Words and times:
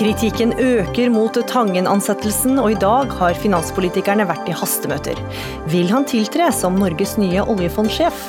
Kritikken 0.00 0.54
øker 0.56 1.10
mot 1.12 1.34
Tangen-ansettelsen, 1.44 2.54
og 2.56 2.70
i 2.72 2.76
dag 2.80 3.10
har 3.18 3.36
finanspolitikerne 3.36 4.24
vært 4.24 4.48
i 4.48 4.54
hastemøter. 4.56 5.20
Vil 5.68 5.92
han 5.92 6.06
tiltre 6.08 6.46
som 6.56 6.78
Norges 6.80 7.18
nye 7.20 7.44
oljefondsjef? 7.44 8.22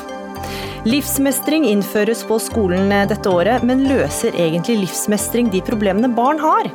Livsmestring 0.84 1.70
innføres 1.70 2.26
på 2.28 2.42
skolen 2.44 2.92
dette 3.08 3.32
året, 3.32 3.64
men 3.64 3.86
løser 3.88 4.36
egentlig 4.36 4.82
livsmestring 4.82 5.48
de 5.56 5.64
problemene 5.64 6.12
barn 6.12 6.44
har? 6.44 6.68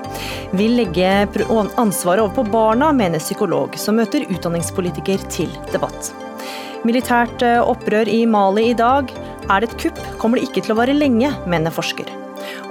Vil 0.57 0.79
legge 0.80 1.13
ansvaret 1.44 2.25
over 2.25 2.32
på 2.40 2.49
barna, 2.57 2.89
mener 2.96 3.21
psykolog, 3.21 3.76
som 3.76 4.00
møter 4.00 4.25
utdanningspolitiker 4.32 5.29
til 5.29 5.53
debatt. 5.76 6.14
Militært 6.89 7.44
opprør 7.44 8.08
i 8.08 8.25
Mali 8.25 8.71
i 8.71 8.79
dag. 8.79 9.13
Er 9.50 9.61
det 9.61 9.75
et 9.75 9.82
kupp, 9.90 10.07
kommer 10.17 10.40
det 10.40 10.49
ikke 10.49 10.64
til 10.64 10.72
å 10.72 10.85
vare 10.86 10.96
lenge, 10.96 11.36
mener 11.44 11.82
forsker 11.85 12.08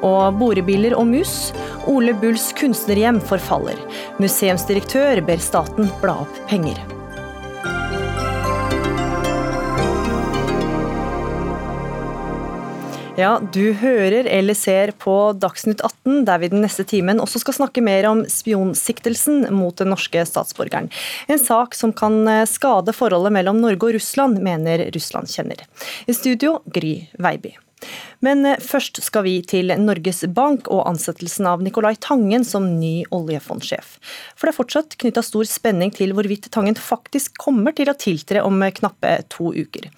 og 0.02 0.40
borebiler 0.40 0.98
og 0.98 1.08
mus. 1.12 1.54
Ole 1.92 2.16
Bulls 2.18 2.52
kunstnerhjem 2.60 3.22
forfaller. 3.32 3.80
Museumsdirektør 4.22 5.24
ber 5.26 5.42
staten 5.42 5.92
bla 6.02 6.22
opp 6.26 6.44
penger. 6.50 6.80
Ja, 13.16 13.40
du 13.54 13.72
hører 13.80 14.28
eller 14.28 14.58
ser 14.60 14.92
på 15.00 15.14
Dagsnytt 15.40 15.80
18, 15.80 16.26
der 16.28 16.40
vi 16.42 16.50
den 16.52 16.66
neste 16.66 16.84
timen 16.84 17.22
også 17.24 17.40
skal 17.40 17.55
snakke 17.55 17.84
mer 17.84 18.10
om 18.10 18.26
spionsiktelsen 18.28 19.46
mot 19.55 19.78
den 19.80 19.94
norske 19.94 20.26
statsborgeren. 20.28 20.90
En 21.32 21.40
sak 21.40 21.80
som 21.80 21.96
kan 21.96 22.28
skade 22.52 22.92
forholdet 22.96 23.32
mellom 23.38 23.64
Norge 23.64 23.88
og 23.88 23.96
Russland, 23.96 24.44
mener 24.44 24.90
Russland 24.92 25.32
kjenner. 25.32 25.64
I 26.12 26.18
studio, 26.18 26.58
Gry 26.68 26.98
Veiby. 27.16 27.55
Men 28.26 28.46
eh, 28.48 28.60
først 28.62 29.02
skal 29.06 29.26
vi 29.28 29.36
til 29.46 29.74
Norges 29.82 30.24
Bank 30.36 30.70
og 30.74 30.86
ansettelsen 30.90 31.48
av 31.49 31.63
Nicolai 31.66 31.94
Tangen 32.02 32.46
som 32.48 32.68
ny 32.80 33.05
oljefondsjef. 33.16 33.96
For 34.36 34.48
det 34.48 34.54
er 34.54 34.60
fortsatt 34.60 34.98
knytta 35.02 35.24
stor 35.26 35.48
spenning 35.49 35.94
til 35.96 36.16
hvorvidt 36.16 36.49
Tangen 36.54 36.77
faktisk 36.80 37.38
kommer 37.41 37.76
til 37.76 37.91
å 37.91 37.98
tiltre 37.99 38.44
om 38.46 38.64
knappe 38.76 39.12
to 39.32 39.52
uker. 39.55 39.90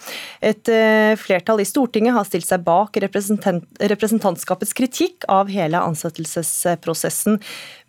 Et 0.41 0.71
eh, 0.73 1.13
flertall 1.19 1.63
i 1.63 1.67
Stortinget 1.67 2.15
har 2.17 2.27
stilt 2.27 2.47
seg 2.47 2.65
bak 2.67 2.97
representantskapets 2.99 4.75
kritikk 4.77 5.27
av 5.31 5.51
hele 5.51 5.81
ansettelsesprosessen. 5.81 7.39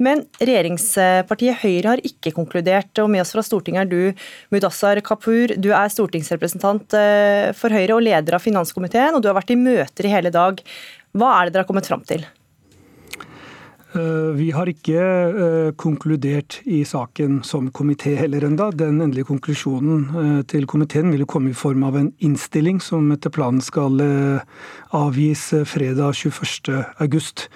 Men 0.03 0.25
regjeringspartiet 0.39 1.63
Høyre 1.63 1.95
har 1.95 2.05
ikke 2.07 2.33
konkludert, 2.37 2.93
og 3.03 3.11
med 3.13 3.25
oss 3.25 3.35
fra 3.35 3.45
Stortinget 3.47 3.87
er 3.87 3.91
du, 3.91 4.27
Mudassar 4.55 5.01
Kapur. 5.05 5.55
Du 5.59 5.71
er 5.73 5.93
stortingsrepresentant 5.93 6.95
eh, 6.99 7.51
for 7.59 7.75
Høyre 7.75 7.97
og 7.97 8.05
leder 8.07 8.39
av 8.39 8.45
finanskomiteen, 8.45 9.17
og 9.17 9.25
du 9.25 9.31
har 9.31 9.39
vært 9.39 9.55
i 9.55 9.59
møter 9.59 10.07
i 10.07 10.13
hele 10.13 10.28
dag. 10.35 10.61
Hva 11.17 11.35
er 11.37 11.49
det 11.49 11.57
dere 11.57 11.65
har 11.65 11.71
kommet 11.71 11.89
fram 11.89 12.05
til? 12.09 12.27
Eh, 13.97 14.31
vi 14.37 14.51
har 14.53 14.69
ikke 14.69 15.01
eh, 15.01 15.71
konkludert 15.81 16.59
i 16.69 16.83
saken 16.85 17.41
som 17.47 17.71
komité 17.73 18.13
heller 18.19 18.45
enda. 18.45 18.69
Den 18.71 19.01
endelige 19.01 19.31
konklusjonen 19.31 20.03
eh, 20.13 20.43
til 20.51 20.67
komiteen 20.69 21.09
vil 21.15 21.25
komme 21.31 21.55
i 21.55 21.57
form 21.57 21.87
av 21.89 21.97
en 21.97 22.11
innstilling 22.21 22.83
som 22.85 23.09
etter 23.15 23.33
planen 23.33 23.63
skal 23.65 23.97
avgis 24.93 25.49
fredag 25.69 26.21
21.8. 26.21 27.49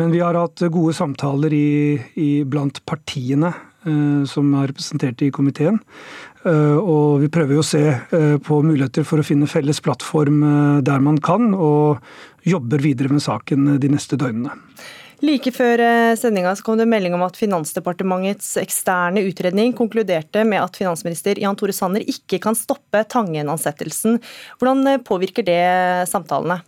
Men 0.00 0.14
vi 0.14 0.24
har 0.24 0.40
hatt 0.40 0.64
gode 0.72 0.96
samtaler 0.96 1.52
i, 1.52 2.00
i 2.16 2.30
blant 2.48 2.80
partiene 2.88 3.52
som 3.84 4.54
er 4.58 4.70
representert 4.70 5.22
i 5.24 5.30
komiteen. 5.34 5.78
Og 6.44 7.22
vi 7.22 7.30
prøver 7.32 7.60
å 7.60 7.64
se 7.64 7.82
på 8.44 8.58
muligheter 8.64 9.06
for 9.08 9.20
å 9.20 9.26
finne 9.26 9.48
felles 9.48 9.80
plattform 9.84 10.42
der 10.84 11.04
man 11.04 11.20
kan, 11.24 11.54
og 11.54 12.00
jobber 12.44 12.84
videre 12.84 13.12
med 13.12 13.24
saken 13.24 13.76
de 13.80 13.92
neste 13.92 14.18
døgnene. 14.20 14.52
Like 15.24 15.52
før 15.54 15.80
eh, 15.80 16.14
sendinga 16.18 16.52
kom 16.64 16.76
det 16.76 16.88
melding 16.90 17.14
om 17.16 17.22
at 17.24 17.38
Finansdepartementets 17.38 18.56
eksterne 18.60 19.22
utredning 19.24 19.72
konkluderte 19.76 20.42
med 20.44 20.60
at 20.60 20.76
finansminister 20.76 21.38
Jan 21.40 21.56
Tore 21.56 21.72
Sanner 21.76 22.04
ikke 22.10 22.40
kan 22.42 22.58
stoppe 22.58 23.04
Tangen-ansettelsen. 23.08 24.18
Hvordan 24.60 24.84
eh, 24.90 25.02
påvirker 25.06 25.46
det 25.46 25.62
samtalene? 26.10 26.60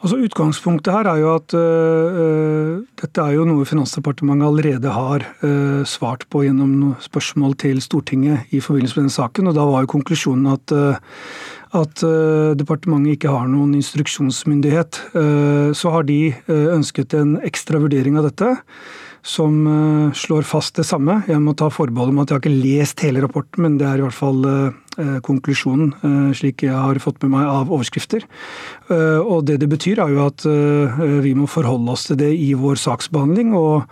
Altså 0.00 0.16
Utgangspunktet 0.16 0.94
her 0.94 1.08
er 1.10 1.18
jo 1.20 1.32
at 1.34 1.52
uh, 1.52 2.78
dette 3.02 3.20
er 3.20 3.34
jo 3.36 3.44
noe 3.44 3.66
Finansdepartementet 3.68 4.46
allerede 4.48 4.92
har 4.94 5.26
uh, 5.42 5.82
svart 5.84 6.24
på 6.32 6.46
gjennom 6.46 6.94
spørsmål 7.04 7.52
til 7.60 7.82
Stortinget 7.84 8.48
i 8.56 8.62
forbindelse 8.64 8.96
med 8.96 9.04
denne 9.04 9.16
saken. 9.18 9.50
og 9.50 9.58
Da 9.58 9.66
var 9.68 9.84
jo 9.84 9.92
konklusjonen 9.98 10.48
at 10.54 10.76
uh, 10.76 10.96
at 11.70 12.00
departementet 12.58 13.12
ikke 13.14 13.30
har 13.30 13.44
noen 13.46 13.76
instruksjonsmyndighet. 13.78 14.96
Så 15.78 15.92
har 15.94 16.02
de 16.02 16.32
ønsket 16.50 17.14
en 17.14 17.36
ekstra 17.46 17.78
vurdering 17.78 18.16
av 18.18 18.26
dette, 18.26 18.48
som 19.22 20.12
slår 20.16 20.46
fast 20.48 20.78
det 20.78 20.86
samme. 20.88 21.20
Jeg 21.28 21.42
må 21.44 21.52
ta 21.58 21.68
forbehold 21.72 22.14
om 22.14 22.22
at 22.22 22.30
jeg 22.30 22.38
har 22.38 22.44
ikke 22.44 22.62
lest 22.64 23.02
hele 23.04 23.22
rapporten, 23.24 23.66
men 23.66 23.76
det 23.80 23.88
er 23.88 24.00
i 24.00 24.04
hvert 24.06 24.16
fall 24.16 24.46
konklusjonen, 25.24 26.32
slik 26.36 26.64
jeg 26.66 26.76
har 26.76 26.98
fått 27.00 27.20
med 27.24 27.34
meg 27.36 27.48
av 27.48 27.70
overskrifter. 27.72 28.24
Og 28.90 29.44
det 29.48 29.60
det 29.62 29.68
betyr, 29.70 30.00
er 30.02 30.16
jo 30.16 30.24
at 30.24 30.44
vi 31.24 31.34
må 31.36 31.48
forholde 31.48 31.94
oss 31.94 32.08
til 32.08 32.20
det 32.20 32.32
i 32.32 32.52
vår 32.58 32.80
saksbehandling. 32.80 33.54
og 33.56 33.86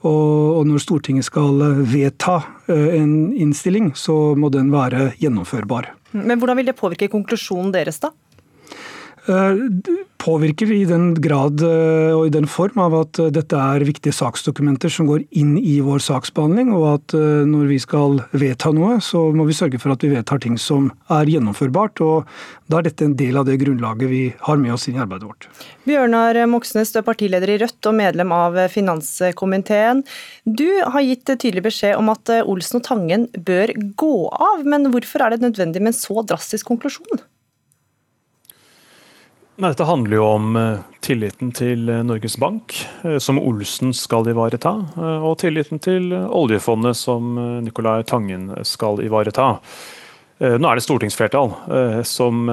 og 0.00 0.64
når 0.64 0.80
Stortinget 0.80 1.26
skal 1.28 1.60
vedta 1.84 2.38
en 2.72 3.34
innstilling, 3.36 3.92
så 3.92 4.32
må 4.32 4.48
den 4.48 4.70
være 4.72 5.10
gjennomførbar. 5.20 5.90
Men 6.16 6.40
hvordan 6.40 6.56
vil 6.56 6.70
det 6.70 6.78
påvirke 6.78 7.10
konklusjonen 7.12 7.68
deres, 7.74 8.00
da? 8.00 8.08
Eh, 9.28 9.56
påvirker 10.20 10.72
i 10.72 10.84
den 10.84 11.14
grad 11.20 11.60
eh, 11.64 12.12
og 12.12 12.26
i 12.28 12.32
den 12.32 12.46
form 12.48 12.80
av 12.80 12.94
at 12.96 13.18
eh, 13.20 13.28
dette 13.32 13.56
er 13.56 13.84
viktige 13.84 14.16
saksdokumenter 14.16 14.92
som 14.92 15.08
går 15.08 15.26
inn 15.36 15.54
i 15.58 15.78
vår 15.84 16.00
saksbehandling, 16.04 16.70
og 16.76 16.86
at 16.94 17.14
når 17.48 17.66
vi 17.68 17.78
skal 17.80 18.20
vedta 18.32 18.72
noe, 18.76 18.98
så 19.04 19.26
må 19.36 19.44
vi 19.48 19.56
sørge 19.56 19.80
for 19.80 19.92
at 19.92 20.04
vi 20.04 20.12
vedtar 20.12 20.40
ting 20.40 20.56
som 20.60 20.90
er 21.12 21.28
gjennomførbart. 21.28 22.00
og 22.04 22.28
Da 22.72 22.80
er 22.80 22.88
dette 22.88 23.04
en 23.04 23.16
del 23.18 23.36
av 23.40 23.48
det 23.48 23.58
grunnlaget 23.60 24.12
vi 24.12 24.22
har 24.46 24.60
med 24.60 24.74
oss 24.76 24.88
inn 24.88 24.96
i 24.96 25.02
arbeidet 25.04 25.28
vårt. 25.28 25.48
Bjørnar 25.88 26.38
Moxnes, 26.50 26.92
du 26.92 27.00
er 27.00 27.08
partileder 27.08 27.52
i 27.52 27.58
Rødt 27.60 27.90
og 27.90 27.96
medlem 27.98 28.32
av 28.36 28.56
finanskomiteen. 28.72 30.04
Du 30.44 30.68
har 30.84 31.04
gitt 31.04 31.28
tydelig 31.28 31.66
beskjed 31.68 31.98
om 31.98 32.12
at 32.12 32.32
Olsen 32.40 32.80
og 32.80 32.86
Tangen 32.88 33.28
bør 33.36 33.74
gå 34.00 34.14
av, 34.32 34.64
men 34.64 34.88
hvorfor 34.94 35.26
er 35.26 35.36
det 35.36 35.44
nødvendig 35.44 35.84
med 35.84 35.94
en 35.94 36.00
så 36.00 36.24
drastisk 36.24 36.72
konklusjon? 36.72 37.24
Dette 39.60 39.84
handler 39.84 40.16
jo 40.16 40.24
om 40.24 40.56
eh, 40.56 40.82
tilliten 41.04 41.50
til 41.52 41.88
eh, 41.92 42.00
Norges 42.06 42.38
Bank, 42.40 42.78
eh, 43.04 43.18
som 43.20 43.36
Olsen 43.36 43.92
skal 43.96 44.30
ivareta, 44.32 44.72
og 44.96 45.34
tilliten 45.42 45.82
til 45.84 46.14
oljefondet, 46.16 46.96
som 46.96 47.34
Nicolai 47.64 48.00
Tangen 48.08 48.48
skal 48.64 49.02
ivareta. 49.04 49.58
Nå 50.40 50.64
er 50.70 50.78
det 50.78 50.82
stortingsflertall 50.86 51.50
som 52.08 52.46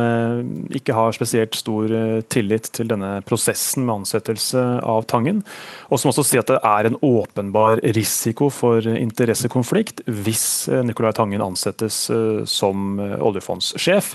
ikke 0.75 0.91
har 0.91 1.13
spesielt 1.15 1.55
stor 1.55 1.93
tillit 2.27 2.67
til 2.75 2.89
denne 2.91 3.21
prosessen 3.23 3.85
med 3.87 4.01
ansettelse 4.01 4.63
av 4.83 5.07
Tangen, 5.07 5.39
og 5.87 6.01
som 6.01 6.11
også 6.11 6.25
sier 6.27 6.43
at 6.43 6.51
det 6.51 6.59
er 6.67 6.89
en 6.89 6.99
åpenbar 6.99 7.79
risiko 7.95 8.49
for 8.51 8.83
interessekonflikt 8.83 10.03
hvis 10.03 10.67
Nicolai 10.83 11.15
Tangen 11.15 11.47
ansettes 11.47 12.03
som 12.51 12.99
oljefondssjef. 12.99 14.11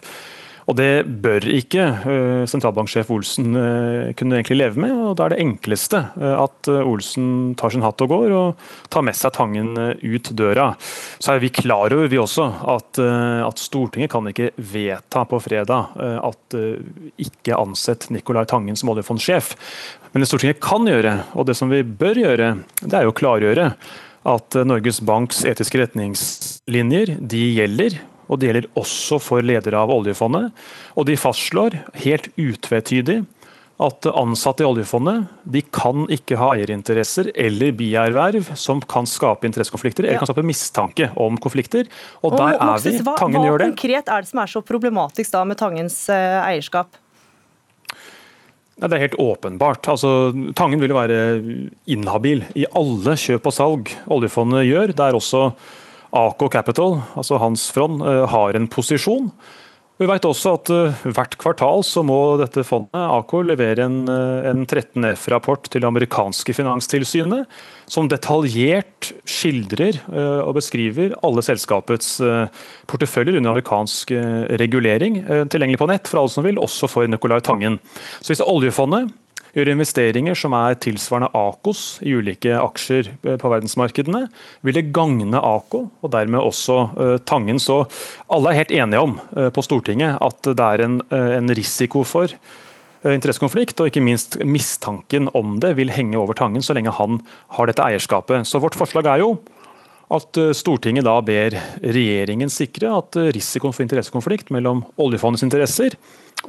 Og 0.72 0.78
Det 0.78 1.04
bør 1.04 1.44
ikke 1.52 1.84
uh, 2.00 2.42
sentralbanksjef 2.48 3.10
Olsen 3.12 3.52
uh, 3.52 4.12
kunne 4.16 4.38
egentlig 4.38 4.56
leve 4.56 4.80
med. 4.80 4.92
og 4.96 5.18
Da 5.18 5.26
er 5.26 5.34
det 5.34 5.42
enkleste 5.44 5.98
uh, 6.16 6.46
at 6.46 6.70
Olsen 6.72 7.52
tar 7.60 7.74
sin 7.74 7.84
hatt 7.84 8.00
og 8.00 8.08
går, 8.08 8.32
og 8.32 8.62
tar 8.92 9.04
med 9.04 9.18
seg 9.18 9.34
Tangen 9.36 9.74
ut 9.76 10.30
døra. 10.36 10.70
Så 11.20 11.34
er 11.34 11.42
vi 11.42 11.50
klar 11.52 11.92
over, 11.92 12.08
vi 12.08 12.20
også, 12.20 12.46
at, 12.72 13.00
at 13.00 13.60
Stortinget 13.60 14.12
kan 14.12 14.26
ikke 14.28 14.50
vedta 14.56 15.24
på 15.28 15.40
fredag 15.42 15.96
at 15.96 16.56
ikke 17.20 17.56
ansett 17.56 18.08
Nicolai 18.12 18.44
Tangen 18.48 18.78
som 18.78 18.92
oljefondsjef. 18.92 19.52
Men 20.12 20.22
det 20.22 20.28
Stortinget 20.30 20.62
kan 20.64 20.86
gjøre, 20.88 21.16
og 21.32 21.48
det 21.48 21.56
som 21.58 21.72
vi 21.72 21.82
bør 21.82 22.20
gjøre, 22.22 22.52
det 22.84 22.98
er 22.98 23.06
jo 23.08 23.14
å 23.14 23.18
klargjøre 23.18 23.72
at 24.32 24.60
Norges 24.68 25.00
Banks 25.04 25.42
etiske 25.48 25.80
retningslinjer 25.82 27.16
de 27.18 27.44
gjelder 27.56 28.00
og 28.32 28.40
det 28.40 28.49
gjelder 28.49 28.73
også 28.81 29.20
for 29.20 29.44
ledere 29.44 29.84
av 29.84 29.93
oljefondet. 29.93 30.50
Og 30.96 31.06
de 31.08 31.19
fastslår 31.20 31.76
helt 32.05 32.31
utvetydig 32.40 33.20
at 33.82 34.06
ansatte 34.06 34.62
i 34.62 34.69
oljefondet 34.69 35.31
de 35.55 35.62
kan 35.75 36.05
ikke 36.12 36.37
ha 36.38 36.52
eierinteresser 36.55 37.32
eller 37.34 37.73
bierverv 37.76 38.52
som 38.58 38.82
kan 38.84 39.08
skape 39.08 39.49
interessekonflikter 39.49 40.06
eller 40.06 40.23
kan 40.23 40.31
skape 40.31 40.46
mistanke 40.46 41.11
om 41.20 41.38
konflikter. 41.40 41.88
Og, 42.20 42.32
og 42.32 42.38
der 42.38 42.58
er 42.58 42.82
vi. 42.84 42.94
Tangen 43.02 43.40
hva, 43.40 43.46
gjør 43.49 43.62
det. 43.62 43.69
Hva 43.70 43.76
konkret 43.76 44.12
er 44.12 44.25
det 44.25 44.31
som 44.31 44.43
er 44.44 44.52
så 44.55 44.64
problematisk 44.67 45.35
da 45.35 45.44
med 45.49 45.61
Tangens 45.61 45.99
uh, 46.12 46.43
eierskap? 46.46 46.99
Det 48.82 48.96
er 48.96 49.05
helt 49.05 49.20
åpenbart. 49.20 49.87
Altså, 49.93 50.32
Tangen 50.58 50.81
vil 50.82 50.90
jo 50.90 50.99
være 50.99 51.19
inhabil 51.93 52.43
i 52.58 52.67
alle 52.78 53.14
kjøp 53.20 53.46
og 53.46 53.55
salg 53.55 53.93
oljefondet 54.11 54.67
gjør. 54.67 54.94
Det 54.96 55.06
er 55.06 55.19
også 55.19 55.50
Aco 56.12 56.49
Capital, 56.53 57.00
altså 57.17 57.41
hans 57.41 57.70
front, 57.73 58.03
eh, 58.05 58.25
har 58.29 58.56
en 58.56 58.69
posisjon. 58.69 59.31
Vi 60.00 60.09
vet 60.09 60.25
også 60.26 60.55
at 60.56 60.70
uh, 60.73 61.03
hvert 61.14 61.37
kvartal 61.38 61.85
så 61.87 62.03
må 62.03 62.17
dette 62.41 62.64
fondet, 62.67 62.97
AK, 62.97 63.35
levere 63.47 63.85
en, 63.85 64.00
uh, 64.09 64.49
en 64.50 64.64
13 64.64 65.05
F-rapport 65.12 65.69
til 65.69 65.85
det 65.85 65.87
amerikanske 65.87 66.56
finanstilsynet, 66.56 67.47
som 67.87 68.09
detaljert 68.11 69.12
skildrer 69.29 70.00
og 70.47 70.55
beskriver 70.56 71.12
alle 71.26 71.43
selskapets 71.44 72.14
porteføljer 72.88 73.37
under 73.37 73.53
amerikansk 73.53 74.14
regulering, 74.62 75.19
tilgjengelig 75.53 75.81
på 75.82 75.88
nett 75.91 76.09
for 76.09 76.23
alle 76.23 76.32
som 76.32 76.47
vil, 76.47 76.61
også 76.62 76.88
for 76.88 77.11
Nicolai 77.11 77.43
Tangen. 77.44 77.76
Så 78.23 78.32
hvis 78.32 78.44
oljefondet 78.47 79.11
gjør 79.52 79.72
investeringer 79.75 80.37
som 80.38 80.54
er 80.56 80.78
tilsvarende 80.81 81.31
Akos 81.37 81.99
i 82.04 82.14
ulike 82.16 82.54
aksjer 82.56 83.10
eh, 83.12 83.37
på 83.40 83.52
verdensmarkedene, 83.52 84.25
vil 84.64 84.78
det 84.78 84.90
gagne 84.96 85.40
Ako 85.43 85.84
og 86.02 86.12
dermed 86.12 86.40
også 86.40 86.76
uh, 86.96 87.16
Tangen. 87.28 87.60
Så 87.60 87.82
alle 88.32 88.52
er 88.52 88.60
helt 88.62 88.75
enige 88.75 89.02
om 89.04 89.16
uh, 89.37 89.49
på 89.52 89.64
Stortinget 89.64 90.19
at 90.22 90.49
det 90.49 90.66
er 90.66 90.84
en, 90.84 91.00
en 91.12 91.52
risiko 91.56 92.04
for 92.06 92.32
interessekonflikt, 93.02 93.81
og 93.82 93.88
ikke 93.90 94.02
minst 94.04 94.37
mistanken 94.46 95.26
om 95.34 95.56
det 95.62 95.72
vil 95.75 95.90
henge 95.90 96.20
over 96.20 96.38
Tangen 96.38 96.62
så 96.62 96.76
lenge 96.76 96.93
han 96.94 97.19
har 97.56 97.66
dette 97.66 97.82
eierskapet. 97.82 98.46
Så 98.46 98.60
vårt 98.62 98.78
forslag 98.78 99.08
er 99.10 99.25
jo 99.25 99.32
at 100.12 100.38
Stortinget 100.54 101.08
da 101.08 101.16
ber 101.25 101.56
regjeringen 101.82 102.52
sikre 102.52 102.93
at 103.00 103.19
risikoen 103.34 103.75
for 103.75 103.82
interessekonflikt 103.82 104.52
mellom 104.54 104.84
oljefondets 105.02 105.43
interesser 105.46 105.96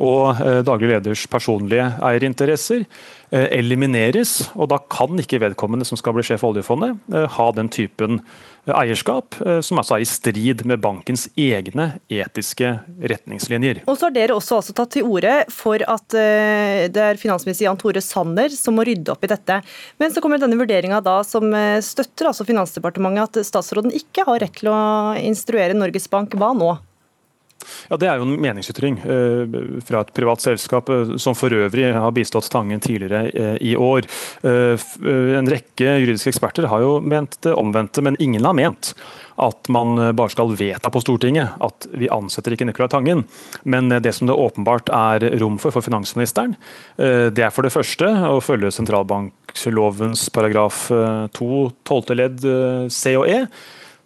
og 0.01 0.39
eh, 0.41 0.61
daglig 0.65 0.89
leders 0.89 1.25
personlige 1.29 1.85
eierinteresser 2.01 2.81
eh, 2.83 3.45
elimineres. 3.59 4.49
og 4.55 4.71
Da 4.71 4.79
kan 4.81 5.19
ikke 5.19 5.41
vedkommende 5.43 5.85
som 5.85 5.99
skal 5.99 6.15
bli 6.17 6.25
sjef 6.25 6.41
for 6.41 6.53
oljefondet, 6.53 6.97
eh, 7.13 7.27
ha 7.37 7.47
den 7.53 7.69
typen 7.73 8.23
eierskap 8.63 9.35
som 9.59 9.81
altså 9.81 9.97
er 9.97 10.05
i 10.05 10.07
strid 10.07 10.61
med 10.63 10.79
bankens 10.79 11.25
egne 11.35 11.97
etiske 12.07 12.69
retningslinjer. 13.11 13.81
Og 13.91 13.97
så 13.99 14.07
har 14.07 14.13
Dere 14.15 14.37
også 14.37 14.61
altså 14.61 14.75
tatt 14.77 14.93
til 14.95 15.03
orde 15.03 15.33
for 15.51 15.83
at 15.83 16.15
det 16.15 17.03
er 17.09 17.19
finansminister 17.19 17.65
Jan 17.65 17.81
Tore 17.81 17.99
Sanner 17.99 18.55
som 18.55 18.79
må 18.79 18.85
rydde 18.87 19.11
opp 19.11 19.27
i 19.27 19.31
dette. 19.33 19.57
Men 19.99 20.15
så 20.15 20.23
kommer 20.23 20.39
denne 20.39 20.55
vurderinga 20.55 21.03
som 21.27 21.51
støtter 21.83 22.31
altså 22.31 22.47
Finansdepartementet 22.47 23.43
at 23.43 23.51
statsråden 23.51 23.91
ikke 23.99 24.23
har 24.31 24.39
rett 24.45 24.55
til 24.55 24.71
å 24.71 24.79
instruere 25.19 25.75
Norges 25.75 26.07
Bank. 26.07 26.39
Hva 26.39 26.53
nå? 26.55 26.71
Ja, 27.89 27.98
Det 27.98 28.10
er 28.10 28.19
jo 28.19 28.27
en 28.27 28.38
meningsytring 28.42 29.00
uh, 29.04 29.80
fra 29.86 30.04
et 30.04 30.13
privat 30.15 30.44
selskap 30.44 30.89
uh, 30.92 31.15
som 31.21 31.36
for 31.38 31.54
øvrig 31.54 31.89
har 31.94 32.15
bistått 32.15 32.50
Tangen 32.54 32.81
tidligere 32.83 33.30
uh, 33.33 33.57
i 33.63 33.75
år. 33.80 34.07
En 34.44 35.50
rekke 35.50 35.98
juridiske 36.01 36.33
eksperter 36.33 36.68
har 36.69 36.81
jo 36.83 36.98
ment 37.01 37.38
det 37.45 37.54
omvendte, 37.56 38.04
men 38.04 38.18
ingen 38.21 38.45
har 38.45 38.56
ment 38.57 38.94
at 39.42 39.69
man 39.74 39.95
bare 40.13 40.30
skal 40.30 40.51
vedta 40.54 40.92
på 40.94 41.01
Stortinget 41.01 41.56
at 41.63 41.88
vi 41.98 42.10
ansetter 42.13 42.54
ikke 42.54 42.68
Nicolai 42.69 42.92
Tangen. 42.92 43.24
Men 43.65 43.89
det 43.89 44.13
som 44.13 44.30
det 44.30 44.36
åpenbart 44.38 44.92
er 44.94 45.25
rom 45.42 45.57
for 45.62 45.74
for 45.74 45.86
finansministeren, 45.86 46.54
det 46.98 47.42
er 47.42 47.54
for 47.54 47.65
det 47.65 47.74
første 47.74 48.12
å 48.30 48.38
følge 48.45 48.69
sentralbanklovens 48.75 50.27
paragraf 50.36 50.86
2 51.33 51.63
tolvte 51.88 52.19
ledd 52.19 52.45
C 52.94 53.15
og 53.18 53.25
E 53.31 53.48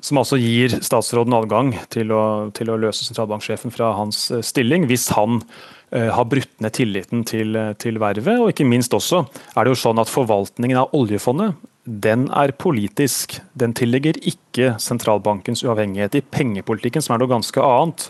som 0.07 0.21
altså 0.21 0.39
gir 0.39 0.77
statsråden 0.83 1.36
adgang 1.36 1.74
til 1.94 2.13
å, 2.15 2.24
til 2.56 2.71
å 2.71 2.77
løse 2.80 3.06
sentralbanksjefen 3.07 3.74
fra 3.75 3.94
hans 3.98 4.27
eh, 4.31 4.44
stilling, 4.45 4.88
hvis 4.89 5.09
han 5.18 5.42
uh, 5.42 6.09
har 6.15 6.27
brutt 6.30 6.54
ned 6.63 6.75
tilliten 6.77 7.25
til, 7.27 7.56
eh, 7.59 7.74
til 7.81 8.00
vervet. 8.01 8.39
Og 8.39 8.51
ikke 8.54 8.68
minst 8.68 8.95
også 8.95 9.25
er 9.54 9.65
det 9.65 9.74
jo 9.74 9.81
sånn 9.83 10.01
at 10.01 10.12
forvaltningen 10.12 10.80
av 10.83 10.95
oljefondet 10.98 11.57
den 11.88 12.25
er 12.36 12.51
politisk. 12.59 13.38
Den 13.56 13.75
tilligger 13.77 14.19
ikke 14.19 14.74
sentralbankens 14.83 15.63
uavhengighet 15.63 16.18
i 16.19 16.24
pengepolitikken, 16.36 17.04
som 17.04 17.15
er 17.15 17.21
noe 17.21 17.31
ganske 17.31 17.63
annet 17.63 18.09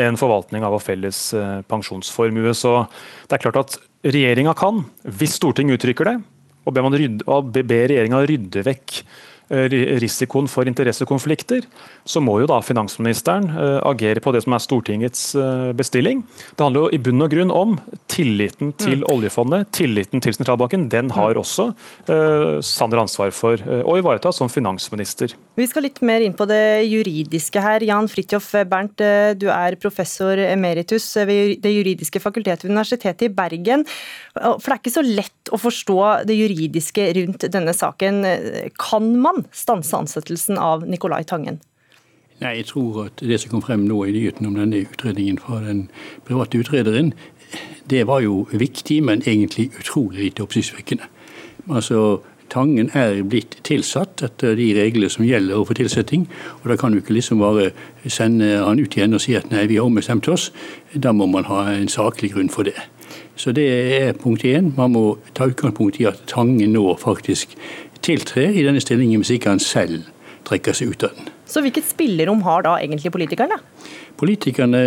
enn 0.00 0.16
forvaltning 0.16 0.64
av 0.64 0.72
vår 0.72 0.84
felles 0.86 1.18
pensjonsformue. 1.68 2.54
Så 2.56 2.72
det 3.28 3.36
er 3.36 3.42
klart 3.42 3.58
at 3.60 3.76
regjeringa 4.06 4.54
kan, 4.56 4.86
hvis 5.04 5.36
Stortinget 5.36 5.76
uttrykker 5.76 6.08
det, 6.08 6.16
og 6.64 6.76
ber, 6.76 6.88
rydde, 6.94 7.42
ber 7.60 7.84
regjeringa 7.92 8.22
rydde 8.30 8.64
vekk 8.64 9.02
Eh, 9.02 9.28
risikoen 9.50 10.46
for 10.50 10.68
interessekonflikter, 10.70 11.64
så 12.06 12.22
må 12.22 12.36
jo 12.40 12.48
da 12.50 12.60
finansministeren 12.62 13.48
eh, 13.50 13.78
agere 13.88 14.22
på 14.22 14.32
det 14.34 14.44
som 14.44 14.54
er 14.54 14.62
Stortingets 14.62 15.24
eh, 15.34 15.70
bestilling. 15.76 16.22
Det 16.54 16.62
handler 16.62 16.86
jo 16.86 16.92
i 16.94 17.00
bunn 17.02 17.24
og 17.24 17.32
grunn 17.32 17.50
om 17.54 17.74
tilliten 18.10 18.72
til 18.78 19.02
mm. 19.02 19.08
oljefondet, 19.10 19.72
tilliten 19.74 20.22
til 20.22 20.36
sentralbanken. 20.36 20.86
Den 20.92 21.10
har 21.14 21.34
mm. 21.34 21.40
også 21.42 21.68
uh, 22.10 22.60
Sander 22.64 23.02
ansvar 23.02 23.32
for 23.34 23.58
å 23.60 23.96
ivareta 23.98 24.32
som 24.34 24.50
finansminister. 24.52 25.34
Vi 25.58 25.66
skal 25.68 25.86
litt 25.86 26.00
mer 26.06 26.22
inn 26.24 26.34
på 26.36 26.46
det 26.48 26.86
juridiske 26.86 27.62
her. 27.62 27.84
Jan 27.86 28.08
Fridtjof 28.10 28.52
Bernt, 28.70 29.02
du 29.40 29.46
er 29.52 29.76
professor 29.80 30.38
emeritus 30.40 31.06
ved 31.28 31.60
Det 31.64 31.72
juridiske 31.72 32.22
fakultetet 32.22 32.66
ved 32.66 32.74
Universitetet 32.74 33.28
i 33.28 33.32
Bergen. 33.34 33.84
For 34.34 34.66
det 34.66 34.74
er 34.74 34.80
ikke 34.80 34.94
så 34.94 35.04
lett 35.06 35.52
å 35.52 35.60
forstå 35.60 35.98
det 36.28 36.36
juridiske 36.38 37.08
rundt 37.18 37.46
denne 37.52 37.74
saken. 37.76 38.22
Kan 38.80 39.12
man 39.22 39.39
stanse 39.52 39.96
ansettelsen 39.96 40.58
av 40.58 40.86
Nicolai 40.88 41.24
Tangen? 41.24 41.60
Nei, 42.40 42.56
Jeg 42.56 42.66
tror 42.72 43.04
at 43.04 43.20
det 43.20 43.40
som 43.40 43.50
kom 43.50 43.62
frem 43.62 43.84
nå 43.84 44.04
i 44.04 44.12
nyheten 44.12 44.46
om 44.46 44.54
denne 44.56 44.86
utredningen 44.86 45.38
fra 45.38 45.60
den 45.60 45.90
private 46.24 46.58
utrederen, 46.58 47.12
det 47.90 48.06
var 48.06 48.20
jo 48.20 48.46
viktig, 48.52 49.02
men 49.04 49.22
egentlig 49.26 49.70
utrolig 49.80 50.24
lite 50.24 50.42
oppsiktsvekkende. 50.42 51.04
Altså, 51.68 52.20
Tangen 52.50 52.88
er 52.98 53.20
blitt 53.22 53.60
tilsatt 53.62 54.24
etter 54.26 54.56
de 54.58 54.72
reglene 54.74 55.10
som 55.12 55.22
gjelder 55.22 55.60
for 55.68 55.78
tilsetting. 55.78 56.24
og 56.62 56.70
Da 56.70 56.76
kan 56.76 56.92
du 56.92 56.98
ikke 56.98 57.14
liksom 57.14 57.38
bare 57.38 57.70
sende 58.08 58.64
han 58.64 58.80
ut 58.80 58.96
igjen 58.96 59.14
og 59.14 59.20
si 59.22 59.36
at 59.38 59.50
nei, 59.52 59.68
vi 59.70 59.76
har 59.76 59.86
ombestemt 59.86 60.26
oss. 60.28 60.50
Da 60.94 61.12
må 61.12 61.26
man 61.30 61.46
ha 61.46 61.68
en 61.70 61.86
saklig 61.88 62.32
grunn 62.34 62.50
for 62.50 62.66
det. 62.66 62.74
Så 63.36 63.52
det 63.52 63.68
er 64.02 64.12
punkt 64.18 64.42
én. 64.44 64.72
Man 64.76 64.92
må 64.92 65.18
ta 65.34 65.46
utgangspunkt 65.46 66.00
i 66.00 66.08
at 66.10 66.26
Tangen 66.26 66.72
nå 66.72 66.96
faktisk 66.98 67.54
tiltre 68.04 68.48
i 68.52 68.64
denne 68.66 68.82
stillingen 68.82 69.22
hvis 69.22 69.34
ikke 69.36 69.54
han 69.54 69.62
selv 69.62 70.02
trekker 70.48 70.76
seg 70.76 70.94
ut 70.94 71.04
av 71.06 71.14
den. 71.16 71.30
Så 71.50 71.62
hvilket 71.64 71.88
spillerom 71.88 72.42
har 72.46 72.64
da 72.66 72.76
egentlig 72.80 73.12
politikerne? 73.12 73.58
Politikerne 74.20 74.82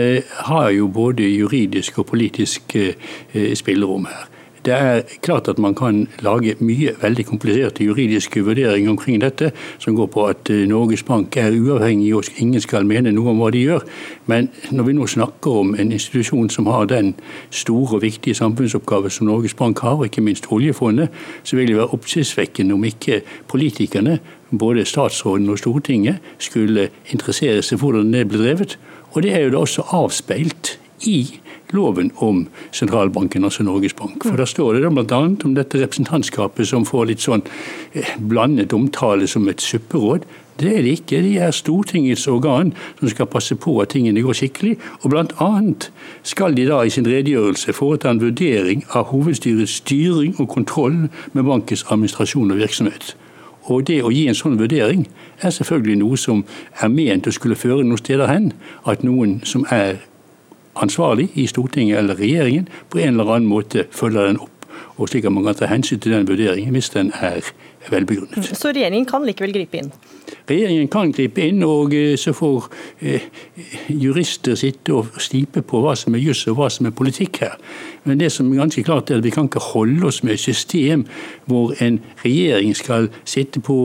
har 0.50 0.69
jo 0.75 0.88
både 0.88 1.27
juridisk 1.27 2.00
og 2.01 2.07
politisk 2.13 2.75
eh, 2.80 3.54
spillerom 3.57 4.07
her. 4.10 4.30
Det 4.65 4.74
er 4.74 5.01
klart 5.21 5.48
at 5.48 5.57
man 5.60 5.75
kan 5.75 6.06
lage 6.24 6.56
mye 6.63 6.94
veldig 7.01 7.25
kompliserte 7.27 7.83
juridiske 7.83 8.45
vurderinger 8.45 8.94
omkring 8.94 9.19
dette, 9.21 9.50
som 9.80 9.95
går 9.95 10.07
på 10.07 10.24
at 10.31 10.50
eh, 10.50 10.63
Norges 10.69 11.04
Bank 11.04 11.36
er 11.38 11.51
uavhengig 11.51 12.13
og 12.15 12.30
ingen 12.38 12.62
skal 12.63 12.88
mene 12.88 13.12
noe 13.12 13.33
om 13.33 13.42
hva 13.44 13.50
de 13.51 13.65
gjør. 13.65 13.83
Men 14.31 14.48
når 14.71 14.88
vi 14.88 14.95
nå 14.95 15.07
snakker 15.12 15.60
om 15.65 15.75
en 15.75 15.92
institusjon 15.92 16.48
som 16.50 16.71
har 16.71 16.88
den 16.88 17.12
store 17.51 17.98
og 17.98 18.06
viktige 18.06 18.39
samfunnsoppgave 18.39 19.11
som 19.11 19.28
Norges 19.28 19.54
Bank 19.54 19.83
har, 19.83 19.99
og 19.99 20.07
ikke 20.07 20.23
minst 20.23 20.47
oljefondet, 20.47 21.11
så 21.44 21.59
vil 21.59 21.68
det 21.68 21.78
være 21.81 21.92
oppsiktsvekkende 21.99 22.80
om 22.80 22.88
ikke 22.88 23.19
politikerne, 23.52 24.19
både 24.52 24.85
statsråden 24.85 25.49
og 25.49 25.59
Stortinget, 25.59 26.23
skulle 26.40 26.88
interessere 27.11 27.59
seg 27.61 27.81
for 27.81 27.92
hvordan 27.92 28.16
det 28.16 28.28
ble 28.31 28.45
drevet. 28.45 28.78
Og 29.11 29.23
det 29.28 29.35
er 29.35 29.44
jo 29.44 29.57
da 29.57 29.66
også 29.68 29.90
avspeilt 29.92 30.78
i 31.09 31.43
loven 31.73 32.11
om 32.23 32.45
sentralbanken, 32.71 33.44
altså 33.44 33.63
Norges 33.63 33.94
Bank. 33.94 34.23
For 34.23 34.37
Da 34.37 34.45
står 34.45 34.80
det 34.80 34.92
bl.a. 34.94 35.18
om 35.18 35.56
dette 35.56 35.81
representantskapet 35.81 36.68
som 36.69 36.85
får 36.85 37.09
litt 37.09 37.25
sånn 37.25 37.44
eh, 37.94 38.15
blandet 38.18 38.73
omtale 38.73 39.27
som 39.27 39.47
et 39.49 39.61
supperåd. 39.61 40.27
Det 40.59 40.69
er 40.69 40.83
det 40.85 40.92
ikke. 40.99 41.21
De 41.25 41.37
er 41.42 41.51
Stortingets 41.51 42.27
organ 42.27 42.73
som 42.99 43.09
skal 43.09 43.25
passe 43.25 43.56
på 43.56 43.80
at 43.81 43.89
tingene 43.89 44.21
går 44.21 44.37
skikkelig. 44.37 44.75
Og 45.01 45.09
bl.a. 45.09 45.49
skal 46.23 46.53
de 46.57 46.68
da 46.69 46.83
i 46.83 46.94
sin 46.94 47.09
redegjørelse 47.09 47.73
foreta 47.73 48.13
en 48.13 48.21
vurdering 48.21 48.85
av 48.94 49.09
hovedstyrets 49.09 49.80
styring 49.81 50.37
og 50.39 50.49
kontroll 50.53 51.07
med 51.33 51.44
bankens 51.44 51.85
administrasjon 51.89 52.53
og 52.53 52.61
virksomhet. 52.61 53.15
Og 53.71 53.85
det 53.87 54.01
å 54.03 54.11
gi 54.11 54.27
en 54.27 54.37
sånn 54.37 54.59
vurdering 54.59 55.06
er 55.42 55.53
selvfølgelig 55.56 55.99
noe 56.01 56.18
som 56.19 56.44
er 56.83 56.92
ment 56.92 57.27
å 57.27 57.33
skulle 57.33 57.57
føre 57.57 57.83
noen 57.83 58.01
steder 58.01 58.30
hen. 58.30 58.51
At 58.85 59.06
noen 59.07 59.39
som 59.47 59.65
er 59.71 60.03
ansvarlig 60.75 61.30
i 61.35 61.47
Stortinget 61.47 61.97
eller 61.97 62.19
regjeringen 62.19 62.68
på 62.89 62.97
en 62.97 63.13
eller 63.13 63.35
annen 63.35 63.49
måte 63.49 63.85
følger 63.92 64.27
den 64.27 64.39
opp. 64.39 64.49
Og 64.97 65.09
slik 65.09 65.25
at 65.25 65.33
man 65.33 65.45
kan 65.45 65.57
ta 65.57 65.69
hensyn 65.69 65.99
til 65.99 66.13
den 66.13 66.27
vurderingen 66.27 66.73
hvis 66.75 66.89
den 66.94 67.11
er 67.21 67.42
velbegrunnet. 67.92 68.54
Så 68.57 68.71
regjeringen 68.71 69.07
kan 69.09 69.25
likevel 69.28 69.54
gripe 69.56 69.81
inn? 69.81 69.92
Regjeringen 70.49 70.90
kan 70.92 71.11
gripe 71.16 71.44
inn, 71.45 71.63
og 71.63 71.94
eh, 71.95 72.16
så 72.19 72.33
får 72.35 72.68
eh, 73.02 73.28
jurister 73.90 74.57
sitte 74.59 74.95
og 74.95 75.19
stipe 75.23 75.63
på 75.63 75.81
hva 75.83 75.95
som 75.99 76.16
er 76.16 76.23
juss 76.23 76.45
og 76.52 76.59
hva 76.59 76.69
som 76.73 76.90
er 76.90 76.95
politikk 76.95 77.42
her. 77.45 77.57
Men 78.04 78.19
det 78.19 78.31
som 78.35 78.52
er 78.52 78.59
ganske 78.63 78.83
klart 78.83 79.11
er 79.11 79.21
at 79.21 79.28
vi 79.28 79.31
kan 79.31 79.47
ikke 79.47 79.63
holde 79.71 80.07
oss 80.07 80.23
med 80.23 80.35
et 80.35 80.44
system 80.44 81.06
hvor 81.47 81.71
en 81.83 82.02
regjering 82.23 82.75
skal 82.75 83.09
sitte 83.23 83.61
på 83.63 83.75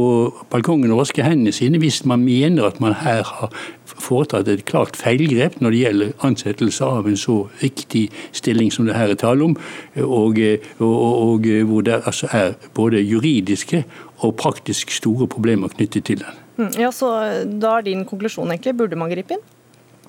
balkongen 0.50 0.90
og 0.95 1.05
vaske 1.05 1.23
hendene 1.23 1.55
sine 1.55 1.78
hvis 1.78 2.05
man 2.09 2.25
mener 2.26 2.67
at 2.67 2.81
man 2.83 2.97
her 2.99 3.23
har 3.23 3.52
foretatt 3.99 4.49
et 4.50 4.64
klart 4.69 4.99
feilgrep 4.99 5.59
når 5.62 5.75
det 5.75 5.83
gjelder 5.83 6.26
ansettelse 6.26 6.85
av 6.85 7.09
en 7.09 7.19
så 7.19 7.38
viktig 7.62 8.09
stilling 8.37 8.71
som 8.75 8.87
det 8.88 8.97
her 8.99 9.12
er 9.12 9.19
tale 9.19 9.45
om, 9.45 9.57
og, 10.02 10.38
og, 10.78 10.97
og, 10.99 11.49
hvor 11.71 11.87
det 11.87 12.02
altså 12.05 12.28
er 12.35 12.55
både 12.75 13.02
juridiske 13.02 13.85
og 14.18 14.37
praktisk 14.40 14.92
store 14.95 15.28
problemer 15.30 15.73
knyttet 15.75 16.09
til 16.09 16.25
den. 16.25 16.42
Mm, 16.59 16.73
ja, 16.80 16.90
så 16.90 17.12
Da 17.61 17.78
er 17.78 17.87
din 17.87 18.04
konklusjon 18.04 18.50
egentlig, 18.50 18.76
burde 18.76 18.99
man 18.99 19.11
gripe 19.11 19.37
inn? 19.37 19.47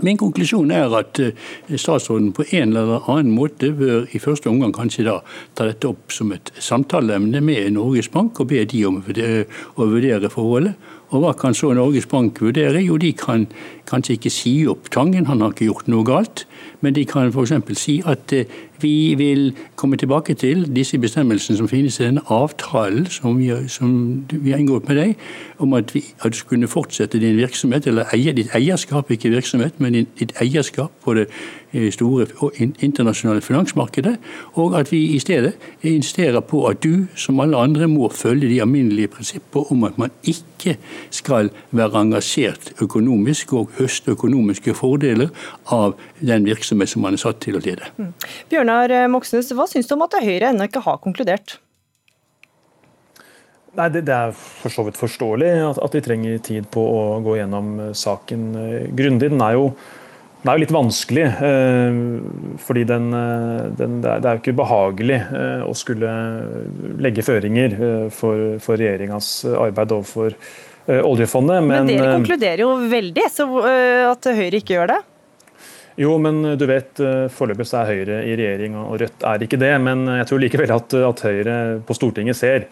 Min 0.01 0.15
konklusjon 0.15 0.69
er 0.71 0.93
at 0.95 1.19
eh, 1.19 1.33
statsråden 1.75 2.31
på 2.35 2.45
en 2.55 2.71
eller 2.71 3.09
annen 3.11 3.33
måte 3.35 3.73
bør 3.75 4.05
i 4.15 4.21
første 4.23 4.47
omgang 4.47 4.71
kanskje 4.75 5.03
da 5.09 5.17
ta 5.57 5.67
dette 5.67 5.89
opp 5.89 6.13
som 6.15 6.31
et 6.31 6.53
samtaleemne 6.55 7.41
med 7.43 7.73
Norges 7.75 8.07
Bank 8.13 8.39
og 8.39 8.47
be 8.53 8.63
de 8.63 8.85
om 8.87 9.01
å 9.01 9.89
vurdere 9.89 10.31
forholdet. 10.31 10.77
Og 11.09 11.23
hva 11.23 11.33
kan 11.35 11.57
så 11.57 11.73
Norges 11.75 12.07
Bank 12.07 12.39
vurdere? 12.39 12.79
Jo, 12.85 12.95
de 13.01 13.11
kan 13.17 13.47
kanskje 13.89 14.15
ikke 14.15 14.31
si 14.31 14.53
opp 14.71 14.87
Tangen, 14.93 15.27
han 15.27 15.43
har 15.43 15.51
ikke 15.51 15.67
gjort 15.67 15.91
noe 15.91 16.07
galt. 16.07 16.45
Men 16.79 16.95
de 16.95 17.03
kan 17.09 17.33
f.eks. 17.33 17.57
si 17.75 17.99
at 18.07 18.31
eh, 18.31 18.47
vi 18.81 19.13
vil 19.17 19.53
komme 19.75 19.97
tilbake 19.97 20.33
til 20.33 20.65
disse 20.75 20.97
bestemmelsene 20.97 21.57
som 21.57 21.67
finnes 21.67 21.99
i 21.99 22.05
denne 22.05 22.23
avtalen 22.31 23.05
som 23.11 23.39
vi, 23.39 23.51
som 23.67 23.93
vi 24.31 24.51
har 24.51 24.61
inngått 24.61 24.87
med 24.89 24.99
deg, 24.99 25.15
om 25.59 25.73
at, 25.77 25.93
vi, 25.95 26.03
at 26.23 26.33
du 26.33 26.37
skulle 26.37 26.67
fortsette 26.67 27.19
din 27.19 27.37
virksomhet, 27.37 27.87
eller 27.87 28.09
eie, 28.15 28.33
ditt 28.33 28.53
eierskap, 28.55 29.11
ikke 29.11 29.33
virksomhet, 29.33 29.79
men 29.79 29.97
ditt 30.19 30.35
eierskap 30.41 30.91
på 31.03 31.17
det 31.17 31.27
store 31.91 32.27
internasjonale 32.57 33.41
finansmarkedet. 33.41 34.15
Og 34.53 34.75
at 34.79 34.91
vi 34.91 35.03
i 35.15 35.19
stedet 35.19 35.53
insisterer 35.81 36.41
på 36.41 36.65
at 36.69 36.81
du, 36.83 37.07
som 37.15 37.39
alle 37.39 37.57
andre, 37.57 37.87
må 37.87 38.09
følge 38.09 38.49
de 38.49 38.61
alminnelige 38.61 39.11
prinsipper 39.15 39.71
om 39.71 39.83
at 39.83 39.97
man 39.97 40.11
ikke 40.23 40.77
skal 41.09 41.49
være 41.71 42.03
engasjert 42.03 42.73
økonomisk 42.81 43.53
og 43.53 43.71
høste 43.79 44.11
økonomiske 44.17 44.73
fordeler 44.73 45.29
av 45.71 45.95
den 46.19 46.45
virksomhet 46.45 46.89
som 46.89 47.05
man 47.05 47.17
er 47.17 47.23
satt 47.23 47.41
til 47.45 47.59
å 47.59 47.63
lede. 47.63 47.89
Mm. 47.97 48.13
Bjørnar 48.51 48.95
Moxnes, 49.11 49.53
hva 49.55 49.69
syns 49.69 49.87
du 49.87 49.95
om 49.95 50.05
at 50.07 50.19
Høyre 50.19 50.51
ennå 50.51 50.67
ikke 50.67 50.83
har 50.83 51.01
konkludert? 51.03 51.59
Nei, 53.77 53.87
det, 53.93 54.01
det, 54.09 54.15
er 54.15 54.33
for 54.33 54.73
så 54.73 54.83
vidt 54.87 54.97
forståelig 54.97 55.49
at, 55.67 55.79
at, 55.83 55.93
de 55.93 56.01
trenger 56.03 56.41
tid 56.43 56.67
på 56.73 56.81
å 56.81 57.01
gå 57.23 57.37
gjennom 57.37 57.71
eh, 57.83 57.95
saken 57.97 58.45
eh, 58.57 58.87
grundig. 58.97 59.29
Den 59.29 59.43
er 59.45 59.55
jo, 59.59 59.69
den 60.39 60.47
er 60.47 60.55
jo 60.55 60.63
litt 60.63 60.71
vanskelig, 60.71 61.23
eh, 61.43 61.97
fordi 62.63 62.85
den, 62.87 63.09
eh, 63.11 63.65
den, 63.75 63.99
det, 64.05 64.13
er, 64.15 64.37
jo 64.37 64.39
ikke 64.39 64.55
behagelig 64.55 65.17
eh, 65.35 65.65
å 65.67 65.73
skulle 65.75 66.11
legge 67.03 67.25
føringer 67.27 67.75
for, 68.15 68.55
for 68.63 68.79
regjeringas 68.79 69.33
arbeid 69.51 69.95
overfor 69.97 70.37
oljefondet. 70.89 71.59
Men, 71.61 71.83
men 71.83 71.89
dere 71.91 72.13
konkluderer 72.15 72.63
jo 72.63 72.69
veldig, 72.89 73.25
så 73.29 73.45
at 74.09 74.29
Høyre 74.39 74.61
ikke 74.61 74.77
gjør 74.77 74.93
det? 74.93 75.01
Jo, 75.99 76.15
men 76.23 76.39
du 76.57 76.63
vet, 76.65 77.01
foreløpig 77.35 77.67
er 77.75 77.91
Høyre 77.91 78.21
i 78.23 78.37
regjering, 78.39 78.77
og 78.79 78.95
Rødt 79.03 79.25
er 79.27 79.43
ikke 79.45 79.59
det. 79.59 79.73
Men 79.83 80.07
jeg 80.15 80.29
tror 80.31 80.41
likevel 80.41 80.73
at, 80.73 80.95
at 81.11 81.21
Høyre 81.27 81.57
på 81.85 81.97
Stortinget 81.99 82.39
ser 82.39 82.65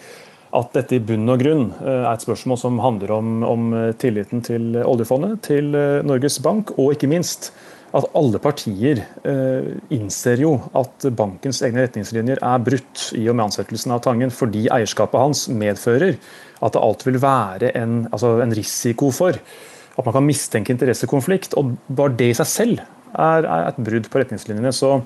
at 0.58 0.74
dette 0.76 0.98
i 0.98 1.04
bunn 1.04 1.30
og 1.30 1.42
grunn 1.42 1.66
er 1.86 2.08
et 2.10 2.24
spørsmål 2.26 2.58
som 2.60 2.80
handler 2.82 3.14
om, 3.14 3.32
om 3.46 3.66
tilliten 4.02 4.42
til 4.46 4.78
oljefondet, 4.82 5.40
til 5.46 5.70
Norges 6.08 6.40
Bank, 6.44 6.74
og 6.78 6.96
ikke 6.96 7.10
minst 7.12 7.52
at 7.96 8.08
alle 8.18 8.40
partier 8.44 9.00
eh, 9.28 9.70
innser 9.96 10.42
jo 10.44 10.58
at 10.78 11.08
bankens 11.16 11.62
egne 11.66 11.86
retningslinjer 11.86 12.42
er 12.44 12.64
brutt 12.64 13.08
i 13.16 13.24
og 13.30 13.38
med 13.38 13.48
ansettelsen 13.48 13.96
av 13.96 14.04
Tangen, 14.04 14.34
fordi 14.34 14.66
eierskapet 14.74 15.22
hans 15.22 15.46
medfører 15.48 16.18
at 16.18 16.76
det 16.76 16.84
alt 16.84 17.06
vil 17.08 17.20
være 17.22 17.72
en, 17.80 18.02
altså 18.12 18.38
en, 18.44 18.56
risiko 18.58 19.12
for 19.16 19.38
at 19.38 20.06
man 20.06 20.14
kan 20.14 20.28
mistenke 20.28 20.74
interessekonflikt. 20.74 21.56
og 21.58 21.78
Bare 21.88 22.16
det 22.18 22.32
i 22.34 22.38
seg 22.38 22.50
selv 22.52 22.84
er, 23.14 23.48
er 23.48 23.70
et 23.70 23.80
brudd 23.82 24.10
på 24.12 24.22
retningslinjene. 24.22 24.74
så 24.74 25.00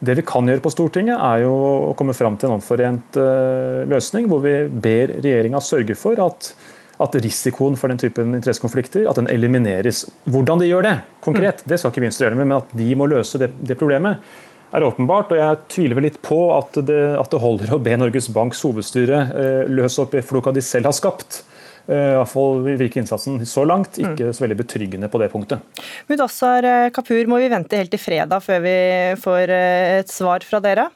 det 0.00 0.16
vi 0.16 0.24
kan 0.26 0.48
gjøre 0.48 0.62
på 0.64 0.72
Stortinget, 0.72 1.20
er 1.20 1.44
jo 1.44 1.54
å 1.90 1.94
komme 1.98 2.16
fram 2.16 2.38
til 2.40 2.48
en 2.48 2.56
omforent 2.56 3.18
uh, 3.20 3.86
løsning, 3.90 4.28
hvor 4.30 4.42
vi 4.44 4.54
ber 4.72 5.16
regjeringa 5.20 5.60
sørge 5.64 5.96
for 5.98 6.20
at, 6.24 6.52
at, 7.00 7.18
risikoen 7.20 7.76
for 7.76 7.92
den 7.92 8.00
typen 8.00 8.32
interessekonflikter 8.38 9.08
at 9.10 9.20
den 9.20 9.28
elimineres. 9.32 10.06
Hvordan 10.24 10.62
de 10.62 10.70
gjør 10.70 10.88
det 10.88 10.94
konkret, 11.24 11.64
det 11.68 11.80
skal 11.80 11.92
ikke 11.92 12.06
Venstre 12.06 12.28
gjøre 12.28 12.40
med, 12.40 12.48
men 12.48 12.62
at 12.62 12.72
de 12.80 12.88
må 12.96 13.10
løse 13.12 13.40
det, 13.40 13.52
det 13.60 13.76
problemet 13.80 14.24
er 14.72 14.86
åpenbart. 14.86 15.34
og 15.34 15.42
Jeg 15.42 15.60
tviler 15.74 15.98
vel 15.98 16.08
litt 16.08 16.20
på 16.24 16.40
at 16.54 16.80
det, 16.86 17.00
at 17.20 17.32
det 17.32 17.42
holder 17.42 17.74
å 17.74 17.82
be 17.82 17.96
Norges 18.00 18.30
Banks 18.32 18.62
hovedstyre 18.64 19.22
eh, 19.28 19.62
løse 19.70 20.00
opp 20.04 20.14
i 20.16 20.24
floka 20.24 20.54
de 20.54 20.64
selv 20.64 20.90
har 20.90 20.96
skapt. 20.96 21.42
Eh, 21.88 22.12
I 22.12 22.16
hvert 22.18 22.32
fall 22.32 22.62
virker 22.66 23.02
innsatsen 23.02 23.40
så 23.48 23.64
langt 23.68 24.00
ikke 24.00 24.30
mm. 24.30 24.34
så 24.36 24.46
veldig 24.46 24.60
betryggende 24.62 25.10
på 25.12 25.20
det 25.22 25.30
punktet. 25.32 25.82
Mudassar 26.10 26.66
eh, 26.66 26.88
Kapur, 26.94 27.22
må 27.30 27.40
vi 27.42 27.50
vente 27.52 27.80
helt 27.80 27.92
til 27.94 28.02
fredag 28.02 28.44
før 28.44 28.64
vi 28.64 28.78
får 29.20 29.54
et 29.56 30.12
svar 30.12 30.46
fra 30.46 30.62
dere? 30.64 30.90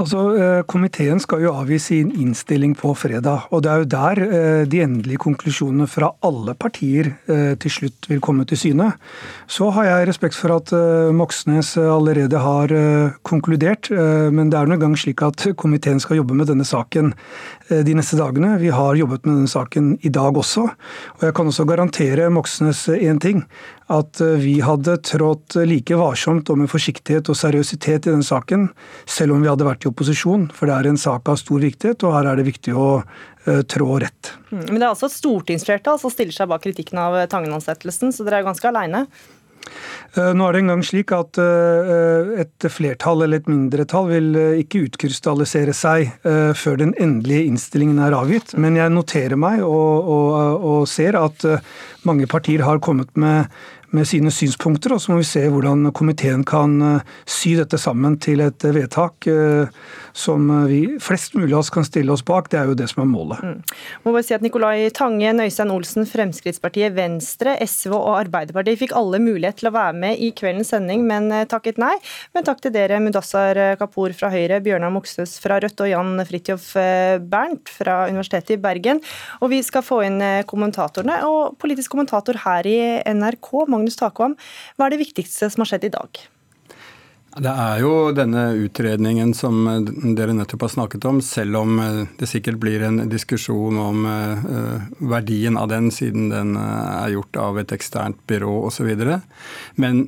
Altså, 0.00 0.20
eh, 0.40 0.62
Komiteen 0.64 1.20
skal 1.20 1.42
jo 1.44 1.52
avgi 1.52 1.78
sin 1.78 2.12
innstilling 2.16 2.74
på 2.78 2.94
fredag. 2.96 3.48
og 3.50 3.62
Det 3.62 3.70
er 3.70 3.78
jo 3.78 3.84
der 3.84 4.20
eh, 4.22 4.64
de 4.64 4.80
endelige 4.80 5.20
konklusjonene 5.20 5.86
fra 5.86 6.12
alle 6.22 6.54
partier 6.54 7.12
eh, 7.28 7.54
til 7.60 7.70
slutt 7.70 8.08
vil 8.08 8.20
komme 8.20 8.46
til 8.48 8.56
syne. 8.56 8.92
Så 9.46 9.70
har 9.70 9.84
jeg 9.84 10.08
respekt 10.08 10.34
for 10.34 10.56
at 10.56 10.72
Moxnes 11.12 11.76
allerede 11.76 12.38
har 12.38 12.68
konkludert, 13.22 13.90
men 13.90 14.50
det 14.50 14.58
er 14.58 14.66
nå 14.66 14.76
engang 14.76 14.96
slik 14.96 15.22
at 15.22 15.44
komiteen 15.56 16.00
skal 16.00 16.16
jobbe 16.16 16.34
med 16.34 16.48
denne 16.48 16.64
saken 16.64 17.12
de 17.68 17.94
neste 17.96 18.18
dagene. 18.18 18.56
Vi 18.60 18.70
har 18.74 18.98
jobbet 18.98 19.26
med 19.26 19.36
denne 19.36 19.50
saken 19.50 19.92
i 20.02 20.10
dag 20.12 20.36
også. 20.38 20.64
Og 21.18 21.24
jeg 21.26 21.34
kan 21.36 21.48
også 21.48 21.66
garantere 21.68 22.30
Moxnes 22.32 22.84
én 22.92 23.20
ting 23.22 23.44
at 23.92 24.20
eh, 24.24 24.38
vi 24.40 24.56
hadde 24.64 24.96
trådt 25.04 25.58
like 25.68 25.96
varsomt 25.98 26.50
og 26.52 26.62
med 26.62 26.70
forsiktighet 26.72 27.28
og 27.28 27.38
seriøsitet 27.38 28.06
i 28.06 28.12
denne 28.12 28.26
saken, 28.26 28.70
selv 29.06 29.36
om 29.36 29.44
vi 29.44 29.50
hadde 29.50 29.68
vært 29.68 29.86
i 29.86 29.90
opposisjon. 29.90 30.48
For 30.56 30.70
det 30.70 30.78
er 30.78 30.90
en 30.92 31.00
sak 31.00 31.28
av 31.28 31.40
stor 31.40 31.62
viktighet, 31.62 32.06
og 32.06 32.16
her 32.16 32.30
er 32.32 32.40
det 32.40 32.48
viktig 32.48 32.76
å 32.78 32.88
trå 33.42 33.96
rett. 33.98 34.28
Mm, 34.52 34.68
men 34.68 34.76
det 34.76 34.84
er 34.84 34.92
altså 34.92 35.08
et 35.08 35.16
stortingsflertall 35.16 35.96
som 35.98 36.12
stiller 36.14 36.34
seg 36.36 36.46
bak 36.46 36.62
kritikken 36.62 37.00
av 37.02 37.16
Tangen-ansettelsen, 37.26 38.12
så 38.14 38.22
dere 38.22 38.38
er 38.38 38.46
ganske 38.46 38.68
aleine? 38.70 39.00
Eh, 40.16 40.32
nå 40.36 40.46
er 40.46 40.56
det 40.56 40.62
engang 40.64 40.84
slik 40.86 41.12
at 41.16 41.38
et 41.42 42.68
flertall 42.72 43.24
eller 43.24 43.42
et 43.42 43.50
mindretall 43.50 44.10
vil 44.10 44.40
ikke 44.62 44.84
utkrystallisere 44.88 45.74
seg 45.76 46.10
før 46.58 46.78
den 46.80 46.94
endelige 47.00 47.48
innstillingen 47.50 48.00
er 48.02 48.16
avgitt. 48.16 48.54
Men 48.60 48.76
jeg 48.78 48.92
noterer 48.92 49.38
meg 49.40 49.62
og, 49.66 50.10
og, 50.16 50.66
og 50.72 50.90
ser 50.90 51.18
at 51.20 51.46
mange 52.08 52.28
partier 52.30 52.64
har 52.66 52.82
kommet 52.84 53.12
med 53.18 53.50
med 53.92 54.08
sine 54.08 54.30
synspunkter, 54.32 54.94
og 54.94 55.02
så 55.02 55.12
må 55.12 55.20
vi 55.20 55.28
se 55.28 55.42
hvordan 55.52 55.90
komiteen 55.96 56.44
kan 56.48 56.78
eh, 56.86 57.10
sy 57.28 57.54
dette 57.58 57.78
sammen 57.80 58.16
til 58.22 58.40
et 58.44 58.64
vedtak 58.72 59.28
eh, 59.28 59.68
som 60.16 60.48
vi 60.68 60.80
flest 61.00 61.36
mulig 61.36 61.54
av 61.54 61.62
oss 61.62 61.72
kan 61.72 61.86
stille 61.86 62.12
oss 62.12 62.24
bak. 62.24 62.50
Det 62.52 62.60
er 62.60 62.70
jo 62.70 62.76
det 62.76 62.88
som 62.90 63.02
er 63.04 63.10
målet. 63.10 63.42
Mm. 63.44 63.76
Må 64.04 64.14
bare 64.14 64.24
si 64.26 64.36
at 64.36 64.44
Nikolai 64.44 64.90
Tangen, 64.96 65.40
Øystein 65.44 65.72
Olsen, 65.72 66.08
Fremskrittspartiet, 66.08 66.94
Venstre, 66.96 67.54
SV 67.64 67.94
og 67.96 68.18
Arbeiderpartiet 68.18 68.80
fikk 68.80 68.94
alle 68.98 69.20
mulighet 69.22 69.60
til 69.60 69.70
å 69.70 69.74
være 69.76 69.96
med 70.04 70.20
i 70.24 70.32
kveldens 70.36 70.72
sending, 70.72 71.04
men 71.08 71.28
eh, 71.32 71.46
takket 71.48 71.80
nei. 71.80 71.94
Men 72.36 72.48
takk 72.48 72.64
til 72.64 72.74
dere, 72.74 73.00
Mudassar 73.04 73.60
Kapur 73.80 74.16
fra 74.16 74.32
Høyre, 74.32 74.60
Bjørnar 74.64 74.92
Moxnes 74.94 75.36
fra 75.42 75.60
Rødt 75.62 75.84
og 75.84 75.92
Jan 75.92 76.24
Fridtjof 76.28 76.70
Bernt 77.32 77.72
fra 77.72 78.02
Universitetet 78.08 78.56
i 78.56 78.60
Bergen. 78.62 79.02
Og 79.44 79.52
vi 79.52 79.60
skal 79.64 79.84
få 79.84 80.02
inn 80.06 80.20
kommentatorene. 80.48 81.18
Og 81.28 81.56
politisk 81.60 81.92
kommentator 81.94 82.38
her 82.44 82.68
i 82.68 82.78
NRK, 83.12 83.50
Magnus 83.72 83.81
Magnus 83.82 83.98
Takvam, 83.98 84.38
hva 84.78 84.86
er 84.86 84.94
det 84.94 85.02
viktigste 85.02 85.50
som 85.50 85.66
har 85.66 85.74
skjedd 85.74 85.90
i 85.90 85.96
dag? 85.98 86.22
Det 87.32 87.48
er 87.48 87.78
jo 87.80 88.12
denne 88.12 88.42
utredningen 88.60 89.30
som 89.32 89.64
dere 90.18 90.34
nettopp 90.36 90.66
har 90.66 90.72
snakket 90.74 91.06
om, 91.08 91.20
selv 91.24 91.62
om 91.62 91.78
eh, 91.80 92.02
det 92.20 92.28
sikkert 92.28 92.58
blir 92.60 92.84
en 92.84 93.08
diskusjon 93.08 93.78
om 93.80 94.04
eh, 94.04 94.42
verdien 95.08 95.56
av 95.56 95.70
den, 95.72 95.88
siden 95.90 96.28
den 96.28 96.52
eh, 96.60 96.90
er 97.06 97.14
gjort 97.14 97.38
av 97.40 97.56
et 97.62 97.72
eksternt 97.72 98.20
byrå 98.28 98.52
osv. 98.68 98.90
Men 99.80 100.04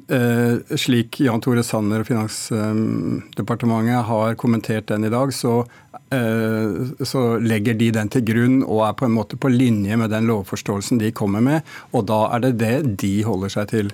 slik 0.76 1.16
Jan 1.25 1.40
Tore 1.40 1.64
Sanner 1.64 2.04
og 2.04 2.11
Finansdepartementet 2.11 4.04
har 4.11 4.37
kommentert 4.37 4.93
den 4.93 5.09
i 5.09 5.14
dag, 5.14 5.33
så 5.33 5.62
Eh, 5.64 5.84
så 7.04 7.22
legger 7.42 7.76
de 7.78 7.90
den 7.94 8.10
til 8.12 8.24
grunn 8.26 8.58
og 8.62 8.84
er 8.86 8.96
på 8.98 9.06
en 9.08 9.14
måte 9.16 9.38
på 9.40 9.50
linje 9.52 9.96
med 9.98 10.12
den 10.12 10.28
lovforståelsen 10.30 11.00
de 11.00 11.12
kommer 11.16 11.42
med, 11.44 11.70
og 11.92 12.06
da 12.10 12.20
er 12.34 12.44
det 12.44 12.52
det 12.60 12.74
de 13.02 13.14
holder 13.26 13.54
seg 13.54 13.70
til. 13.72 13.92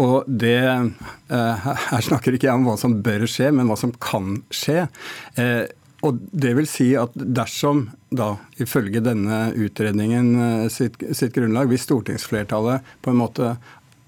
Og 0.00 0.28
det 0.28 0.60
eh, 0.64 1.66
Her 1.90 2.04
snakker 2.04 2.36
ikke 2.36 2.48
jeg 2.48 2.60
om 2.60 2.68
hva 2.68 2.78
som 2.80 3.00
bør 3.04 3.26
skje, 3.30 3.50
men 3.54 3.68
hva 3.70 3.78
som 3.80 3.92
kan 4.02 4.40
skje. 4.54 4.86
Eh, 5.40 5.64
og 6.06 6.20
det 6.30 6.52
vil 6.54 6.68
si 6.70 6.92
at 6.98 7.14
dersom 7.16 7.88
da, 8.14 8.36
ifølge 8.62 9.02
denne 9.02 9.48
utredningen 9.58 10.68
sitt, 10.70 10.94
sitt 11.10 11.34
grunnlag, 11.34 11.66
hvis 11.72 11.88
stortingsflertallet 11.88 12.86
på 13.02 13.10
en 13.10 13.18
måte 13.18 13.56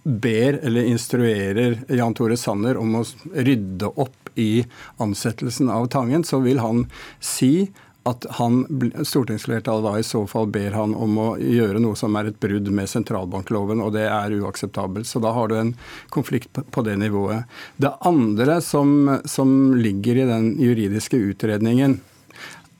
ber 0.02 0.60
eller 0.62 0.86
instruerer 0.88 1.80
Jan 1.88 2.14
Tore 2.16 2.38
Sanner 2.40 2.78
om 2.80 3.00
å 3.00 3.04
rydde 3.34 3.90
opp 3.90 4.19
i 4.34 4.64
ansettelsen 5.02 5.70
av 5.70 5.88
Tangen, 5.92 6.24
så 6.24 6.42
vil 6.44 6.62
han 6.62 6.84
si 7.20 7.70
at 8.08 8.24
han, 8.38 8.62
stortingsflertallet 9.04 9.84
da 9.84 9.98
i 10.00 10.04
så 10.06 10.22
fall 10.28 10.48
ber 10.52 10.72
han 10.72 10.94
om 10.96 11.18
å 11.20 11.28
gjøre 11.36 11.82
noe 11.84 11.98
som 11.98 12.16
er 12.16 12.30
et 12.30 12.38
brudd 12.40 12.70
med 12.72 12.88
sentralbankloven, 12.88 13.82
og 13.84 13.92
det 13.96 14.06
er 14.08 14.36
uakseptabelt. 14.40 15.08
Så 15.08 15.20
da 15.20 15.34
har 15.36 15.50
du 15.50 15.58
en 15.58 15.74
konflikt 16.08 16.56
på 16.56 16.84
det 16.86 16.96
nivået. 17.00 17.44
Det 17.76 17.92
andre 18.08 18.60
som, 18.64 19.18
som 19.28 19.74
ligger 19.76 20.22
i 20.22 20.30
den 20.30 20.54
juridiske 20.60 21.20
utredningen, 21.20 22.00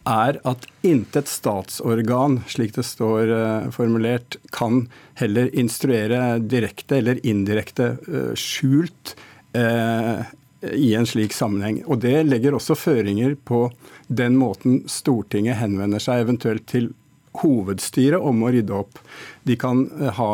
er 0.08 0.38
at 0.48 0.64
intet 0.86 1.28
statsorgan, 1.28 2.40
slik 2.48 2.72
det 2.78 2.86
står 2.88 3.30
uh, 3.30 3.70
formulert, 3.74 4.38
kan 4.56 4.86
heller 5.20 5.52
instruere 5.52 6.38
direkte 6.40 6.96
eller 7.02 7.20
indirekte 7.28 7.92
uh, 8.08 8.32
skjult 8.32 9.14
uh, 9.52 10.24
i 10.62 10.94
en 10.94 11.06
slik 11.06 11.32
sammenheng. 11.32 11.82
Og 11.86 12.00
Det 12.04 12.22
legger 12.26 12.56
også 12.56 12.76
føringer 12.76 13.36
på 13.44 13.68
den 14.08 14.36
måten 14.40 14.82
Stortinget 14.90 15.60
henvender 15.60 16.02
seg 16.02 16.26
eventuelt 16.26 16.66
til 16.70 16.90
hovedstyret 17.40 18.20
om 18.20 18.42
å 18.42 18.50
rydde 18.50 18.74
opp. 18.74 18.98
De 19.46 19.56
kan 19.60 19.86
ha, 20.18 20.30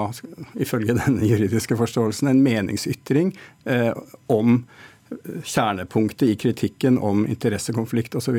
ifølge 0.59 0.97
denne 1.02 1.28
juridiske 1.28 1.78
forståelsen, 1.78 2.30
en 2.33 2.45
meningsytring 2.45 3.35
eh, 3.68 3.92
om 4.33 4.62
kjernepunktet 5.45 6.29
i 6.29 6.37
kritikken 6.37 6.99
om 6.99 7.27
interessekonflikt 7.27 8.15
osv. 8.15 8.39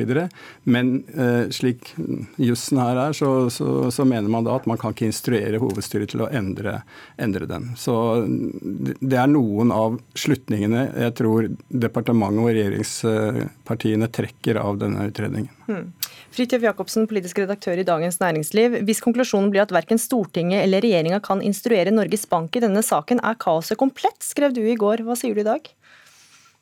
Men 0.62 1.04
eh, 1.16 1.48
slik 1.50 1.94
jussen 2.36 2.80
her 2.82 3.00
er, 3.08 3.16
så, 3.16 3.50
så, 3.50 3.90
så, 3.94 4.04
mener 4.04 4.28
man 4.28 4.44
da 4.44 4.56
at 4.58 4.68
man 4.68 4.80
kan 4.80 4.92
ikke 4.92 5.08
instruere 5.08 5.60
hovedstyret 5.62 6.12
til 6.12 6.24
å 6.24 6.30
endre, 6.32 6.82
endre, 7.16 7.48
den. 7.48 7.70
Så 7.80 7.94
det 8.28 9.16
er 9.16 9.30
noen 9.30 9.72
av 9.72 9.96
slutningene 10.18 10.88
jeg 10.92 11.16
tror 11.18 11.48
departementet 11.68 12.44
og 12.44 12.52
regjeringspartiene 12.52 14.10
trekker 14.12 14.60
av 14.60 14.80
denne 14.82 15.08
utredningen. 15.08 15.54
Hmm. 15.68 15.88
Fridtjof 16.32 16.62
Jacobsen, 16.62 17.08
politisk 17.08 17.40
redaktør 17.40 17.80
i 17.80 17.86
Dagens 17.88 18.20
Næringsliv. 18.20 18.78
Hvis 18.86 19.00
konklusjonen 19.04 19.48
blir 19.52 19.64
at 19.64 19.72
verken 19.74 20.00
Stortinget 20.00 20.62
eller 20.66 20.84
regjeringa 20.84 21.22
kan 21.24 21.40
instruere 21.44 21.92
Norges 21.94 22.28
Bank 22.28 22.56
i 22.56 22.62
denne 22.62 22.84
saken, 22.84 23.22
er 23.24 23.40
kaoset 23.40 23.80
komplett, 23.80 24.20
skrev 24.24 24.54
du 24.56 24.62
i 24.62 24.76
går. 24.78 25.02
Hva 25.06 25.16
sier 25.18 25.34
du 25.34 25.42
i 25.42 25.48
dag? 25.48 25.68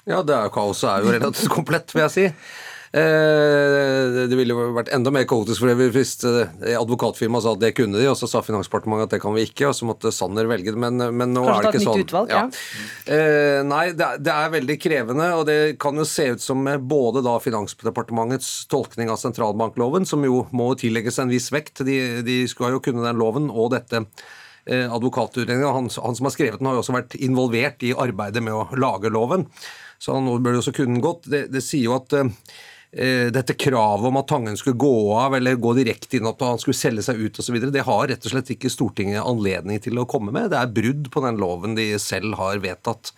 Ja, 0.07 0.23
det 0.23 0.37
er, 0.37 0.55
kaoset 0.55 0.89
er 0.93 1.05
jo 1.05 1.13
relativt 1.17 1.53
komplett, 1.53 1.95
vil 1.95 2.07
jeg 2.07 2.15
si. 2.15 2.31
Eh, 2.97 4.27
det 4.31 4.37
ville 4.39 4.55
jo 4.55 4.71
vært 4.73 4.89
enda 4.95 5.11
mer 5.13 5.27
kaotisk 5.29 5.61
for 5.61 5.81
hvis 5.93 6.13
eh, 6.25 6.77
advokatfirmaet 6.79 7.45
sa 7.45 7.53
at 7.57 7.61
det 7.61 7.73
kunne 7.77 7.99
de, 7.99 8.07
og 8.09 8.17
så 8.17 8.29
sa 8.31 8.41
Finansdepartementet 8.47 9.09
at 9.09 9.17
det 9.17 9.21
kan 9.25 9.35
vi 9.37 9.45
ikke, 9.49 9.67
og 9.69 9.75
så 9.77 9.89
måtte 9.89 10.13
Sanner 10.15 10.49
velge 10.49 10.73
det. 10.73 10.81
Men, 10.81 11.03
men 11.11 11.35
nå 11.35 11.43
Kanskje 11.45 11.59
er 11.59 11.67
det 11.67 11.73
ikke 11.75 11.85
sånn. 11.89 12.05
Utvalg, 12.07 12.33
ja. 12.33 12.45
Ja. 12.47 13.19
Eh, 13.19 13.61
nei, 13.67 13.83
det 13.99 14.07
er, 14.07 14.23
det 14.23 14.35
er, 14.37 14.55
veldig 14.57 14.79
krevende, 14.81 15.29
og 15.37 15.45
det 15.51 15.59
kan 15.83 15.99
jo 15.99 16.09
se 16.09 16.31
ut 16.37 16.45
som 16.45 16.65
både 16.89 17.25
da 17.27 17.37
Finansdepartementets 17.43 18.51
tolkning 18.73 19.13
av 19.13 19.21
sentralbankloven, 19.21 20.09
som 20.09 20.25
jo 20.25 20.45
må 20.57 20.73
tillegges 20.81 21.21
en 21.21 21.33
viss 21.33 21.51
vekt, 21.53 21.85
de, 21.85 22.01
de 22.27 22.43
skal 22.49 22.79
jo 22.79 22.85
kunne 22.85 23.05
den 23.05 23.21
loven, 23.21 23.51
og 23.51 23.75
dette 23.77 24.07
advokatutredningen. 24.67 25.69
Han, 25.71 25.91
han, 26.03 26.17
som 26.19 26.27
har 26.27 26.33
skrevet 26.35 26.59
den, 26.59 26.67
har 26.67 26.75
jo 26.75 26.81
også 26.83 26.95
vært 26.97 27.15
involvert 27.23 27.85
i 27.87 27.93
arbeidet 27.95 28.41
med 28.43 28.57
å 28.57 28.65
lage 28.75 29.13
loven 29.15 29.45
så 29.99 30.19
nå 30.21 30.39
bør 30.39 30.57
det 30.57 30.63
også 30.63 30.77
kunne 30.77 31.03
gått. 31.05 31.29
Det, 31.31 31.47
det 31.53 31.63
sier 31.65 31.89
jo 31.89 31.97
at 31.97 32.15
eh, 32.17 33.29
dette 33.35 33.57
kravet 33.59 34.09
om 34.11 34.21
at 34.21 34.29
Tangen 34.31 34.57
skulle 34.59 34.79
gå 34.81 34.95
av 35.17 35.37
eller 35.39 35.59
gå 35.61 35.75
direkte 35.79 36.19
inn 36.19 36.29
at 36.31 36.45
han 36.45 36.61
skulle 36.63 36.79
selge 36.79 37.05
seg 37.07 37.21
ut 37.21 37.41
osv., 37.43 37.59
det 37.73 37.89
har 37.89 38.07
rett 38.13 38.29
og 38.29 38.35
slett 38.35 38.55
ikke 38.57 38.73
Stortinget 38.73 39.25
anledning 39.25 39.83
til 39.85 39.99
å 40.01 40.09
komme 40.09 40.35
med. 40.35 40.53
Det 40.53 40.61
er 40.61 40.79
brudd 40.79 41.11
på 41.13 41.25
den 41.27 41.41
loven 41.43 41.77
de 41.79 41.93
selv 42.03 42.39
har 42.41 42.63
vedtatt. 42.65 43.13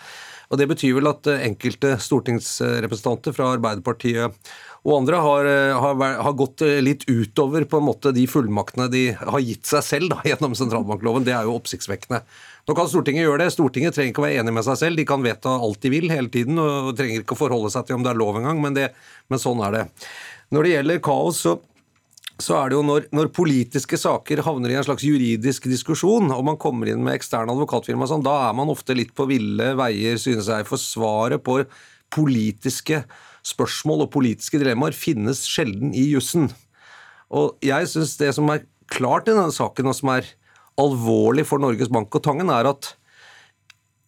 Og 0.48 0.56
Det 0.56 0.68
betyr 0.70 0.96
vel 0.96 1.10
at 1.10 1.28
eh, 1.28 1.44
enkelte 1.48 1.96
stortingsrepresentanter 2.00 3.36
fra 3.36 3.52
Arbeiderpartiet 3.56 4.50
og 4.86 4.94
andre 5.00 5.20
har, 5.22 5.48
eh, 5.48 5.74
har, 5.74 5.96
har, 6.22 6.34
gått 6.38 6.62
eh, 6.62 6.78
litt 6.84 7.04
utover 7.08 7.66
på 7.68 7.80
en 7.80 7.86
måte 7.88 8.12
de 8.14 8.26
fullmaktene 8.30 8.86
de 8.92 9.02
har 9.18 9.42
gitt 9.42 9.66
seg 9.68 9.84
selv 9.84 10.12
da, 10.14 10.20
gjennom 10.30 10.54
sentralbankloven. 10.58 11.26
Det 11.26 11.34
er 11.34 11.48
jo 11.48 11.56
oppsiktsvekkende. 11.58 12.22
Nå 12.68 12.76
kan 12.76 12.90
Stortinget 12.90 13.26
gjøre 13.26 13.42
det. 13.42 13.52
Stortinget 13.54 13.96
trenger 13.96 14.12
ikke 14.12 14.22
å 14.22 14.26
være 14.28 14.42
enig 14.42 14.54
med 14.58 14.66
seg 14.66 14.78
selv. 14.80 15.00
De 15.00 15.06
kan 15.08 15.24
vedta 15.24 15.56
alt 15.56 15.80
de 15.82 15.92
vil 15.92 16.10
hele 16.12 16.30
tiden 16.32 16.60
og 16.62 16.92
trenger 16.98 17.24
ikke 17.24 17.36
å 17.36 17.42
forholde 17.42 17.72
seg 17.74 17.88
til 17.88 17.98
om 17.98 18.04
det 18.04 18.12
er 18.12 18.20
lov 18.20 18.38
engang, 18.40 18.60
men, 18.62 18.76
men 19.28 19.42
sånn 19.42 19.64
er 19.66 19.74
det. 19.74 19.84
Når 20.54 20.64
det 20.64 20.76
gjelder 20.76 21.02
kaos, 21.04 21.42
så 21.46 21.58
så 22.38 22.54
er 22.54 22.70
det 22.70 22.76
jo 22.76 22.84
når, 22.86 23.08
når, 23.10 23.32
politiske 23.34 23.98
saker 23.98 24.44
havner 24.46 24.70
i 24.70 24.76
en 24.78 24.84
slags 24.86 25.02
juridisk 25.02 25.64
diskusjon, 25.66 26.30
og 26.30 26.44
man 26.46 26.58
kommer 26.60 26.90
inn 26.90 27.02
med 27.02 27.16
eksterne 27.18 27.50
advokatfirma, 27.50 28.06
sånn, 28.06 28.22
da 28.22 28.36
er 28.46 28.54
man 28.54 28.70
ofte 28.70 28.94
litt 28.94 29.10
på 29.16 29.26
ville 29.26 29.72
veier, 29.78 30.20
synes 30.22 30.46
jeg. 30.46 30.66
For 30.68 30.78
svaret 30.78 31.42
på 31.42 31.58
politiske 32.14 33.02
spørsmål 33.46 34.06
og 34.06 34.12
politiske 34.14 34.60
dilemmaer 34.60 34.96
finnes 34.96 35.44
sjelden 35.48 35.94
i 35.96 36.08
jussen. 36.12 36.48
Og 37.28 37.56
jeg 37.64 37.88
syns 37.90 38.16
det 38.20 38.32
som 38.36 38.48
er 38.52 38.64
klart 38.88 39.28
i 39.28 39.34
denne 39.34 39.52
saken, 39.54 39.90
og 39.90 39.96
som 39.96 40.12
er 40.14 40.30
alvorlig 40.78 41.44
for 41.48 41.60
Norges 41.60 41.90
Bank 41.92 42.14
og 42.14 42.24
Tangen, 42.24 42.50
er 42.52 42.70
at 42.70 42.94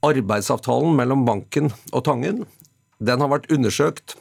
arbeidsavtalen 0.07 0.97
mellom 0.97 1.27
banken 1.27 1.69
og 1.93 2.05
Tangen 2.07 2.45
den 3.01 3.23
har 3.23 3.31
vært 3.33 3.49
undersøkt, 3.53 4.17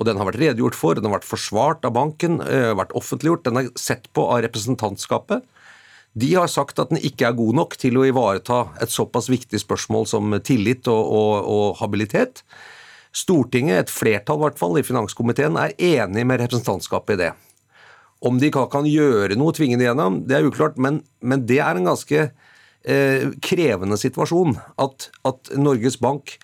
og 0.00 0.08
den 0.08 0.18
har 0.18 0.26
vært 0.28 0.40
redegjort 0.40 0.76
for, 0.78 0.96
den 0.96 1.06
har 1.06 1.18
vært 1.18 1.28
forsvart 1.28 1.84
av 1.86 1.94
banken, 1.96 2.40
eh, 2.40 2.72
vært 2.74 2.94
offentliggjort, 2.96 3.44
den 3.44 3.60
er 3.60 3.68
sett 3.78 4.08
på 4.16 4.24
av 4.32 4.42
representantskapet. 4.46 5.44
De 6.14 6.30
har 6.34 6.48
sagt 6.48 6.78
at 6.78 6.90
den 6.90 7.02
ikke 7.02 7.28
er 7.28 7.36
god 7.36 7.54
nok 7.58 7.76
til 7.76 7.98
å 7.98 8.06
ivareta 8.06 8.68
et 8.82 8.90
såpass 8.90 9.28
viktig 9.28 9.58
spørsmål 9.60 10.06
som 10.06 10.34
tillit 10.46 10.88
og, 10.88 11.04
og, 11.10 11.32
og 11.50 11.76
habilitet. 11.82 12.44
Stortinget, 13.14 13.84
et 13.86 13.92
flertall 13.94 14.40
i 14.40 14.44
hvert 14.48 14.58
fall 14.58 14.78
i 14.80 14.86
finanskomiteen, 14.86 15.58
er 15.60 15.76
enig 15.78 16.24
med 16.26 16.40
representantskapet 16.42 17.14
i 17.14 17.22
det. 17.22 17.32
Om 18.24 18.40
de 18.40 18.50
kan 18.50 18.88
gjøre 18.88 19.36
noe, 19.38 19.54
tvinge 19.54 19.78
det 19.78 19.86
gjennom, 19.86 20.22
det 20.26 20.38
er 20.38 20.48
uklart, 20.48 20.78
men, 20.80 21.02
men 21.20 21.44
det 21.46 21.60
er 21.62 21.78
en 21.78 21.90
ganske 21.90 22.22
eh, 22.24 23.26
krevende 23.44 23.98
situasjon. 24.00 24.56
At, 24.80 25.10
at, 25.28 25.52
Norges 25.60 26.00
Bank 26.02 26.38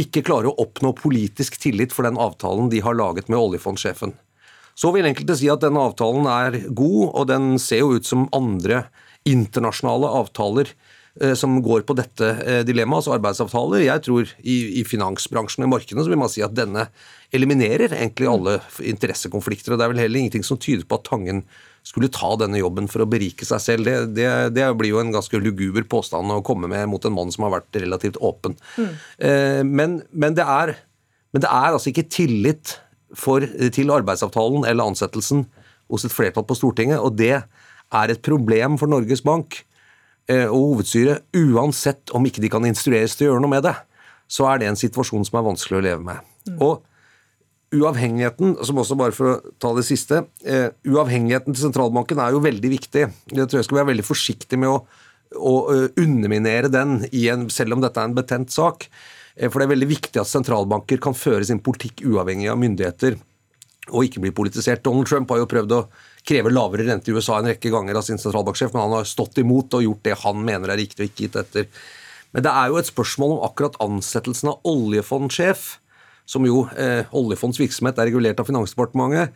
ikke 0.00 0.24
klarer 0.26 0.52
å 0.52 0.58
oppnå 0.62 0.92
politisk 0.96 1.58
tillit 1.60 1.92
for 1.92 2.06
den 2.06 2.20
avtalen 2.20 2.70
de 2.72 2.82
har 2.84 2.96
laget 2.96 3.32
med 3.32 3.40
oljefondsjefen. 3.40 4.14
Så 4.78 4.92
vil 4.94 5.08
enkelte 5.08 5.36
si 5.36 5.50
at 5.52 5.64
denne 5.64 5.82
avtalen 5.84 6.28
er 6.30 6.62
god, 6.70 7.02
og 7.10 7.26
den 7.28 7.56
ser 7.60 7.82
jo 7.82 7.98
ut 7.98 8.08
som 8.08 8.30
andre 8.36 8.86
internasjonale 9.28 10.08
avtaler 10.22 10.72
som 11.36 11.58
går 11.60 11.82
på 11.84 11.96
dette 11.98 12.28
eh, 12.40 12.62
dilemmaet, 12.64 13.02
altså 13.02 13.16
arbeidsavtaler. 13.18 13.84
Jeg 13.84 14.04
tror 14.06 14.30
i, 14.40 14.56
i 14.80 14.84
finansbransjen 14.88 15.64
og 15.64 15.68
i 15.68 15.72
markedene 15.74 16.04
så 16.06 16.12
vil 16.12 16.20
man 16.22 16.32
si 16.32 16.44
at 16.44 16.54
denne 16.56 16.86
eliminerer 17.36 17.92
egentlig 17.92 18.30
alle 18.30 18.54
interessekonflikter. 18.80 19.74
og 19.74 19.80
Det 19.80 19.84
er 19.84 19.92
vel 19.92 20.00
heller 20.04 20.22
ingenting 20.22 20.46
som 20.46 20.60
tyder 20.60 20.86
på 20.88 20.96
at 20.96 21.04
Tangen 21.10 21.44
skulle 21.84 22.12
ta 22.14 22.30
denne 22.38 22.60
jobben 22.60 22.86
for 22.88 23.04
å 23.04 23.08
berike 23.10 23.44
seg 23.44 23.60
selv. 23.60 23.88
Det, 23.88 24.14
det, 24.16 24.28
det 24.56 24.68
blir 24.78 24.94
jo 24.94 25.02
en 25.02 25.12
ganske 25.12 25.40
luguber 25.42 25.84
påstand 25.90 26.32
å 26.32 26.42
komme 26.46 26.70
med 26.70 26.86
mot 26.88 27.04
en 27.04 27.16
mann 27.16 27.32
som 27.34 27.44
har 27.44 27.56
vært 27.58 27.82
relativt 27.82 28.20
åpen. 28.22 28.56
Mm. 28.78 28.92
Eh, 29.28 29.60
men, 29.68 29.98
men, 30.12 30.38
det 30.38 30.46
er, 30.46 30.76
men, 31.34 31.44
det 31.44 31.50
er, 31.50 31.74
altså 31.74 31.90
ikke 31.92 32.08
tillit 32.08 32.78
for, 33.12 33.44
til 33.74 33.92
arbeidsavtalen 33.92 34.64
eller 34.64 34.94
ansettelsen 34.94 35.44
hos 35.92 36.06
et 36.08 36.14
flertall 36.14 36.46
på 36.48 36.56
Stortinget, 36.56 37.02
og 37.02 37.18
det 37.20 37.42
er 37.42 38.14
et 38.14 38.24
problem 38.24 38.78
for 38.80 38.88
Norges 38.88 39.20
Bank. 39.26 39.60
Eh, 40.30 40.46
og 40.46 40.76
hovedstyret, 40.76 41.24
uansett 41.34 42.12
om 42.14 42.26
ikke 42.28 42.42
de 42.44 42.50
kan 42.52 42.66
instrueres 42.68 43.16
til 43.18 43.26
å 43.26 43.32
gjøre 43.32 43.42
noe 43.42 43.54
med 43.56 43.64
det, 43.66 43.74
så 44.30 44.46
er 44.48 44.62
det 44.62 44.70
en 44.70 44.78
situasjon 44.78 45.26
som 45.26 45.38
er 45.38 45.46
vanskelig 45.48 45.80
å 45.80 45.84
leve 45.84 46.04
med. 46.06 46.28
Mm. 46.46 46.58
Og 46.62 46.84
uavhengigheten, 47.72 48.54
som 48.66 48.78
også 48.78 48.98
bare 49.00 49.16
for 49.16 49.32
å 49.32 49.54
ta 49.62 49.72
det 49.76 49.86
siste, 49.88 50.20
uh, 50.44 50.68
uavhengigheten 50.84 51.56
til 51.56 51.64
sentralbanken 51.64 52.20
er 52.20 52.34
jo 52.34 52.42
veldig 52.44 52.70
viktig. 52.74 53.06
Jeg 53.32 53.48
tror 53.48 53.60
jeg 53.60 53.68
skal 53.68 53.78
være 53.80 53.90
veldig 53.94 54.04
forsiktig 54.04 54.58
med 54.60 54.68
å, 54.68 54.76
å 55.40 55.54
uh, 55.70 55.86
underminere 56.00 56.68
den, 56.72 56.98
en, 57.08 57.46
selv 57.52 57.78
om 57.78 57.84
dette 57.84 57.96
er 57.96 58.10
en 58.10 58.16
betent 58.18 58.52
sak. 58.52 58.90
for 59.48 59.56
det 59.56 59.64
er 59.64 59.72
veldig 59.72 59.88
viktig 59.88 60.20
at 60.20 60.28
sentralbanker 60.28 61.00
kan 61.00 61.16
føre 61.16 61.48
sin 61.48 61.62
politikk 61.64 62.04
uavhengig 62.04 62.50
av 62.52 62.60
myndigheter 62.60 63.16
og 63.90 64.04
ikke 64.04 64.20
bli 64.20 64.34
politisert. 64.36 64.84
Donald 64.84 65.08
Trump 65.08 65.32
har 65.32 65.40
jo 65.40 65.48
prøvd 65.48 65.72
å 65.74 65.86
kreve 66.28 66.52
lavere 66.52 66.86
rente 66.86 67.10
i 67.10 67.14
USA 67.16 67.38
en 67.38 67.50
rekke 67.50 67.72
ganger 67.72 67.98
av 67.98 68.06
sin 68.06 68.20
sentralbanksjef, 68.20 68.72
men 68.74 68.84
han 68.84 68.96
har 69.00 69.08
stått 69.08 69.40
imot 69.42 69.74
og 69.78 69.86
gjort 69.86 70.04
det 70.06 70.18
han 70.22 70.44
mener 70.46 70.72
er 70.72 70.80
riktig 70.82 71.02
og 71.02 71.10
ikke 71.10 71.26
gitt 71.26 71.38
etter. 71.40 71.70
Men 72.32 72.44
det 72.46 72.52
er 72.52 72.70
jo 72.70 72.78
et 72.80 72.88
spørsmål 72.88 73.36
om 73.36 73.46
akkurat 73.48 73.78
ansettelsen 73.84 74.52
av 74.52 74.68
oljefondsjef, 74.68 75.64
som 76.28 76.46
jo 76.46 76.64
eh, 76.78 77.08
oljefonds 77.18 77.58
virksomhet 77.60 77.98
er 77.98 78.08
regulert 78.08 78.40
av 78.40 78.48
Finansdepartementet, 78.48 79.34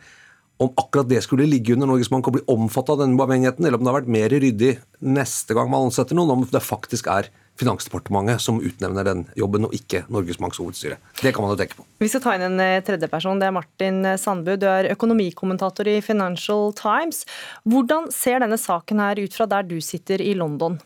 om 0.57 0.71
akkurat 0.79 1.09
det 1.09 1.19
skulle 1.21 1.45
ligge 1.45 1.75
under 1.75 1.89
Norges 1.91 2.09
Bank 2.09 2.25
og 2.29 2.39
bli 2.39 2.45
omfattet 2.49 2.95
av 2.95 3.03
denne 3.03 3.19
uavhengigheten, 3.19 3.67
eller 3.67 3.77
om 3.77 3.83
det 3.85 3.91
har 3.91 3.99
vært 3.99 4.15
mer 4.15 4.31
ryddig 4.33 4.71
neste 5.05 5.53
gang 5.53 5.69
man 5.69 5.91
ansetter 5.91 6.17
noen, 6.17 6.33
om 6.33 6.47
det 6.49 6.63
faktisk 6.65 7.11
er 7.13 7.29
Finansdepartementet 7.57 8.43
som 8.43 8.59
utnevner 8.61 9.07
den 9.07 9.23
jobben, 9.39 9.65
og 9.65 9.73
ikke 9.75 10.03
Norges 10.13 10.39
Banks 10.41 10.59
hovedstyre. 10.61 10.99
Det 11.21 11.33
kan 11.33 11.45
man 11.45 11.55
jo 11.55 11.59
tenke 11.59 11.79
på. 11.79 11.85
Vi 12.03 12.09
skal 12.11 12.23
ta 12.23 12.35
inn 12.37 12.45
en 12.45 12.59
tredje 12.59 12.85
tredjeperson. 12.91 13.39
Det 13.41 13.47
er 13.47 13.55
Martin 13.55 14.03
eh, 14.05 14.19
Sandbu. 14.19 14.55
Du 14.59 14.67
er 14.69 14.91
økonomikommentator 14.93 15.87
i 15.89 16.01
Financial 16.05 16.69
Times. 16.77 17.23
Hvordan 17.65 18.11
ser 18.13 18.43
denne 18.43 18.59
saken 18.61 19.01
her 19.01 19.19
ut 19.21 19.33
fra 19.37 19.49
der 19.49 19.65
du 19.67 19.79
sitter 19.81 20.21
i 20.21 20.33
London? 20.37 20.77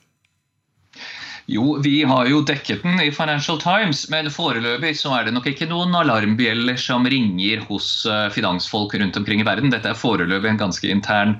Jo, 1.52 1.78
vi 1.84 2.04
har 2.08 2.28
jo 2.30 2.44
dekket 2.46 2.84
den 2.86 3.00
i 3.02 3.12
Financial 3.12 3.58
Times, 3.60 4.06
men 4.14 4.30
foreløpig 4.32 4.94
så 5.00 5.16
er 5.18 5.28
det 5.28 5.34
nok 5.36 5.50
ikke 5.50 5.68
noen 5.68 5.96
alarmbjeller 5.98 6.78
som 6.80 7.08
ringer 7.10 7.66
hos 7.68 8.06
eh, 8.06 8.28
finansfolk 8.32 8.96
rundt 8.96 9.18
omkring 9.20 9.42
i 9.44 9.48
verden. 9.48 9.74
Dette 9.74 9.92
er 9.92 10.00
foreløpig 10.00 10.54
en 10.54 10.62
ganske 10.62 10.92
intern 10.92 11.40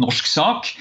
norsk 0.00 0.26
sak. 0.26 0.72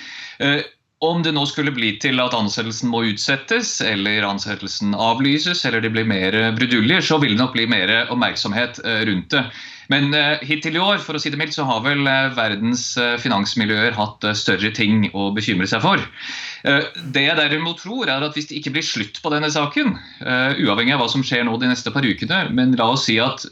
Om 1.02 1.24
det 1.26 1.32
nå 1.34 1.48
skulle 1.50 1.72
bli 1.74 1.96
til 1.98 2.22
at 2.22 2.36
ansettelsen 2.38 2.92
må 2.92 3.00
utsettes, 3.10 3.80
eller 3.82 4.22
ansettelsen 4.28 4.94
avlyses, 4.94 5.64
eller 5.66 5.82
det 5.82 5.90
blir 5.96 6.06
mer 6.06 6.36
bruduljer, 6.54 7.02
så 7.02 7.18
vil 7.18 7.34
det 7.34 7.40
nok 7.40 7.56
bli 7.56 7.64
mer 7.66 7.90
oppmerksomhet 8.04 8.78
eh, 8.86 9.00
rundt 9.10 9.34
det. 9.34 9.42
Men 9.90 10.14
uh, 10.14 10.38
hittil 10.46 10.78
i 10.78 10.84
år 10.84 11.02
for 11.02 11.18
å 11.18 11.20
si 11.20 11.32
det 11.34 11.40
mildt, 11.42 11.56
så 11.56 11.66
har 11.66 11.82
vel 11.82 12.06
uh, 12.06 12.30
verdens 12.38 12.84
finansmiljøer 13.24 13.98
hatt 13.98 14.28
større 14.38 14.70
ting 14.78 15.08
å 15.18 15.32
bekymre 15.34 15.66
seg 15.68 15.82
for. 15.84 16.04
det 16.62 17.24
jeg 17.26 17.38
derimot 17.40 17.82
tror, 17.82 18.06
er 18.06 18.22
at 18.22 18.38
hvis 18.38 18.52
det 18.52 18.60
ikke 18.60 18.76
blir 18.76 18.86
slutt 18.86 19.18
på 19.24 19.32
denne 19.34 19.50
saken, 19.50 19.96
uavhengig 20.22 20.94
av 20.94 21.02
hva 21.02 21.08
som 21.10 21.24
skjer 21.26 21.48
nå 21.48 21.56
de 21.58 21.72
neste 21.72 21.90
par 21.90 22.06
ukene, 22.06 22.44
men 22.54 22.78
la 22.78 22.92
oss 22.94 23.08
si 23.10 23.18
at 23.18 23.48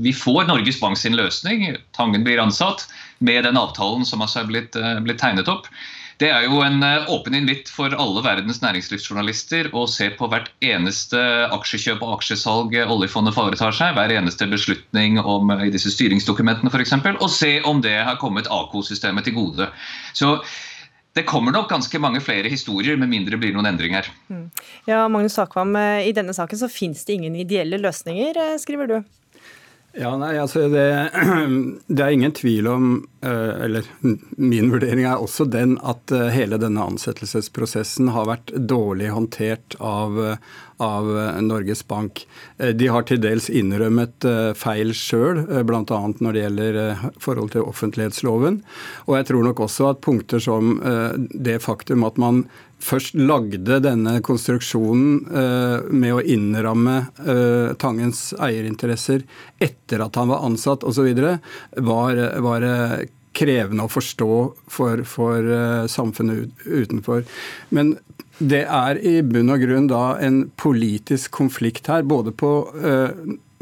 vi 0.00 0.14
får 0.16 0.48
Norges 0.48 0.80
Bank 0.80 0.96
sin 0.96 1.18
løsning, 1.20 1.76
Tangen 1.92 2.24
blir 2.24 2.40
ansatt, 2.40 2.86
med 3.20 3.44
den 3.44 3.60
avtalen 3.60 4.08
som 4.08 4.24
har 4.24 4.48
blitt, 4.48 4.80
blitt 5.04 5.20
tegnet 5.20 5.52
opp, 5.52 5.68
det 6.22 6.28
er 6.30 6.44
jo 6.46 6.60
en 6.62 6.82
eh, 6.86 7.08
åpen 7.10 7.34
invitt 7.34 7.70
for 7.72 7.94
alle 7.98 8.22
verdens 8.24 8.60
næringslivsjournalister 8.62 9.70
å 9.74 9.86
se 9.90 10.10
på 10.14 10.28
hvert 10.30 10.50
eneste 10.64 11.18
aksjekjøp 11.54 12.04
og 12.04 12.18
aksjesalg 12.18 12.76
oljefondet 12.84 13.34
foretar 13.34 13.74
seg, 13.74 13.96
hver 13.96 14.14
eneste 14.14 14.46
beslutning 14.50 15.18
om 15.20 15.50
eh, 15.56 15.66
i 15.68 15.72
disse 15.74 15.90
styringsdokumentene 15.94 16.70
f.eks., 16.70 16.94
og 17.14 17.32
se 17.32 17.56
om 17.66 17.82
det 17.84 17.96
har 18.06 18.20
kommet 18.22 18.50
AK-systemet 18.52 19.26
til 19.26 19.38
gode. 19.40 19.68
Så 20.14 20.36
det 21.14 21.26
kommer 21.30 21.54
nok 21.54 21.68
ganske 21.70 21.98
mange 22.02 22.22
flere 22.22 22.50
historier, 22.50 22.98
med 22.98 23.10
mindre 23.10 23.34
det 23.34 23.42
blir 23.42 23.54
noen 23.54 23.70
endringer. 23.70 24.06
Mm. 24.30 24.48
Ja, 24.90 25.04
Magnus 25.10 25.38
Akvam, 25.42 25.74
eh, 25.78 26.06
I 26.06 26.14
denne 26.14 26.34
saken 26.36 26.62
så 26.62 26.70
finnes 26.70 27.02
det 27.06 27.18
ingen 27.18 27.42
ideelle 27.42 27.82
løsninger, 27.82 28.38
skriver 28.62 28.90
du? 28.90 28.98
Ja, 29.94 30.16
nei, 30.18 30.32
altså 30.42 30.66
det, 30.72 30.86
det, 31.86 32.02
er 32.02 32.10
ingen 32.10 32.34
tvil 32.34 32.66
om, 32.66 32.86
eh, 33.22 33.52
eller 33.66 33.86
min 34.02 34.72
vurdering 34.72 35.06
er 35.06 35.22
også 35.22 35.46
den, 35.46 35.76
at 35.86 36.10
eh, 36.10 36.32
hele 36.34 36.58
denne 36.58 36.82
ansettelsesprosessen 36.82 38.10
har 38.14 38.26
vært 38.26 38.50
dårlig 38.58 39.12
håndtert 39.14 39.76
av, 39.78 40.18
av 40.82 41.08
Norges 41.44 41.84
Bank. 41.88 42.26
Eh, 42.58 42.74
de 42.76 42.90
har 42.92 43.06
til 43.08 43.22
dels 43.22 43.48
innrømmet 43.50 44.26
feil 44.58 44.92
sjøl, 44.96 45.44
bl.a. 45.66 46.00
når 46.18 46.34
det 46.34 46.44
gjelder 46.44 46.78
forhold 47.22 47.54
til 47.54 47.66
offentlighetsloven. 47.68 48.60
Og 49.06 49.16
jeg 49.18 49.28
tror 49.30 49.48
nok 49.48 49.64
også 49.66 49.90
at 49.92 50.04
punkter 50.04 50.42
som 50.42 50.76
det 51.30 51.60
faktum 51.62 52.04
at 52.06 52.18
man 52.20 52.44
først 52.84 53.16
lagde 53.16 53.80
denne 53.84 54.18
konstruksjonen 54.24 55.90
med 55.94 56.14
å 56.14 56.22
innramme 56.22 56.96
Tangens 57.80 58.26
eierinteresser 58.36 59.24
etter 59.62 60.04
at 60.04 60.18
han 60.20 60.32
var 60.32 60.44
ansatt 60.46 60.84
osv., 60.86 61.12
var, 61.14 62.24
var 62.44 62.68
krevende 63.36 63.86
å 63.86 63.92
forstå 63.92 64.34
for, 64.70 65.04
for 65.08 65.50
uh, 65.50 65.86
samfunnet 65.90 66.66
utenfor. 66.66 67.24
Men 67.74 67.96
det 68.38 68.64
er 68.66 68.98
i 68.98 69.18
bunn 69.22 69.52
og 69.54 69.62
grunn 69.62 69.88
da 69.90 70.04
en 70.22 70.44
politisk 70.58 71.36
konflikt 71.36 71.90
her, 71.90 72.02
både 72.06 72.32
på 72.34 72.54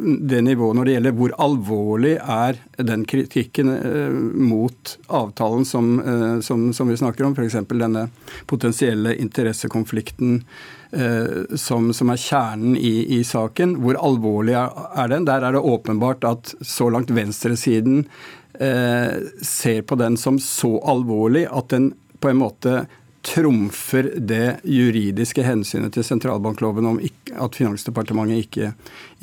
det 0.02 0.40
nivået 0.42 0.76
når 0.76 0.86
det 0.88 0.94
gjelder 0.96 1.16
hvor 1.16 1.34
alvorlig 1.42 2.12
er 2.18 2.58
den 2.80 3.04
kritikken 3.08 3.70
eh, 3.74 4.14
mot 4.50 4.96
avtalen 5.12 5.66
som, 5.68 5.94
eh, 6.00 6.38
som, 6.44 6.70
som 6.74 6.90
vi 6.90 6.98
snakker 6.98 7.26
om, 7.26 7.36
f.eks. 7.36 7.58
denne 7.70 8.06
potensielle 8.50 9.14
interessekonflikten 9.22 10.40
eh, 10.96 11.56
som, 11.60 11.92
som, 11.94 12.12
er 12.12 12.22
kjernen 12.22 12.76
i, 12.76 12.94
i, 13.18 13.22
saken. 13.26 13.76
Hvor 13.84 14.00
alvorlig 14.00 14.56
er 14.58 15.12
den? 15.12 15.28
Der 15.28 15.46
er 15.46 15.56
det 15.56 15.62
åpenbart 15.62 16.26
at 16.28 16.54
så 16.60 16.88
langt 16.92 17.12
venstresiden 17.14 18.04
eh, 18.06 18.40
ser 18.52 19.78
på 19.88 19.96
den 19.96 20.16
som 20.20 20.36
så 20.38 20.76
alvorlig 20.86 21.46
at 21.48 21.70
den 21.72 21.86
på 22.20 22.28
en 22.28 22.42
måte 22.42 22.74
trumfer 23.22 24.12
det 24.16 24.56
juridiske 24.66 25.44
hensynet 25.46 25.94
til 25.94 26.04
sentralbankloven 26.06 26.88
om 26.90 26.98
ikke, 27.02 27.36
at 27.38 27.54
Finansdepartementet 27.58 28.42
ikke, 28.42 28.72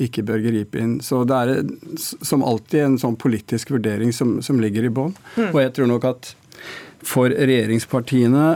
ikke, 0.00 0.24
bør 0.24 0.40
gripe 0.44 0.80
inn. 0.80 0.94
Så 1.04 1.22
det 1.28 1.36
er 1.36 1.52
som 2.00 2.44
alltid 2.46 2.84
en 2.86 2.98
sånn 3.00 3.18
politisk 3.20 3.74
vurdering 3.74 4.14
som, 4.16 4.38
som 4.44 4.60
ligger 4.62 4.88
i 4.88 4.92
bånn. 4.94 5.12
Mm. 5.36 5.50
Og 5.50 5.60
jeg 5.60 5.74
tror 5.76 5.92
nok 5.92 6.08
at 6.08 6.32
for 7.04 7.32
regjeringspartiene 7.32 8.46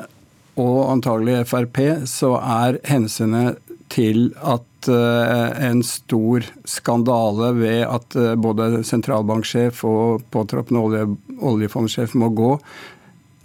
og 0.60 0.78
antagelig 0.86 1.42
Frp 1.50 1.80
så 2.08 2.34
er 2.38 2.78
hensynet 2.88 3.60
til 3.92 4.30
at 4.40 4.88
uh, 4.90 5.50
en 5.64 5.82
stor 5.86 6.46
skandale 6.68 7.52
ved 7.58 7.82
at 7.86 8.16
uh, 8.18 8.32
både 8.40 8.82
sentralbanksjef 8.86 9.84
og 9.88 10.24
påtroppende 10.34 10.82
olje, 10.82 11.06
oljefondsjef 11.40 12.16
må 12.18 12.32
gå, 12.34 12.56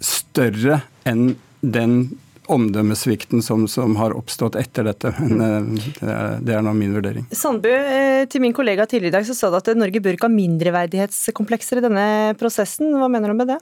større 0.00 0.80
enn 1.08 1.34
den 1.60 2.02
omdømmesvikten 2.50 3.42
som, 3.42 3.68
som, 3.68 3.94
har 4.00 4.14
oppstått 4.16 4.58
etter 4.58 4.86
dette. 4.90 5.12
Men 5.20 5.42
eh, 5.44 5.90
det 6.00 6.10
er, 6.10 6.38
det 6.44 6.56
er 6.56 6.64
nå 6.66 6.74
min 6.76 6.94
vurdering. 6.96 7.26
Sandbø, 7.36 7.70
eh, 7.70 8.22
til 8.30 8.42
min 8.44 8.56
kollega 8.56 8.86
tidligere 8.90 9.14
i 9.14 9.18
dag 9.18 9.28
så 9.28 9.36
sa 9.38 9.50
du 9.52 9.58
at 9.60 9.70
Norge 9.78 10.02
bør 10.02 10.18
ikke 10.18 10.28
ha 10.28 10.34
mindreverdighetskomplekser 10.34 11.80
i 11.80 11.84
denne 11.86 12.06
prosessen. 12.40 12.90
Hva 12.98 13.10
mener 13.12 13.32
du 13.32 13.38
med 13.38 13.52
det? 13.54 13.60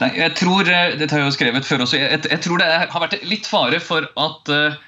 Nei, 0.00 0.10
jeg 0.20 0.34
tror, 0.38 0.68
eh, 0.70 0.96
Dette 1.00 1.16
har 1.16 1.24
jeg 1.24 1.32
jo 1.32 1.36
skrevet 1.38 1.66
før 1.66 1.86
også. 1.86 2.00
Jeg, 2.00 2.24
jeg 2.30 2.42
tror 2.46 2.62
det 2.62 2.70
har 2.94 3.06
vært 3.06 3.22
litt 3.26 3.48
fare 3.50 3.80
for 3.82 4.06
at 4.06 4.52
uh, 4.54 4.82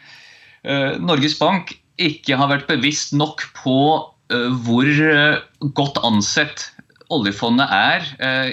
Norges 0.99 1.37
Bank 1.39 1.77
ikke 2.03 2.37
har 2.37 2.51
vært 2.51 2.67
bevisst 2.67 3.13
nok 3.15 3.45
på 3.57 3.77
uh, 4.03 4.49
hvor 4.67 4.89
godt 5.79 6.01
ansett 6.03 6.67
oljefondet 7.15 7.71
er 7.71 8.09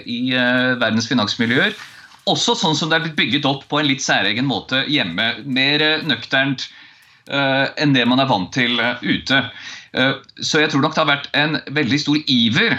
i 0.06 0.30
verdens 0.78 1.08
finansmiljøer 1.10 1.73
også 2.30 2.56
sånn 2.56 2.78
som 2.78 2.91
det 2.91 2.97
er 2.97 3.06
blitt 3.08 3.19
bygget 3.19 3.47
opp 3.47 3.65
på 3.71 3.80
en 3.80 3.89
litt 3.89 4.04
særegen 4.04 4.47
måte 4.47 4.84
hjemme. 4.91 5.34
Mer 5.43 5.84
eh, 5.84 6.04
nøkternt 6.08 6.69
enn 7.23 7.93
det 7.95 8.04
man 8.04 8.19
er 8.19 8.28
vant 8.28 8.49
til 8.52 8.82
ute. 8.99 9.38
Så 10.43 10.60
jeg 10.60 10.73
tror 10.73 10.82
nok 10.84 10.91
det 10.91 10.99
har 10.99 11.08
vært 11.08 11.30
en 11.39 11.54
veldig 11.71 11.99
stor 12.02 12.17
iver 12.28 12.73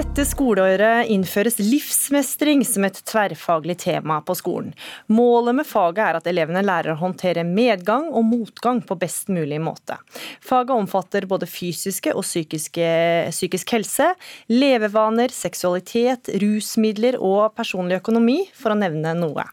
Dette 0.00 0.24
skoleåret 0.24 1.10
innføres 1.12 1.58
livsmestring 1.60 2.62
som 2.64 2.86
et 2.86 3.00
tverrfaglig 3.04 3.74
tema 3.82 4.16
på 4.24 4.32
skolen. 4.38 4.70
Målet 5.12 5.58
med 5.58 5.68
faget 5.68 6.00
er 6.06 6.16
at 6.16 6.30
elevene 6.30 6.62
lærer 6.64 6.94
å 6.94 7.00
håndtere 7.02 7.44
medgang 7.44 8.06
og 8.08 8.24
motgang 8.30 8.80
på 8.86 8.96
best 9.02 9.28
mulig 9.28 9.58
måte. 9.60 9.98
Faget 10.40 10.72
omfatter 10.72 11.28
både 11.28 11.50
fysiske 11.50 12.16
og 12.16 12.24
psykiske, 12.24 12.88
psykisk 13.28 13.76
helse, 13.76 14.08
levevaner, 14.48 15.36
seksualitet, 15.36 16.32
rusmidler 16.40 17.20
og 17.20 17.50
personlig 17.60 18.00
økonomi, 18.00 18.46
for 18.56 18.72
å 18.72 18.80
nevne 18.80 19.12
noe. 19.20 19.44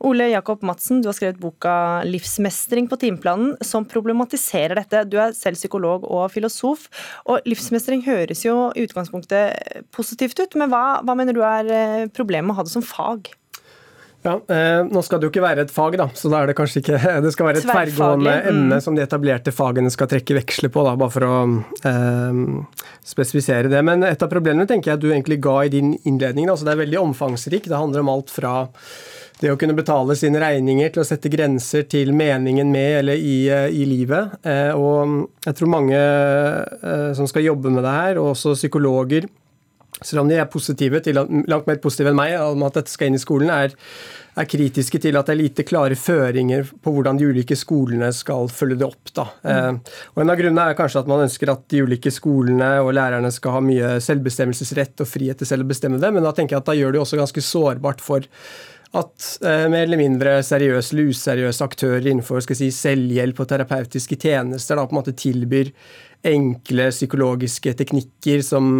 Ole 0.00 0.30
Jakob 0.30 0.62
Madsen, 0.64 1.02
du 1.02 1.10
har 1.10 1.16
skrevet 1.16 1.40
boka 1.40 2.02
'Livsmestring 2.08 2.88
på 2.88 2.96
timeplanen', 2.96 3.56
som 3.60 3.84
problematiserer 3.84 4.78
dette. 4.80 5.04
Du 5.12 5.18
er 5.20 5.34
selv 5.36 5.60
psykolog 5.60 6.06
og 6.08 6.30
filosof. 6.32 6.88
og 7.26 7.44
Livsmestring 7.44 8.04
høres 8.06 8.44
jo 8.44 8.72
i 8.72 8.86
utgangspunktet 8.86 9.84
positivt 9.92 10.40
ut, 10.40 10.56
men 10.56 10.72
hva, 10.72 11.02
hva 11.04 11.16
mener 11.16 11.36
du 11.36 11.42
er 11.44 11.68
eh, 11.68 12.06
problemet 12.08 12.48
med 12.48 12.56
å 12.56 12.60
ha 12.62 12.64
det 12.64 12.72
som 12.72 12.86
fag? 12.86 13.28
Ja, 14.22 14.34
eh, 14.48 14.84
Nå 14.84 15.00
skal 15.04 15.20
det 15.20 15.28
jo 15.28 15.32
ikke 15.32 15.44
være 15.44 15.64
et 15.64 15.72
fag, 15.72 15.96
da, 15.96 16.10
så 16.12 16.28
da 16.32 16.42
er 16.42 16.50
det 16.50 16.56
kanskje 16.58 16.82
ikke 16.82 16.98
Det 17.24 17.32
skal 17.32 17.46
være 17.48 17.62
et 17.62 17.68
tverrgående 17.68 18.34
mm. 18.34 18.48
emne 18.50 18.80
som 18.84 18.96
de 18.96 19.04
etablerte 19.04 19.52
fagene 19.52 19.92
skal 19.92 20.10
trekke 20.12 20.36
veksler 20.42 20.72
på, 20.72 20.84
da, 20.84 20.96
bare 21.00 21.14
for 21.14 21.28
å 21.28 21.38
eh, 21.88 22.42
spesifisere 23.12 23.72
det. 23.72 23.80
Men 23.86 24.04
et 24.08 24.20
av 24.24 24.32
problemene 24.32 24.68
tenker 24.68 24.92
jeg 24.92 25.00
at 25.00 25.04
du 25.04 25.08
egentlig 25.12 25.40
ga 25.44 25.56
i 25.64 25.72
din 25.72 25.94
innledning. 26.04 26.50
Altså 26.52 26.68
det 26.68 26.74
er 26.74 26.84
veldig 26.84 27.00
omfangsrikt. 27.00 27.70
Det 27.72 27.80
handler 27.80 28.04
om 28.04 28.12
alt 28.12 28.32
fra 28.32 28.54
det 29.40 29.52
å 29.52 29.58
kunne 29.60 29.76
betale 29.76 30.16
sine 30.18 30.40
regninger 30.42 30.92
til 30.92 31.02
å 31.02 31.08
sette 31.08 31.32
grenser 31.32 31.86
til 31.88 32.12
meningen 32.16 32.70
med 32.72 33.00
eller 33.00 33.20
i, 33.20 33.48
eh, 33.48 33.68
i 33.72 33.86
livet. 33.88 34.36
Eh, 34.44 34.72
og 34.76 35.30
jeg 35.46 35.56
tror 35.56 35.74
mange 35.76 35.96
eh, 35.96 37.12
som 37.16 37.28
skal 37.30 37.48
jobbe 37.48 37.72
med 37.72 37.84
det 37.86 37.94
her, 37.96 38.20
og 38.20 38.34
også 38.34 38.56
psykologer, 38.58 39.28
selv 40.00 40.22
om 40.22 40.30
de 40.30 40.38
er 40.38 40.48
positive 40.48 41.00
til, 41.04 41.18
langt 41.20 41.68
mer 41.68 41.80
positive 41.82 42.12
enn 42.12 42.18
meg 42.18 42.36
om 42.40 42.64
at 42.64 42.78
dette 42.78 42.92
skal 42.92 43.10
inn 43.10 43.18
i 43.18 43.20
skolen, 43.20 43.50
er, 43.52 43.74
er, 44.38 44.48
kritiske 44.48 45.00
til 45.02 45.18
at 45.18 45.28
det 45.28 45.34
er 45.34 45.40
lite 45.42 45.66
klare 45.68 45.98
føringer 45.98 46.70
på 46.80 46.94
hvordan 46.94 47.20
de 47.20 47.28
ulike 47.28 47.58
skolene 47.58 48.08
skal 48.16 48.48
følge 48.52 48.78
det 48.80 48.88
opp. 48.88 49.12
Da. 49.16 49.26
Mm. 49.42 49.50
Eh, 49.52 50.00
og 50.14 50.24
En 50.24 50.32
av 50.32 50.40
grunnene 50.40 50.66
er 50.70 50.78
kanskje 50.78 51.02
at 51.02 51.10
man 51.10 51.24
ønsker 51.26 51.52
at 51.52 51.64
de 51.72 51.84
ulike 51.84 52.12
skolene 52.14 52.72
og 52.84 52.94
lærerne 52.96 53.32
skal 53.34 53.58
ha 53.58 53.64
mye 53.64 53.94
selvbestemmelsesrett 54.04 55.04
og 55.04 55.10
frihet 55.10 55.40
til 55.40 55.48
selv 55.52 55.68
å 55.68 55.72
bestemme 55.72 56.00
det, 56.00 56.12
men 56.14 56.24
da 56.24 56.34
tenker 56.36 56.56
jeg 56.56 56.64
at 56.64 56.72
da 56.72 56.78
gjør 56.78 56.96
det 56.96 57.04
også 57.04 57.20
ganske 57.20 57.48
sårbart 57.50 58.04
for 58.04 58.28
at 58.98 59.26
eh, 59.46 59.66
mer 59.70 59.84
eller 59.86 60.00
mindre 60.00 60.34
seriøse 60.42 60.94
eller 60.94 61.12
useriøse 61.14 61.66
aktører 61.66 62.10
innenfor 62.10 62.42
skal 62.42 62.58
si, 62.58 62.70
selvhjelp 62.74 63.42
og 63.42 63.50
terapeutiske 63.52 64.18
tjenester 64.18 64.78
da 64.78 64.86
på 64.86 64.96
en 64.96 65.00
måte 65.02 65.14
tilbyr 65.14 65.70
enkle 66.26 66.90
psykologiske 66.92 67.72
teknikker 67.78 68.42
som 68.44 68.70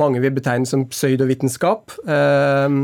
mange 0.00 0.22
vil 0.22 0.34
betegne 0.36 0.68
som 0.70 0.86
pseudovitenskap. 0.92 1.98
Eh, 2.06 2.82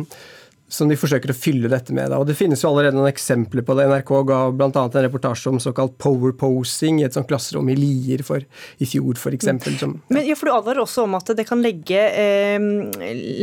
som 0.73 0.89
de 0.89 0.97
forsøker 0.97 1.33
å 1.33 1.37
fylle 1.37 1.69
dette 1.69 1.93
med. 1.93 2.15
Og 2.17 2.25
Det 2.27 2.37
finnes 2.39 2.63
jo 2.63 2.71
allerede 2.71 2.97
noen 2.97 3.11
eksempler 3.11 3.65
på 3.67 3.77
det. 3.77 3.85
NRK 3.91 4.13
ga 4.29 4.39
bl.a. 4.57 4.71
en 4.73 5.05
reportasje 5.05 5.53
om 5.53 5.61
såkalt 5.61 5.99
powerposing 6.01 7.03
i 7.03 7.07
et 7.07 7.17
sånt 7.17 7.29
klasserom 7.29 7.69
i 7.69 7.77
Lier 7.77 8.25
for, 8.25 8.41
i 8.81 8.89
fjor, 8.89 9.21
f.eks. 9.21 9.51
Ja. 9.53 9.91
Men 10.09 10.25
ja, 10.25 10.37
for 10.39 10.49
Du 10.49 10.55
advarer 10.57 10.81
også 10.85 11.05
om 11.05 11.19
at 11.19 11.35
det 11.37 11.45
kan 11.49 11.61
legge, 11.65 12.01
eh, 12.09 12.57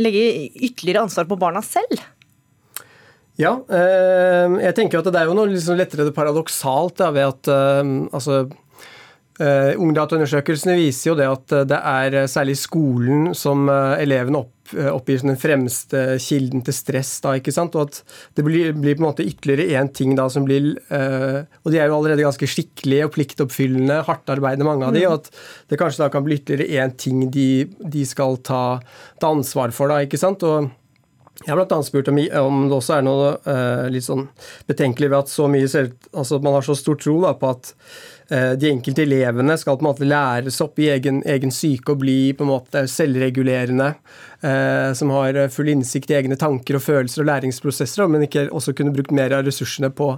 legge 0.02 0.24
ytterligere 0.58 1.06
ansvar 1.06 1.30
på 1.30 1.38
barna 1.38 1.62
selv? 1.62 2.02
Ja, 3.40 3.54
eh, 3.72 4.58
jeg 4.66 4.76
tenker 4.76 5.00
at 5.00 5.08
det 5.08 5.20
er 5.20 5.30
jo 5.30 5.36
noe 5.38 5.50
liksom 5.50 5.78
lettere 5.80 6.10
paradoksalt 6.16 6.98
da, 7.00 7.12
ved 7.14 7.30
at 7.30 7.54
eh, 7.54 7.94
altså, 8.10 8.44
Uh, 9.40 9.72
Ungdataundersøkelsene 9.80 10.74
viser 10.76 11.06
jo 11.06 11.12
det 11.16 11.24
at 11.24 11.52
det 11.70 11.76
er 11.78 12.26
særlig 12.28 12.58
skolen 12.60 13.30
som 13.32 13.70
uh, 13.72 13.94
elevene 13.96 14.42
opp, 14.42 14.74
oppgir 14.92 15.22
som 15.22 15.30
den 15.30 15.38
fremste 15.40 16.02
kilden 16.20 16.60
til 16.66 16.76
stress. 16.76 17.14
Da, 17.24 17.32
ikke 17.38 17.54
sant? 17.56 17.72
Og 17.72 17.88
at 17.88 18.02
det 18.36 18.44
blir, 18.44 18.74
blir 18.76 18.98
på 18.98 19.00
en 19.00 19.06
måte 19.06 19.24
ytterligere 19.24 19.80
én 19.80 19.88
ting 19.96 20.12
da 20.18 20.26
som 20.28 20.44
blir 20.44 20.74
Og 20.76 21.72
de 21.72 21.80
er 21.80 21.88
jo 21.88 21.96
allerede 21.96 22.26
ganske 22.26 22.50
skikkelige 22.52 23.08
og 23.08 23.14
pliktoppfyllende, 23.16 24.02
hardtarbeidende 24.10 24.68
mange 24.68 24.90
av 24.90 24.92
de, 24.98 25.06
mm. 25.06 25.08
og 25.08 25.16
at 25.22 25.72
det 25.72 25.80
kanskje 25.80 26.04
da 26.04 26.10
kan 26.12 26.26
bli 26.26 26.36
ytterligere 26.42 26.84
én 26.84 26.92
ting 27.00 27.24
de, 27.32 27.48
de 27.80 28.04
skal 28.04 28.36
ta, 28.44 28.62
ta, 29.16 29.32
ansvar 29.32 29.72
for. 29.72 29.88
da, 29.88 30.02
ikke 30.04 30.20
sant? 30.20 30.44
Og 30.44 30.68
jeg 31.40 31.54
har 31.54 31.60
bl.a. 31.62 31.82
spurt 31.82 32.08
om, 32.12 32.18
om, 32.42 32.56
det 32.68 32.76
også 32.76 32.98
er 32.98 33.04
noe 33.06 33.28
eh, 33.48 33.86
litt 33.94 34.04
sånn 34.04 34.26
betenkelig 34.68 35.08
ved 35.08 35.18
at 35.22 35.32
så 35.32 35.46
mye 35.48 35.68
selv, 35.72 35.94
altså 36.12 36.40
man 36.44 36.58
har 36.58 36.66
så 36.66 36.76
stor 36.76 36.98
tro 37.00 37.14
da, 37.22 37.32
på 37.38 37.52
at 37.54 37.70
eh, 38.28 38.52
de 38.60 38.68
enkelte 38.68 39.06
elevene 39.06 39.56
skal 39.60 39.78
på 39.78 39.86
en 39.86 39.88
måte 39.88 40.08
læres 40.08 40.60
opp 40.60 40.82
i 40.82 40.90
egen, 40.92 41.22
egen 41.24 41.54
syke 41.54 41.94
og 41.94 42.02
bli 42.02 42.18
på 42.36 42.44
en 42.44 42.52
måte 42.52 42.84
selvregulerende. 42.92 43.94
Eh, 44.40 44.92
som 44.96 45.10
har 45.12 45.36
full 45.52 45.68
innsikt 45.68 46.10
i 46.10 46.16
egne 46.16 46.36
tanker 46.40 46.78
og 46.78 46.84
følelser 46.84 47.20
og 47.20 47.28
læringsprosesser, 47.28 48.08
men 48.08 48.24
ikke 48.24 48.46
også 48.48 48.72
kunne 48.76 48.94
brukt 48.94 49.12
mer 49.12 49.34
av 49.36 49.44
ressursene 49.44 49.90
på, 49.92 50.14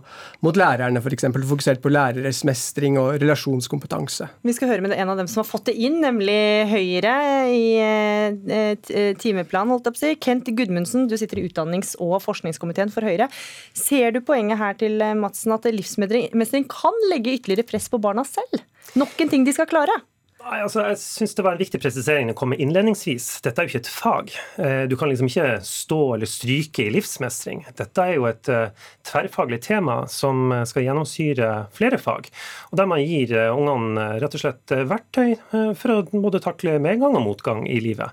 mot 0.47 0.59
lærerne, 0.59 1.03
f.eks. 1.03 1.27
Fokusert 1.53 1.83
på 1.83 1.91
læreres 1.91 2.45
mestring 2.47 3.01
og 3.03 3.17
relasjonskompetanse. 3.23 4.29
Vi 4.47 4.55
skal 4.55 4.71
høre 4.71 4.85
med 4.87 4.95
en 4.95 5.11
av 5.11 5.19
dem 5.19 5.31
som 5.31 5.43
har 5.43 5.49
fått 5.49 5.67
det 5.73 5.75
inn, 5.75 5.99
nemlig 6.05 6.39
Høyre 6.71 7.17
i 7.51 7.67
eh, 7.83 9.13
timeplan, 9.19 9.75
holdt 9.75 9.91
jeg 9.91 9.97
på 9.97 10.01
å 10.01 10.05
si. 10.05 10.13
Kent 10.23 10.53
Gudmundsen, 10.55 11.09
du 11.11 11.17
sitter 11.19 11.43
i 11.43 11.49
utdannings- 11.49 11.97
og 11.99 12.21
forskningskomiteen 12.23 12.95
for 12.95 13.07
Høyre. 13.07 13.27
Ser 13.75 14.15
du 14.15 14.23
poenget 14.23 14.63
her 14.63 14.79
til 14.79 15.03
eh, 15.03 15.19
Madsen 15.19 15.57
at 15.57 15.67
livsmestring 15.67 16.71
kan 16.71 17.03
legge 17.11 17.35
ytterligere 17.41 17.67
press 17.67 17.91
på 17.91 18.01
barna 18.03 18.23
selv? 18.29 18.63
Nok 18.99 19.19
en 19.23 19.35
ting 19.35 19.47
de 19.47 19.55
skal 19.57 19.71
klare? 19.71 19.99
Nei, 20.43 20.59
altså, 20.59 20.83
jeg 20.89 20.99
syns 20.99 21.37
det 21.39 21.45
var 21.47 21.55
en 21.55 21.61
viktig 21.61 21.79
presisering 21.79 22.33
å 22.33 22.37
komme 22.39 22.57
innledningsvis. 22.59 23.29
Dette 23.45 23.63
er 23.63 23.69
jo 23.69 23.71
ikke 23.71 23.81
et 23.85 23.91
fag. 23.95 24.33
Eh, 24.59 24.83
du 24.91 24.97
kan 24.99 25.13
liksom 25.13 25.29
ikke 25.31 25.61
stå 25.67 25.99
eller 26.17 26.31
stryke 26.31 26.87
i 26.87 26.93
livsmestring. 26.97 27.63
Dette 27.79 28.03
er 28.03 28.17
jo 28.17 28.27
et 28.27 28.51
uh, 28.51 28.89
tverrfaglig 29.07 29.61
tema 29.63 30.01
som 30.11 30.51
skal 30.67 30.89
gjennomsyre 30.89 31.51
flere 31.77 32.01
fag. 32.03 32.27
Og 32.73 32.81
der 32.81 32.91
man 32.91 33.05
gir 33.05 33.37
ungene 33.53 34.09
rett 34.23 34.35
og 34.35 34.43
slett 34.43 34.75
verktøy 34.91 35.37
for 35.79 35.95
å 35.95 36.01
både 36.11 36.43
takle 36.43 36.81
medgang 36.83 37.15
og 37.21 37.29
motgang 37.29 37.63
i 37.71 37.79
livet. 37.85 38.11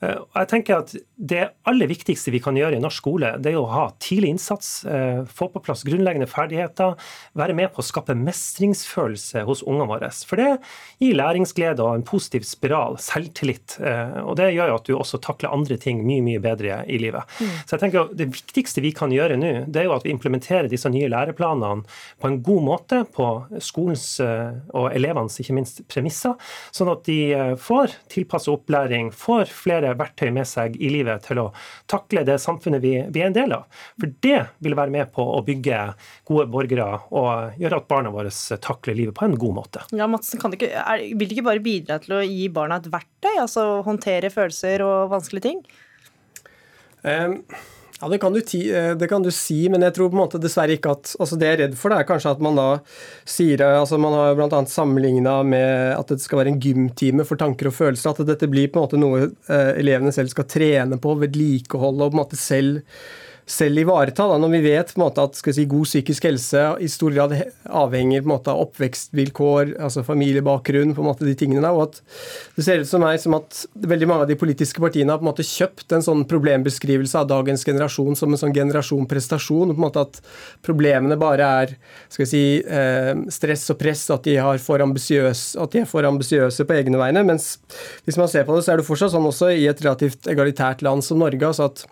Eh, 0.00 0.18
jeg 0.36 0.48
tenker 0.50 0.82
at 0.82 0.94
Det 1.18 1.40
aller 1.66 1.90
viktigste 1.90 2.30
vi 2.30 2.40
kan 2.42 2.56
gjøre 2.56 2.78
i 2.78 2.82
norsk 2.82 3.02
skole, 3.02 3.32
det 3.42 3.50
er 3.52 3.58
å 3.58 3.68
ha 3.70 3.88
tidlig 4.02 4.30
innsats, 4.34 4.84
eh, 4.86 5.24
få 5.26 5.48
på 5.50 5.62
plass 5.62 5.82
grunnleggende 5.86 6.28
ferdigheter, 6.30 6.94
være 7.34 7.54
med 7.54 7.72
på 7.74 7.82
å 7.82 7.86
skape 7.86 8.14
mestringsfølelse 8.14 9.42
hos 9.46 9.64
ungene 9.66 9.88
våre. 9.90 10.10
For 10.26 10.36
det 10.36 10.60
gir 11.00 11.18
læringsglede 11.18 11.82
og 11.82 11.96
en 11.96 12.06
positiv 12.06 12.46
spiral, 12.46 12.96
selvtillit. 13.02 13.80
Eh, 13.80 14.22
og 14.22 14.36
det 14.36 14.54
gjør 14.54 14.70
jo 14.70 14.76
at 14.78 14.84
du 14.84 14.94
også 14.94 15.20
takler 15.20 15.52
andre 15.52 15.76
ting 15.76 16.04
mye 16.06 16.22
mye 16.22 16.38
bedre 16.42 16.84
i 16.86 16.98
livet. 16.98 17.26
Mm. 17.40 17.66
Så 17.66 17.74
jeg 17.74 17.80
tenker 17.80 18.14
Det 18.18 18.30
viktigste 18.30 18.80
vi 18.80 18.92
kan 18.92 19.10
gjøre 19.10 19.36
nå, 19.36 19.66
det 19.70 19.82
er 19.82 19.84
jo 19.84 19.94
at 19.94 20.04
vi 20.04 20.10
implementerer 20.10 20.68
disse 20.68 20.88
nye 20.88 21.08
læreplanene 21.08 21.84
på 22.20 22.26
en 22.26 22.42
god 22.42 22.62
måte 22.62 23.04
på 23.04 23.26
skolens 23.60 24.20
og 24.20 24.92
elevenes 24.94 25.38
ikke 25.40 25.54
minst 25.54 25.82
premisser, 25.88 26.34
sånn 26.72 26.90
at 26.90 27.04
de 27.04 27.54
får 27.58 27.94
tilpasset 28.08 28.54
opplæring, 28.54 29.12
får 29.12 29.50
flere 29.50 29.87
verktøy 29.98 30.28
med 30.34 30.48
seg 30.48 30.76
i 30.76 30.90
livet 30.92 31.24
til 31.28 31.40
å 31.42 31.46
takle 31.90 32.24
det 32.26 32.38
samfunnet 32.42 32.82
vi, 32.84 32.94
vi, 33.08 33.22
er 33.22 33.30
en 33.30 33.36
del 33.36 33.54
av. 33.56 33.80
For 33.98 34.12
det 34.24 34.40
vil 34.64 34.76
være 34.78 34.94
med 34.94 35.12
på 35.14 35.24
å 35.24 35.40
bygge 35.46 35.80
gode 36.28 36.48
borgere 36.52 36.90
og 37.08 37.58
gjøre 37.60 37.80
at 37.80 37.88
barna 37.90 38.12
våre 38.14 38.32
takler 38.64 38.98
livet 38.98 39.16
på 39.16 39.26
en 39.28 39.38
god 39.38 39.56
måte. 39.62 39.86
Ja, 39.96 40.10
Madsen, 40.10 40.42
det 40.50 40.60
ikke, 40.60 40.72
er, 40.82 41.06
Vil 41.14 41.26
det 41.26 41.38
ikke 41.38 41.48
bare 41.48 41.64
bidra 41.64 41.98
til 42.02 42.18
å 42.18 42.22
gi 42.26 42.46
barna 42.52 42.80
et 42.82 42.90
verktøy, 42.92 43.34
altså 43.38 43.66
håndtere 43.86 44.32
følelser 44.34 44.84
og 44.86 45.12
vanskelige 45.14 45.50
ting? 45.50 45.66
Um 47.06 47.42
ja, 48.00 48.08
det 48.08 48.18
kan, 48.22 48.32
du, 48.32 48.38
eh, 48.38 48.92
det 48.96 49.08
kan, 49.10 49.22
du, 49.22 49.30
si, 49.34 49.68
men 49.68 49.82
jeg 49.82 49.96
tror 49.96 50.10
på 50.10 50.14
en 50.14 50.22
måte 50.22 50.38
dessverre 50.38 50.76
ikke 50.78 50.92
at 50.94 51.14
altså 51.18 51.38
Det 51.38 51.48
jeg 51.48 51.56
er 51.56 51.62
redd 51.64 51.78
for, 51.78 51.90
det 51.90 51.98
er 51.98 52.06
kanskje 52.06 52.34
at 52.36 52.42
man 52.44 52.58
da 52.58 52.66
sier 53.26 53.64
altså 53.66 53.98
Man 53.98 54.14
har 54.14 54.36
bl.a. 54.38 54.60
sammenligna 54.70 55.40
med 55.42 55.96
at 55.96 56.12
det 56.12 56.20
skal 56.22 56.42
være 56.42 56.54
en 56.54 56.60
gymtime 56.62 57.26
for 57.26 57.40
tanker 57.40 57.70
og 57.70 57.74
følelser. 57.74 58.14
At 58.14 58.30
dette 58.30 58.50
blir 58.50 58.70
på 58.70 58.78
en 58.78 58.86
måte 58.86 59.00
noe 59.00 59.24
eh, 59.26 59.72
elevene 59.80 60.14
selv 60.14 60.30
skal 60.30 60.46
trene 60.46 61.00
på, 61.02 61.16
vedlikeholde 61.24 62.06
og 62.06 62.14
på 62.14 62.18
en 62.18 62.22
måte 62.22 62.38
selv 62.38 62.84
selv 63.48 63.80
ivareta. 63.80 64.26
Da, 64.28 64.36
når 64.40 64.52
vi 64.52 64.60
vet 64.66 64.92
måte, 65.00 65.24
at 65.24 65.38
si, 65.40 65.64
god 65.68 65.88
psykisk 65.88 66.26
helse 66.28 66.64
i 66.84 66.88
stor 66.90 67.14
grad 67.14 67.34
avhenger 67.64 68.26
måte, 68.28 68.52
av 68.52 68.66
oppvekstvilkår, 68.66 69.74
altså 69.84 70.04
familiebakgrunn, 70.06 70.94
på 70.96 71.02
en 71.02 71.08
måte 71.08 71.26
de 71.26 71.34
tingene 71.38 71.64
der, 71.64 71.76
og 71.76 71.88
at 71.88 72.02
Det 72.58 72.64
ser 72.66 72.82
ut 72.82 72.90
som 72.90 73.02
meg 73.02 73.20
som 73.22 73.36
at 73.38 73.62
veldig 73.78 74.08
mange 74.10 74.26
av 74.26 74.30
de 74.30 74.36
politiske 74.38 74.82
partiene 74.82 75.12
har 75.12 75.20
på 75.20 75.26
en 75.26 75.30
måte 75.30 75.46
kjøpt 75.46 75.94
en 75.94 76.04
sånn 76.04 76.24
problembeskrivelse 76.28 77.20
av 77.20 77.28
dagens 77.30 77.64
generasjon 77.64 78.18
som 78.18 78.32
en 78.32 78.40
sånn 78.40 78.54
generasjon-prestasjon. 78.56 79.72
på 79.72 79.78
en 79.78 79.86
måte 79.86 80.00
At 80.02 80.20
problemene 80.62 81.16
bare 81.18 81.48
er 81.62 81.76
skal 82.08 82.26
si, 82.26 82.62
eh, 82.62 83.14
stress 83.30 83.70
og 83.70 83.78
press, 83.78 84.10
at 84.10 84.24
de, 84.24 84.36
har 84.36 84.58
for 84.58 84.78
at 84.78 85.72
de 85.72 85.80
er 85.80 85.86
for 85.86 86.02
ambisiøse 86.02 86.64
på 86.64 86.76
egne 86.76 86.98
vegne. 86.98 87.24
Mens 87.24 87.58
hvis 88.04 88.18
man 88.18 88.28
ser 88.28 88.44
på 88.44 88.54
det, 88.56 88.64
så 88.64 88.72
er 88.72 88.76
det 88.78 88.86
fortsatt 88.86 89.12
sånn 89.12 89.26
også 89.26 89.50
i 89.54 89.66
et 89.66 89.80
relativt 89.80 90.26
egalitært 90.26 90.82
land 90.82 91.02
som 91.04 91.18
Norge. 91.18 91.40
altså 91.40 91.64
at 91.64 91.86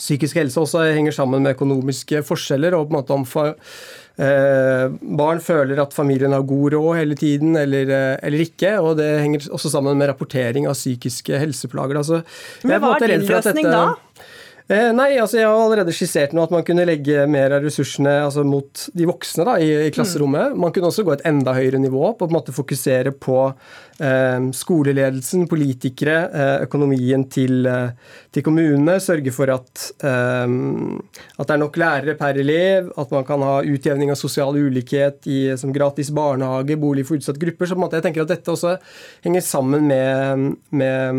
Psykisk 0.00 0.38
helse 0.40 0.62
også 0.62 0.86
henger 0.94 1.12
sammen 1.12 1.44
med 1.44 1.58
økonomiske 1.58 2.22
forskjeller. 2.24 2.74
og 2.76 2.88
på 2.88 2.94
en 2.94 2.98
måte 2.98 3.16
om 3.18 3.26
eh, 3.28 4.86
Barn 5.20 5.40
føler 5.44 5.80
at 5.82 5.92
familien 5.96 6.32
har 6.32 6.46
god 6.48 6.72
råd 6.74 6.96
hele 6.96 7.16
tiden, 7.20 7.56
eller, 7.56 7.92
eh, 7.92 8.16
eller, 8.22 8.46
ikke. 8.46 8.78
og 8.80 8.96
Det 8.96 9.20
henger 9.20 9.50
også 9.52 9.70
sammen 9.70 9.98
med 9.98 10.08
rapportering 10.08 10.66
av 10.66 10.78
psykiske 10.78 11.36
helseplager. 11.38 12.00
Altså, 12.00 12.22
Men 12.64 12.80
hva 12.80 12.96
er 12.96 13.18
din 13.18 13.28
løsning 13.28 13.66
dette, 13.66 13.76
da? 13.76 14.28
Eh, 14.70 14.92
nei, 14.94 15.16
altså 15.18 15.40
jeg 15.40 15.48
har 15.50 15.58
allerede 15.58 15.90
skissert 15.90 16.30
nå 16.36 16.44
at 16.46 16.52
man 16.54 16.62
kunne 16.62 16.84
legge 16.86 17.24
mer 17.26 17.56
av 17.56 17.64
ressursene 17.64 18.12
altså 18.22 18.44
mot 18.46 18.84
de 18.94 19.06
voksne 19.08 19.42
da, 19.48 19.56
i, 19.58 19.70
i, 19.88 19.90
klasserommet. 19.90 20.52
Mm. 20.52 20.60
Man 20.62 20.74
kunne 20.76 20.92
også 20.92 21.02
gå 21.06 21.16
et 21.16 21.24
enda 21.26 21.56
høyere 21.56 21.80
nivå 21.82 22.12
på 22.14 22.28
en 22.28 22.36
måte 22.36 22.54
fokusere 22.54 23.10
på 23.18 23.38
eh, 23.50 24.46
skoleledelsen, 24.54 25.48
politikere, 25.50 26.14
eh, 26.30 26.52
økonomien 26.68 27.24
til, 27.34 27.66
eh, 27.66 28.14
til, 28.30 28.44
kommunene. 28.46 28.94
Sørge 29.02 29.34
for 29.34 29.50
at, 29.56 29.88
eh, 30.06 30.46
at, 30.46 31.42
det 31.42 31.56
er 31.56 31.62
nok 31.64 31.80
lærere 31.82 32.14
per 32.22 32.38
elev, 32.38 32.92
at 32.94 33.16
man 33.16 33.26
kan 33.26 33.42
ha 33.42 33.58
utjevning 33.66 34.14
av 34.14 34.22
sosial 34.22 34.54
ulikhet 34.54 35.26
i, 35.26 35.40
som 35.58 35.74
gratis 35.74 36.14
barnehage, 36.14 36.78
bolig 36.78 37.08
for 37.10 37.18
utsatte 37.18 37.42
grupper. 37.42 37.66
Så 37.66 37.74
på 37.74 37.82
en 37.82 37.86
måte 37.88 37.98
jeg 37.98 38.06
tenker 38.06 38.22
at 38.22 38.36
dette 38.36 38.54
også 38.54 38.78
henger 39.26 39.42
sammen 39.50 39.90
med, 39.90 40.56
med 40.70 41.10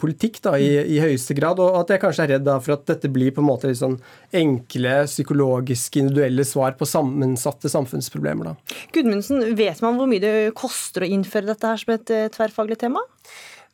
politikk 0.00 0.40
da, 0.42 0.56
i, 0.58 0.66
i, 0.96 0.96
høyeste 0.98 1.36
grad, 1.38 1.60
og 1.62 1.76
at 1.78 1.92
jeg 1.94 2.00
kanskje 2.02 2.24
er 2.24 2.30
redd 2.34 2.42
da, 2.44 2.56
for 2.60 2.74
at 2.74 2.88
dette 2.90 3.06
blir 3.14 3.30
på 3.32 3.38
en 3.40 3.46
måte 3.46 3.70
litt 3.70 3.78
sånn 3.78 3.94
enkle, 4.34 4.96
psykologiske, 5.06 6.02
individuelle 6.02 6.44
svar 6.48 6.74
på 6.76 6.88
sammensatte 6.90 7.70
samfunnsproblemer. 7.70 8.50
da. 8.50 8.78
Gudmundsen, 8.92 9.46
vet 9.54 9.80
man 9.84 10.00
hvor 10.00 10.10
mye 10.10 10.24
det 10.24 10.34
koster 10.58 11.06
å 11.06 11.10
innføre 11.16 11.52
dette 11.52 11.70
her 11.70 11.80
som 11.80 11.94
et 11.94 12.14
tverrfaglig 12.34 12.80
tema? 12.82 13.04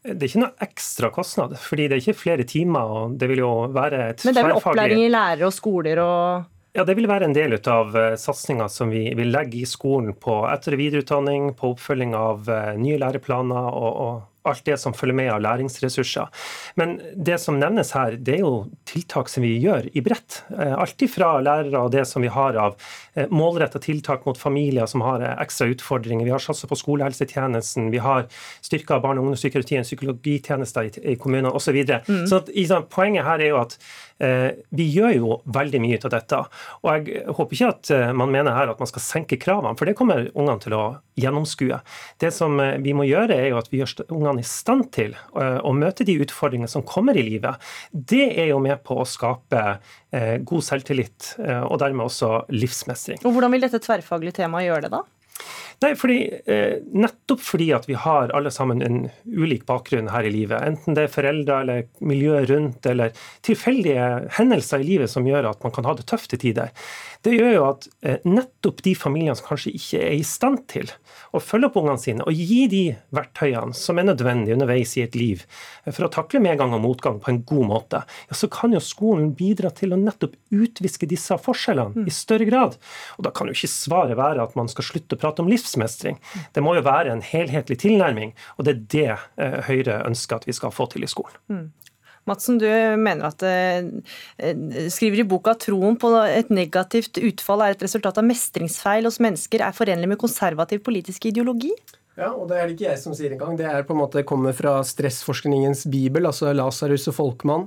Det 0.01 0.17
er 0.17 0.31
ikke 0.31 0.41
noe 0.41 0.65
ekstra 0.65 1.11
kostnad, 1.13 1.59
fordi 1.61 1.89
det 1.91 1.99
er 1.99 2.01
ikke 2.01 2.21
flere 2.23 2.47
timer. 2.49 2.81
og 2.81 3.19
det 3.21 3.29
vil 3.29 3.43
jo 3.43 3.53
være 3.69 4.07
et 4.11 4.25
Men 4.25 4.35
det 4.35 4.41
er 4.41 4.49
vel 4.49 4.57
opplæring 4.57 5.05
i 5.05 5.13
lærere 5.13 5.47
og 5.51 5.53
skoler 5.53 6.01
og 6.01 6.49
ja, 6.73 6.85
Det 6.85 6.95
vil 6.95 7.09
være 7.11 7.27
en 7.27 7.35
del 7.35 7.57
av 7.67 7.97
eh, 7.99 8.15
satsinga 8.15 8.69
som 8.71 8.93
vi 8.95 9.09
vil 9.19 9.33
legge 9.35 9.59
i 9.59 9.67
skolen 9.67 10.15
på 10.15 10.45
etter- 10.47 10.77
og 10.77 10.79
videreutdanning, 10.79 11.51
på 11.59 11.73
oppfølging 11.75 12.15
av 12.15 12.47
eh, 12.47 12.77
nye 12.79 12.99
læreplaner 13.03 13.75
og, 13.75 13.97
og 14.05 14.21
alt 14.49 14.65
det 14.65 14.77
som 14.81 14.95
følger 14.97 15.17
med 15.17 15.31
av 15.35 15.43
læringsressurser. 15.45 16.29
Men 16.81 16.97
det 17.15 17.39
som 17.43 17.59
nevnes 17.61 17.93
her, 17.97 18.17
det 18.17 18.39
er 18.39 18.45
jo 18.45 18.55
tiltak 18.89 19.29
som 19.29 19.45
vi 19.45 19.53
gjør 19.61 19.91
i 19.93 20.03
bredt. 20.05 20.43
Eh, 20.55 20.75
alt 20.75 21.05
ifra 21.05 21.33
lærere 21.45 21.85
og 21.85 21.93
det 21.95 22.07
som 22.09 22.25
vi 22.25 22.33
har 22.33 22.57
av 22.61 22.77
eh, 23.15 23.29
målretta 23.29 23.83
tiltak 23.83 24.25
mot 24.29 24.39
familier 24.39 24.89
som 24.91 25.05
har 25.05 25.25
eh, 25.25 25.37
ekstra 25.45 25.69
utfordringer. 25.75 26.25
Vi 26.29 26.35
har 26.35 26.43
satsa 26.43 26.71
på 26.71 26.79
skolehelsetjenesten, 26.81 27.91
vi 27.93 28.01
har 28.01 28.29
styrka 28.65 29.01
barne- 29.01 29.21
og 29.21 29.29
ungdomspsykiatrien, 29.29 29.85
psykologitjenester 29.87 30.89
i, 31.05 31.17
kommunene 31.21 31.53
osv. 31.53 31.71
Så, 31.71 31.75
videre. 31.77 32.01
mm. 32.09 32.25
så 32.27 32.41
at, 32.41 32.89
poenget 32.91 33.23
her 33.23 33.39
er 33.39 33.53
jo 33.53 33.61
at 33.61 33.77
vi 34.21 34.87
gjør 34.93 35.15
jo 35.17 35.37
veldig 35.49 35.81
mye 35.81 35.99
av 36.05 36.13
dette. 36.13 36.41
Og 36.85 36.91
jeg 36.93 37.23
håper 37.37 37.57
ikke 37.57 37.71
at 37.73 37.93
man 38.17 38.33
mener 38.33 38.53
her 38.57 38.73
at 38.73 38.83
man 38.83 38.91
skal 38.91 39.05
senke 39.05 39.39
kravene, 39.41 39.73
for 39.79 39.89
det 39.89 39.97
kommer 39.99 40.29
ungene 40.35 40.61
til 40.61 40.77
å 40.77 40.83
gjennomskue. 41.21 41.81
Det 42.21 42.31
som 42.35 42.61
vi 42.85 42.95
må 42.97 43.07
gjøre, 43.09 43.37
er 43.37 43.51
jo 43.53 43.61
at 43.61 43.71
vi 43.73 43.81
gjør 43.81 44.05
ungene 44.09 44.45
i 44.45 44.47
stand 44.47 44.91
til 44.95 45.15
eh, 45.15 45.59
å 45.65 45.73
møte 45.77 46.07
de 46.07 46.19
utfordringene 46.23 46.71
som 46.71 46.85
kommer 46.87 47.19
i 47.19 47.25
livet, 47.27 47.61
det 47.93 48.27
er 48.31 48.53
jo 48.53 48.61
med 48.63 48.83
på 48.87 48.99
å 49.01 49.09
skape 49.09 49.63
eh, 50.15 50.37
god 50.47 50.67
selvtillit 50.67 51.35
eh, 51.43 51.63
og 51.63 51.81
dermed 51.83 52.09
også 52.09 52.45
livsmestring. 52.55 53.23
Og 53.25 53.35
Hvordan 53.37 53.55
vil 53.55 53.67
dette 53.67 53.83
tverrfaglige 53.83 54.41
temaet 54.43 54.69
gjøre 54.69 54.87
det, 54.87 54.95
da? 54.99 55.05
Nei, 55.81 55.95
fordi, 55.97 56.19
Nettopp 56.93 57.41
fordi 57.41 57.71
at 57.73 57.87
vi 57.89 57.95
har 57.97 58.33
alle 58.37 58.51
sammen 58.53 58.83
en 58.85 58.99
ulik 59.25 59.63
bakgrunn 59.69 60.11
her 60.13 60.27
i 60.29 60.33
livet. 60.35 60.61
Enten 60.61 60.97
det 60.97 61.07
er 61.07 61.15
foreldre 61.15 61.61
eller 61.63 61.87
miljøet 62.05 62.51
rundt 62.51 62.89
eller 62.91 63.15
tilfeldige 63.47 64.11
hendelser 64.37 64.85
i 64.85 64.91
livet 64.91 65.13
som 65.13 65.25
gjør 65.25 65.49
at 65.55 65.65
man 65.65 65.73
kan 65.73 65.89
ha 65.89 65.95
det 65.97 66.05
tøft 66.11 66.37
i 66.37 66.41
tider. 66.43 66.75
Det 67.27 67.35
gjør 67.37 67.53
jo 67.53 67.65
at 67.69 67.89
nettopp 68.25 68.81
de 68.87 68.95
familiene 68.97 69.37
som 69.37 69.51
kanskje 69.51 69.75
ikke 69.77 70.01
er 70.01 70.15
i 70.17 70.25
stand 70.27 70.63
til 70.73 70.89
å 71.37 71.41
følge 71.43 71.69
opp 71.69 71.77
ungene 71.81 72.01
sine 72.01 72.25
og 72.27 72.37
gi 72.37 72.65
de 72.71 72.83
verktøyene 73.15 73.77
som 73.77 74.01
er 74.01 74.09
nødvendige 74.09 74.57
underveis 74.57 74.97
i 74.97 75.05
et 75.05 75.19
liv 75.19 75.45
for 75.85 76.07
å 76.07 76.11
takle 76.13 76.41
medgang 76.43 76.73
og 76.77 76.83
motgang 76.85 77.21
på 77.23 77.33
en 77.33 77.43
god 77.47 77.69
måte, 77.69 78.03
ja, 78.31 78.37
så 78.37 78.49
kan 78.53 78.75
jo 78.75 78.83
skolen 78.85 79.33
bidra 79.37 79.73
til 79.75 79.95
å 79.95 80.01
nettopp 80.01 80.37
utviske 80.55 81.09
disse 81.11 81.37
forskjellene 81.41 82.07
i 82.09 82.15
større 82.15 82.49
grad. 82.49 82.79
Og 83.19 83.27
Da 83.27 83.35
kan 83.35 83.51
jo 83.51 83.57
ikke 83.57 83.71
svaret 83.71 84.19
være 84.19 84.43
at 84.45 84.57
man 84.59 84.71
skal 84.73 84.87
slutte 84.87 85.17
å 85.17 85.21
prate 85.21 85.45
om 85.45 85.51
livsmestring. 85.51 86.19
Det 86.55 86.65
må 86.65 86.75
jo 86.79 86.87
være 86.87 87.13
en 87.15 87.25
helhetlig 87.25 87.81
tilnærming, 87.85 88.35
og 88.57 88.67
det 88.67 88.75
er 88.75 88.83
det 88.95 89.09
eh, 89.11 89.61
Høyre 89.69 90.01
ønsker 90.09 90.41
at 90.41 90.49
vi 90.49 90.57
skal 90.57 90.75
få 90.75 90.89
til 90.91 91.05
i 91.07 91.11
skolen. 91.11 91.37
Mm. 91.51 91.67
Madsen, 92.29 92.59
du 92.61 92.67
mener 93.01 93.31
at 93.31 93.45
eh, 93.47 93.87
skriver 94.93 95.23
i 95.23 95.29
boka 95.29 95.55
at 95.55 95.65
troen 95.65 95.97
på 96.01 96.13
et 96.27 96.53
negativt 96.53 97.21
utfall 97.23 97.65
er 97.65 97.77
et 97.77 97.87
resultat 97.87 98.21
av 98.21 98.27
mestringsfeil 98.29 99.09
hos 99.09 99.21
mennesker, 99.25 99.65
er 99.65 99.77
forenlig 99.77 100.11
med 100.13 100.21
konservativ 100.21 100.85
politisk 100.87 101.31
ideologi? 101.31 101.73
Ja, 102.21 102.35
og 102.35 102.51
det 102.51 102.57
er 102.59 102.67
det 102.69 102.75
ikke 102.75 102.89
jeg 102.89 103.01
som 103.01 103.15
sier 103.17 103.33
engang. 103.33 103.55
Det 103.57 103.65
er 103.65 103.85
på 103.87 103.95
en 103.95 104.01
måte 104.03 104.25
kommer 104.29 104.53
fra 104.57 104.75
stressforskningens 104.85 105.87
bibel, 105.89 106.27
altså 106.29 106.51
Lasarus 106.53 107.07
og 107.09 107.17
Folkmann, 107.17 107.65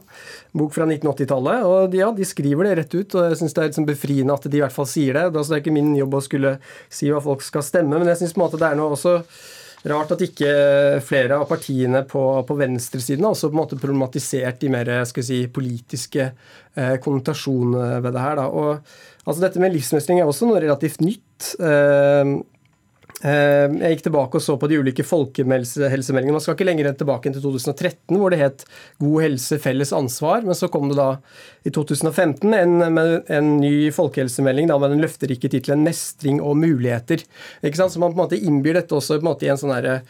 bok 0.54 0.76
fra 0.76 0.86
1980-tallet. 0.86 1.66
Og 1.66 1.96
ja, 1.98 2.12
de 2.14 2.28
skriver 2.28 2.70
det 2.70 2.76
rett 2.82 2.94
ut, 2.94 3.18
og 3.18 3.32
jeg 3.32 3.40
syns 3.40 3.56
det 3.56 3.64
er 3.64 3.72
liksom 3.72 3.88
befriende 3.90 4.36
at 4.36 4.46
de 4.46 4.60
i 4.60 4.62
hvert 4.62 4.76
fall 4.76 4.90
sier 4.90 5.18
det. 5.18 5.26
Altså, 5.32 5.56
det 5.56 5.58
er 5.58 5.64
ikke 5.64 5.78
min 5.80 5.96
jobb 5.98 6.20
å 6.20 6.24
skulle 6.28 6.54
si 6.92 7.10
hva 7.10 7.24
folk 7.24 7.42
skal 7.46 7.66
stemme, 7.66 7.98
men 7.98 8.12
jeg 8.12 8.22
syns 8.22 8.38
det 8.38 8.68
er 8.68 8.78
noe 8.78 8.94
også 8.94 9.16
Rart 9.84 10.14
at 10.16 10.22
ikke 10.24 10.52
flere 11.04 11.38
av 11.42 11.50
partiene 11.50 12.06
på, 12.08 12.22
på 12.48 12.56
venstresiden 12.56 13.26
har 13.26 13.36
også 13.36 13.50
på 13.50 13.58
en 13.58 13.62
måte 13.62 13.80
problematisert 13.82 14.62
de 14.62 14.70
mer 14.72 14.92
skal 15.10 15.26
si, 15.28 15.42
politiske 15.52 16.30
eh, 16.30 16.96
konnotasjonene 17.04 18.00
ved 18.04 18.16
det 18.16 18.24
her. 18.24 18.40
Da. 18.40 18.48
Og, 18.48 18.94
altså 19.26 19.44
dette 19.44 19.60
med 19.60 19.76
livsmestring 19.76 20.22
er 20.22 20.30
også 20.30 20.48
noe 20.48 20.64
relativt 20.64 21.04
nytt. 21.04 21.54
Eh, 21.60 22.38
jeg 23.24 23.94
gikk 23.94 24.02
tilbake 24.04 24.36
og 24.36 24.44
så 24.44 24.58
på 24.60 24.68
de 24.68 24.82
ulike 24.84 25.06
folkehelsemeldingene. 25.08 26.36
Man 26.36 26.44
skal 26.44 26.58
ikke 26.58 26.68
lenger 26.68 26.90
tilbake 27.00 27.32
til 27.32 27.44
2013, 27.44 28.18
hvor 28.20 28.34
det 28.34 28.40
het 28.42 28.66
'God 29.00 29.24
helse 29.24 29.60
felles 29.64 29.94
ansvar'. 29.96 30.44
Men 30.44 30.58
så 30.60 30.68
kom 30.68 30.90
det 30.90 30.98
da 31.00 31.18
i 31.64 31.72
2015 31.72 32.54
en, 32.54 32.82
en 32.84 33.58
ny 33.62 33.92
folkehelsemelding 33.96 34.68
da, 34.68 34.78
med 34.78 34.92
den 34.92 35.04
løfterike 35.06 35.48
tittelen 35.48 35.86
'Mestring 35.88 36.42
og 36.42 36.58
muligheter'. 36.60 37.24
Ikke 37.64 37.80
sant? 37.80 37.94
Så 37.94 38.00
man 38.00 38.12
på 38.12 38.20
en 38.20 38.26
måte 38.26 38.40
innbyr 38.44 38.82
dette 38.82 38.96
også 38.96 39.22
en 39.22 39.32
i 39.44 39.48
en 39.48 39.58
sånn 39.58 39.72
eh, 39.86 40.04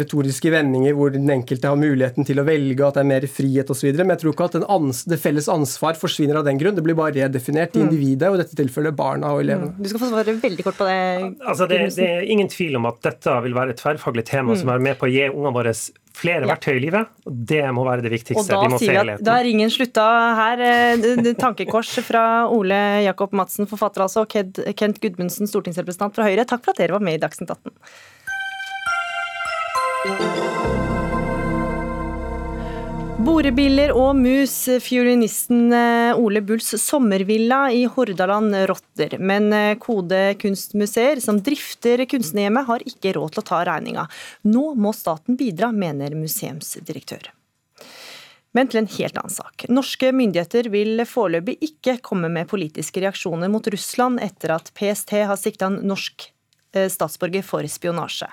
retoriske 0.00 0.50
vendinger 0.52 0.94
hvor 0.96 1.12
den 1.14 1.28
enkelte 1.32 1.70
har 1.70 1.78
muligheten 1.78 2.26
til 2.26 2.40
å 2.40 2.46
velge, 2.46 2.86
at 2.86 2.96
det 2.96 3.02
er 3.02 3.10
mer 3.10 3.26
frihet 3.30 3.72
osv. 3.72 3.90
Men 3.98 4.14
jeg 4.14 4.22
tror 4.22 4.34
ikke 4.34 4.48
at 4.50 4.70
ans 4.76 5.02
det 5.10 5.20
felles 5.22 5.50
ansvar 5.52 5.98
forsvinner 6.00 6.40
av 6.40 6.46
den 6.48 6.60
grunn. 6.60 6.76
Det 6.78 6.84
blir 6.86 6.96
bare 6.98 7.16
redefinert 7.18 7.76
i 7.76 7.82
mm. 7.82 7.86
individet, 7.86 8.30
og 8.30 8.38
i 8.38 8.42
dette 8.44 8.58
tilfellet 8.58 8.96
barna 8.96 9.34
og 9.36 9.44
elevene. 9.44 9.74
Mm. 9.74 9.84
Du 9.84 9.90
skal 9.92 10.02
få 10.02 10.10
svare 10.12 10.36
veldig 10.40 10.66
kort 10.66 10.80
på 10.80 10.88
det. 10.88 10.96
Altså, 11.44 11.68
det, 11.70 11.82
det 11.98 12.10
ingen 12.32 12.50
tvil 12.52 12.80
om 12.80 12.88
at 12.90 13.02
dette 13.06 13.36
vil 13.44 13.56
være 13.56 13.76
et 13.76 13.82
tverrfaglig 13.82 14.26
tema 14.28 14.54
mm. 14.54 14.60
som 14.62 14.74
er 14.74 14.84
med 14.88 14.98
på 15.00 15.08
å 15.08 15.12
gi 15.12 15.28
ungene 15.28 15.54
våre 15.56 15.76
flere 16.16 16.46
ja. 16.46 16.50
verktøy 16.54 16.78
i 16.78 16.82
livet. 16.86 17.12
og 17.28 17.38
Det 17.52 17.62
må 17.76 17.84
være 17.86 18.04
det 18.06 18.12
viktigste. 18.14 18.40
Og 18.40 18.48
da 18.48 18.62
vi 18.64 18.72
må 18.72 18.80
sier 18.80 18.96
vi 18.96 19.14
at 19.18 19.24
da 19.26 19.36
er 19.36 19.46
ringen 19.50 19.72
slutta 19.72 20.08
her. 20.40 20.64
Eh, 20.64 21.32
tankekors 21.36 21.92
fra 22.06 22.24
Ole 22.52 22.80
Jakob 23.04 23.36
Madsen, 23.36 23.68
forfatter 23.68 24.06
altså, 24.06 24.24
og 24.24 24.76
Kent 24.78 25.00
Gudmundsen, 25.02 25.50
stortingsrepresentant 25.50 26.16
fra 26.16 26.28
Høyre. 26.28 26.48
Takk 26.48 26.64
for 26.64 26.72
at 26.72 26.80
dere 26.80 26.96
var 26.96 27.04
med 27.04 27.18
i 27.18 27.22
Dagsnytt 27.22 27.52
18. 27.52 27.74
Borebiller 33.26 33.90
og 33.96 34.14
mus, 34.18 34.52
fiolinisten 34.84 35.72
eh, 35.74 36.18
Ole 36.20 36.40
Bulls 36.46 36.68
sommervilla 36.78 37.64
i 37.74 37.82
Hordaland 37.90 38.54
rotter. 38.70 39.16
Men 39.18 39.48
eh, 39.54 39.72
Kode 39.82 40.36
kunstmuseer, 40.38 41.18
som 41.24 41.40
drifter 41.42 42.04
kunstnerhjemmet, 42.06 42.68
har 42.68 42.84
ikke 42.86 43.16
råd 43.16 43.34
til 43.34 43.42
å 43.42 43.46
ta 43.48 43.62
regninga. 43.66 44.06
Nå 44.46 44.68
må 44.78 44.92
staten 44.94 45.38
bidra, 45.40 45.72
mener 45.74 46.14
museumsdirektør. 46.18 47.32
Men 48.56 48.70
til 48.70 48.84
en 48.84 48.90
helt 48.94 49.18
annen 49.20 49.34
sak. 49.34 49.66
Norske 49.74 50.12
myndigheter 50.16 50.70
vil 50.72 51.02
foreløpig 51.08 51.58
ikke 51.66 51.98
komme 52.06 52.30
med 52.32 52.48
politiske 52.52 53.02
reaksjoner 53.02 53.50
mot 53.52 53.66
Russland 53.74 54.22
etter 54.24 54.54
at 54.54 54.70
PST 54.78 55.18
har 55.26 55.36
sikta 55.40 55.72
en 55.72 55.82
norsk 55.88 56.30
statsborger 56.90 57.44
for 57.46 57.66
spionasje. 57.70 58.28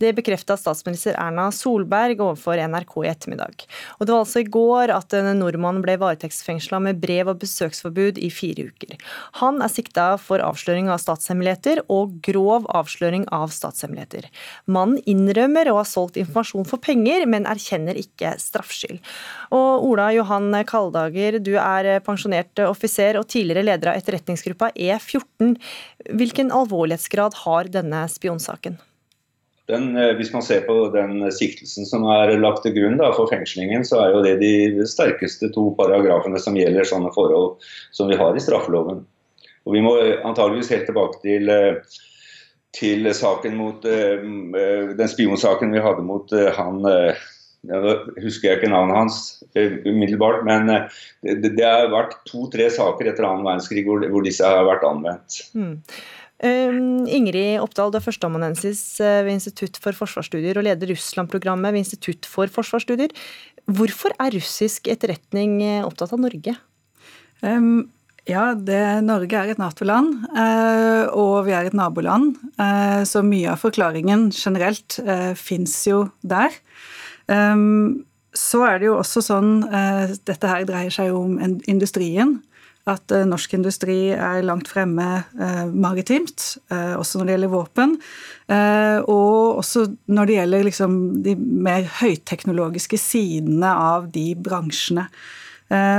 Det 0.00 0.12
bekrefta 0.16 0.56
statsminister 0.56 1.16
Erna 1.20 1.50
Solberg 1.54 2.20
overfor 2.20 2.58
NRK 2.58 2.96
i 3.04 3.10
ettermiddag. 3.10 3.66
Og 3.98 4.06
Det 4.06 4.12
var 4.12 4.24
altså 4.24 4.42
i 4.42 4.48
går 4.56 4.92
at 4.94 5.14
en 5.14 5.30
nordmann 5.38 5.82
ble 5.84 5.96
varetektsfengsla 6.00 6.80
med 6.82 7.00
brev 7.02 7.30
og 7.30 7.40
besøksforbud 7.42 8.18
i 8.18 8.30
fire 8.34 8.68
uker. 8.70 8.96
Han 9.40 9.62
er 9.62 9.72
sikta 9.72 10.06
for 10.20 10.42
avsløring 10.44 10.90
av 10.92 11.00
statshemmeligheter 11.02 11.84
og 11.92 12.18
grov 12.24 12.68
avsløring 12.74 13.26
av 13.34 13.52
statshemmeligheter. 13.54 14.28
Mannen 14.66 15.02
innrømmer 15.10 15.70
å 15.70 15.78
ha 15.80 15.86
solgt 15.88 16.18
informasjon 16.20 16.68
for 16.68 16.82
penger, 16.82 17.26
men 17.30 17.48
erkjenner 17.50 17.98
ikke 17.98 18.34
straffskyld. 18.42 19.00
Og 19.54 19.86
Ola 19.90 20.10
Johan 20.14 20.50
Kaldager, 20.68 21.38
du 21.42 21.54
er 21.60 22.00
pensjonert 22.04 22.58
offiser 22.66 23.18
og 23.20 23.28
tidligere 23.30 23.66
leder 23.66 23.92
av 23.92 24.00
etterretningsgruppa 24.00 24.72
E14. 24.74 25.54
Hvilken 26.14 26.52
alvorlighetsgrad 26.54 27.38
har 27.44 27.70
denne 27.74 28.06
spionsaken? 28.10 28.78
Den, 29.66 29.96
eh, 29.96 30.12
hvis 30.16 30.32
man 30.32 30.42
ser 30.42 30.60
på 30.68 30.76
den 30.92 31.24
siktelsen 31.32 31.86
som 31.88 32.04
er 32.12 32.34
lagt 32.36 32.64
til 32.66 32.74
grunn 32.76 32.98
da, 33.00 33.10
for 33.16 33.30
fengslingen, 33.30 33.84
så 33.88 34.02
er 34.02 34.12
jo 34.12 34.24
det 34.26 34.36
de 34.42 34.86
sterkeste 34.88 35.48
to 35.54 35.70
paragrafene 35.78 36.40
som 36.40 36.58
gjelder 36.58 36.88
sånne 36.88 37.12
forhold 37.16 37.64
som 37.96 38.10
vi 38.12 38.18
har 38.20 38.36
i 38.36 38.42
straffeloven. 38.44 39.04
Og 39.64 39.72
Vi 39.72 39.80
må 39.80 39.94
antageligvis 40.28 40.68
helt 40.74 40.84
tilbake 40.90 41.22
til, 41.22 41.48
eh, 41.48 42.00
til 42.76 43.08
saken 43.14 43.56
mot, 43.56 43.84
eh, 43.86 44.20
den 44.98 45.08
spionsaken 45.08 45.72
vi 45.72 45.80
hadde 45.80 46.04
mot 46.04 46.28
han 46.30 46.82
nå 47.64 47.92
husker 48.20 48.50
jeg 48.50 48.58
ikke 48.58 48.68
navnet 48.68 48.98
hans 48.98 49.42
umiddelbart, 49.56 50.42
men 50.44 50.66
det, 50.68 51.54
det 51.56 51.64
har 51.64 51.88
vært 51.88 52.18
to-tre 52.28 52.66
saker 52.68 53.08
etter 53.08 53.24
annen 53.24 53.46
verdenskrig 53.46 53.86
hvor, 53.86 54.04
hvor, 54.04 54.20
disse 54.20 54.44
har 54.44 54.66
vært 54.68 54.84
anvendt. 54.84 55.38
Mm. 55.56 55.78
Ehm, 56.42 57.06
Ingrid 57.06 57.60
Oppdal, 57.62 57.92
du 57.92 57.98
er 58.00 58.04
førsteamanuensis 58.04 58.80
eh, 59.02 59.22
ved 59.22 59.36
Institutt 59.36 59.78
for 59.82 59.94
forsvarsstudier 59.94 60.58
og 60.58 60.66
leder 60.66 60.90
Russland-programmet 60.90 61.74
ved 61.74 61.84
Institutt 61.84 62.26
for 62.26 62.50
forsvarsstudier. 62.50 63.12
Hvorfor 63.70 64.14
er 64.18 64.34
russisk 64.34 64.90
etterretning 64.90 65.60
eh, 65.62 65.84
opptatt 65.86 66.14
av 66.16 66.24
Norge? 66.24 66.56
Um, 67.44 67.86
ja, 68.26 68.48
det, 68.56 68.80
Norge 69.06 69.36
er 69.38 69.52
et 69.52 69.60
Nato-land, 69.60 70.24
uh, 70.32 71.12
og 71.12 71.44
vi 71.46 71.52
er 71.52 71.68
et 71.68 71.76
naboland. 71.76 72.38
Så 73.04 73.20
mye 73.20 73.50
av 73.52 73.60
forklaringen 73.60 74.30
generelt 74.32 74.96
uh, 75.04 75.36
fins 75.36 75.74
jo 75.84 76.06
der. 76.24 76.56
Um, 77.28 78.06
så 78.32 78.62
er 78.64 78.80
det 78.80 78.88
jo 78.88 78.96
også 78.98 79.20
sånn 79.22 79.50
Dette 80.26 80.48
her 80.50 80.64
dreier 80.66 80.90
seg 80.90 81.12
jo 81.12 81.20
om 81.20 81.36
industrien 81.70 82.40
at 82.90 83.14
eh, 83.14 83.24
norsk 83.28 83.54
industri 83.56 83.98
er 84.12 84.44
langt 84.44 84.68
fremme 84.68 85.06
eh, 85.40 85.64
maritimt, 85.72 86.54
eh, 86.72 86.92
også 86.98 87.20
når 87.20 87.26
det 87.26 87.36
gjelder 87.36 87.54
våpen. 87.54 87.96
og 89.08 89.56
også 89.56 89.86
når 90.12 90.26
det 90.28 90.34
gjelder 90.36 90.64
liksom 90.66 90.96
de 91.24 91.32
mer 91.38 91.86
høyteknologiske 92.02 92.98
sidene 93.00 93.70
av 93.72 94.10
de 94.12 94.34
bransjene. 94.36 95.06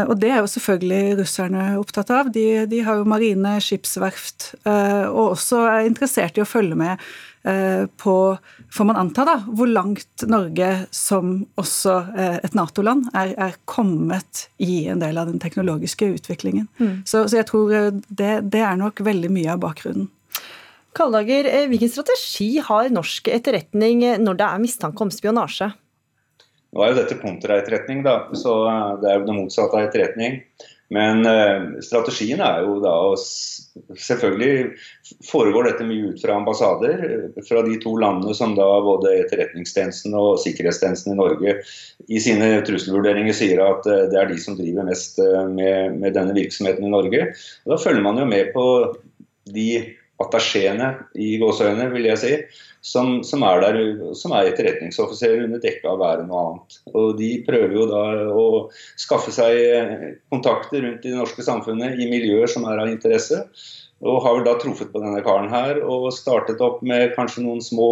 og 0.05 0.13
det 0.21 0.29
er 0.29 0.37
jo 0.43 0.51
selvfølgelig 0.53 1.17
russerne 1.19 1.63
opptatt 1.79 2.11
av. 2.13 2.29
De, 2.31 2.67
de 2.69 2.83
har 2.85 2.99
jo 2.99 3.09
marine, 3.09 3.57
skipsverft, 3.59 4.53
og 4.63 5.31
også 5.31 5.63
er 5.71 5.89
interessert 5.89 6.37
i 6.37 6.43
å 6.45 6.45
følge 6.45 6.77
med 6.77 7.01
på, 7.45 8.15
får 8.73 8.85
man 8.89 8.97
anta, 8.97 9.25
da, 9.27 9.35
hvor 9.45 9.69
langt 9.69 10.25
Norge 10.27 10.69
som 10.93 11.37
også 11.59 11.93
eh, 12.17 12.37
et 12.43 12.57
Nato-land 12.57 13.09
er, 13.13 13.33
er, 13.37 13.55
kommet 13.69 14.47
i 14.57 14.85
en 14.91 15.03
del 15.03 15.19
av 15.21 15.29
den 15.29 15.39
teknologiske 15.41 16.09
utviklingen. 16.17 16.67
Mm. 16.79 17.03
Så, 17.05 17.27
så, 17.27 17.39
jeg 17.39 17.49
tror 17.51 17.73
eh, 17.75 17.89
det, 18.09 18.33
det, 18.51 18.63
er 18.65 18.79
nok 18.81 19.03
veldig 19.05 19.31
mye 19.33 19.53
av 19.53 19.61
bakgrunnen. 19.63 20.09
Kaldager, 20.95 21.49
hvilken 21.67 21.91
strategi 21.91 22.53
har 22.63 22.87
norsk 22.93 23.27
etterretning 23.27 24.05
når 24.23 24.37
det 24.39 24.45
er 24.47 24.61
mistanke 24.63 25.03
om 25.03 25.11
spionasje? 25.11 25.67
Nå 26.71 26.83
er 26.83 26.93
jo 26.93 26.99
dette 27.01 27.17
kontraetterretning, 27.19 27.99
da, 28.03 28.15
så 28.35 28.53
det 29.01 29.11
er 29.11 29.19
jo 29.19 29.27
det 29.27 29.35
motsatte 29.35 29.75
av 29.75 29.89
etterretning. 29.89 30.39
Men 30.93 31.25
eh, 31.25 31.81
strategien 31.85 32.43
er 32.45 32.65
jo 32.65 32.79
da 32.83 32.93
å 33.07 33.15
Selvfølgelig 33.75 34.69
foregår 35.27 35.65
dette 35.67 35.83
mye 35.83 36.13
ut 36.13 36.21
fra 36.23 36.37
ambassader 36.39 37.01
eh, 37.03 37.41
fra 37.43 37.63
de 37.65 37.75
to 37.83 37.91
landene 37.99 38.35
som 38.37 38.53
da 38.55 38.67
både 38.85 39.11
Etterretningstjenesten 39.25 40.15
og 40.15 40.39
sikkerhetstjenesten 40.43 41.11
i 41.11 41.17
Norge 41.19 41.57
i 42.07 42.21
sine 42.23 42.61
trusselvurderinger 42.67 43.35
sier 43.35 43.59
at 43.65 43.89
eh, 43.91 44.05
det 44.13 44.21
er 44.21 44.31
de 44.31 44.39
som 44.39 44.55
driver 44.55 44.87
mest 44.87 45.19
eh, 45.19 45.41
med, 45.51 45.99
med, 45.99 46.15
denne 46.15 46.37
virksomheten 46.37 46.87
i 46.87 46.93
Norge. 46.93 47.27
Og 47.65 47.75
da 47.75 47.81
følger 47.83 48.05
man 48.05 48.21
jo 48.21 48.29
med 48.31 48.53
på 48.55 48.65
de 49.51 49.69
attachéene 50.23 50.93
i 51.19 51.35
gåseøynene, 51.41 51.91
vil 51.91 52.07
jeg 52.13 52.21
si, 52.21 52.35
som, 52.85 53.23
som, 53.25 53.41
er 53.47 53.63
der, 53.63 53.77
som 54.17 54.33
er 54.37 54.51
etterretningsoffiserer 54.51 55.47
under 55.47 55.61
dekke 55.63 55.87
av 55.89 55.95
å 55.95 56.03
være 56.03 56.25
noe 56.27 56.41
annet. 56.43 56.75
Og 56.91 57.15
De 57.17 57.31
prøver 57.47 57.73
jo 57.73 57.87
da 57.89 58.03
å 58.29 58.45
skaffe 59.01 59.33
seg 59.33 59.57
eh, 59.63 60.03
kontakter 60.29 60.85
rundt 60.85 61.07
i 61.07 61.15
det 61.15 61.17
norske 61.17 61.45
samfunnet 61.47 61.97
i 61.97 62.05
miljøer 62.11 62.51
som 62.51 62.67
er 62.69 62.83
av 62.83 62.91
interesse. 62.91 63.41
Og 64.05 64.21
har 64.21 64.37
vel 64.37 64.45
da 64.45 64.53
truffet 64.61 64.91
på 64.93 65.01
denne 65.01 65.23
karen 65.25 65.49
her 65.49 65.79
og 65.81 66.11
startet 66.13 66.61
opp 66.61 66.83
med 66.85 67.15
kanskje 67.15 67.47
noen 67.47 67.63
små 67.63 67.89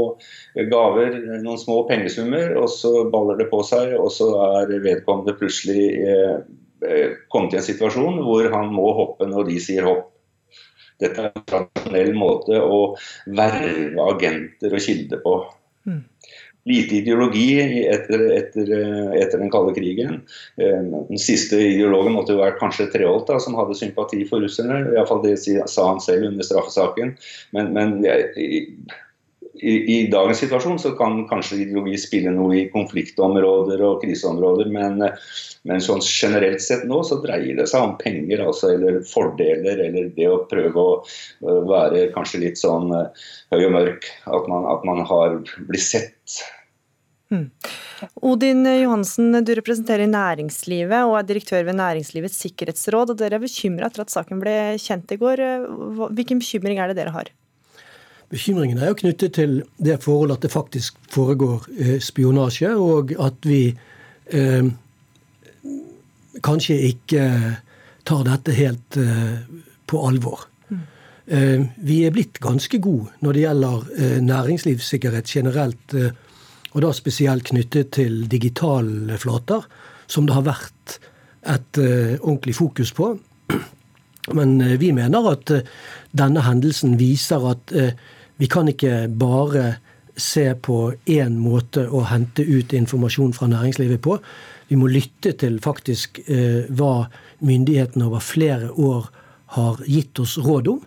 gaver, 0.70 1.16
noen 1.42 1.58
små 1.58 1.80
pengesummer, 1.90 2.54
og 2.60 2.70
så 2.70 3.08
baller 3.10 3.42
det 3.42 3.50
på 3.50 3.64
seg, 3.66 3.96
og 3.98 4.12
så 4.14 4.30
er 4.60 4.78
vedkommende 4.84 5.34
plutselig 5.40 5.90
eh, 6.06 6.38
eh 6.86 7.18
kommet 7.34 7.56
i 7.56 7.64
en 7.64 7.66
situasjon 7.66 8.22
hvor 8.28 8.54
han 8.54 8.70
må 8.78 8.94
hoppe 8.94 9.26
når 9.26 9.50
de 9.50 9.62
sier 9.64 9.90
hopp. 9.90 10.13
Dette 11.02 11.26
er 11.26 11.32
en 11.32 11.46
tradisjonell 11.50 12.14
måte 12.18 12.62
å 12.62 12.82
verve 13.26 14.08
agenter 14.14 14.74
og 14.74 14.84
kilder 14.86 15.22
på. 15.24 15.38
Mm. 15.90 16.02
Lite 16.70 16.96
ideologi 17.02 17.48
etter, 17.60 18.22
etter, 18.38 18.70
etter, 19.20 19.40
den 19.42 19.52
kalde 19.52 19.74
krigen. 19.76 20.22
Eh, 20.56 20.80
den 21.10 21.20
siste 21.20 21.60
ideologen 21.60 22.16
måtte 22.16 22.38
jo 22.38 22.40
være 22.40 22.56
kanskje 22.62 22.88
Treholt, 22.94 23.28
da, 23.28 23.40
som 23.44 23.58
hadde 23.60 23.76
sympati 23.76 24.22
for 24.30 24.44
russerne. 24.44 24.80
Iallfall 24.94 25.26
det 25.26 25.36
sa 25.44 25.90
han 25.90 26.00
selv 26.04 26.30
under 26.30 26.48
straffesaken. 26.48 27.18
Men, 27.58 27.74
men 27.76 27.98
i, 29.64 29.98
dagens 30.12 30.42
situasjon 30.44 30.80
så 30.80 30.92
kan 31.00 31.22
kanskje 31.30 31.62
ideologi 31.64 31.98
spille 32.02 32.32
noe 32.36 32.56
i 32.58 32.70
konfliktområder 32.74 33.84
og 33.86 34.02
kriseområder, 34.04 34.72
men, 34.74 35.04
men 35.68 35.84
sånn 35.84 36.04
generelt 36.04 36.64
sett 36.64 36.84
nå 36.90 37.00
så 37.08 37.20
dreier 37.24 37.58
det 37.60 37.68
seg 37.72 37.88
om 37.88 37.96
penger, 38.00 38.44
altså, 38.46 38.74
eller 38.76 39.02
fordeler, 39.08 39.86
eller 39.88 40.10
det 40.18 40.30
å 40.30 40.42
prøve 40.50 40.88
å 40.88 41.60
være 41.70 42.10
kanskje 42.16 42.44
litt 42.46 42.60
sånn 42.62 42.92
uh, 42.94 43.30
høy 43.54 43.62
og 43.62 43.78
mørk. 43.78 44.10
At 44.28 44.50
man, 44.52 44.68
at 44.74 44.84
man 44.88 45.04
har 45.08 45.40
blitt 45.70 45.86
sett. 45.86 46.42
Mm. 47.34 47.48
Odin 48.22 48.66
Johansen, 48.68 49.32
du 49.46 49.54
representerer 49.58 50.10
næringslivet 50.12 51.08
og 51.08 51.16
er 51.18 51.30
direktør 51.30 51.64
ved 51.70 51.80
Næringslivets 51.80 52.42
sikkerhetsråd. 52.44 53.14
og 53.14 53.22
Dere 53.22 53.40
er 53.40 53.46
bekymra 53.46 53.88
etter 53.88 54.04
at 54.04 54.14
saken 54.14 54.44
ble 54.44 54.58
kjent 54.82 55.16
i 55.16 55.20
går. 55.22 55.42
Hvilken 56.14 56.44
bekymring 56.44 56.82
er 56.84 56.92
det 56.92 57.00
dere 57.00 57.16
har? 57.16 57.32
Bekymringen 58.34 58.80
er 58.82 58.90
jo 58.90 58.98
knyttet 59.04 59.36
til 59.38 59.60
det 59.78 60.00
forhold 60.02 60.34
at 60.34 60.42
det 60.42 60.50
faktisk 60.52 60.98
foregår 61.14 61.68
eh, 61.78 62.00
spionasje, 62.02 62.72
og 62.74 63.14
at 63.22 63.46
vi 63.46 63.68
eh, 64.34 64.72
kanskje 66.44 66.80
ikke 66.90 67.28
tar 68.10 68.24
dette 68.26 68.56
helt 68.58 68.98
eh, 68.98 69.36
på 69.86 70.02
alvor. 70.08 70.48
Mm. 70.70 70.80
Eh, 71.28 71.66
vi 71.86 72.00
er 72.08 72.16
blitt 72.16 72.42
ganske 72.44 72.80
gode 72.84 73.14
når 73.24 73.36
det 73.36 73.44
gjelder 73.46 73.84
eh, 73.98 74.18
næringslivssikkerhet 74.26 75.30
generelt, 75.30 75.94
eh, 75.94 76.10
og 76.74 76.82
da 76.84 76.90
spesielt 76.98 77.46
knyttet 77.52 77.92
til 77.94 78.24
digitale 78.32 79.20
flater, 79.22 79.62
som 80.08 80.26
det 80.26 80.34
har 80.34 80.48
vært 80.48 80.98
et 81.44 81.78
ordentlig 81.78 82.56
fokus 82.56 82.90
på. 82.96 83.12
Men 84.38 84.56
vi 84.80 84.90
mener 84.96 85.28
at 85.30 85.52
denne 86.16 86.42
hendelsen 86.48 86.96
viser 86.98 87.46
at 87.52 87.74
vi 88.38 88.50
kan 88.52 88.70
ikke 88.70 89.08
bare 89.08 89.76
se 90.16 90.46
på 90.62 90.94
én 91.10 91.38
måte 91.42 91.88
å 91.90 92.04
hente 92.10 92.46
ut 92.46 92.74
informasjon 92.74 93.34
fra 93.34 93.48
næringslivet 93.50 94.02
på. 94.02 94.18
Vi 94.70 94.78
må 94.78 94.90
lytte 94.92 95.34
til 95.42 95.60
faktisk 95.62 96.20
eh, 96.28 96.70
hva 96.70 97.08
myndighetene 97.46 98.08
over 98.08 98.24
flere 98.24 98.70
år 98.72 99.10
har 99.58 99.82
gitt 99.90 100.20
oss 100.22 100.38
råd 100.42 100.70
om. 100.70 100.84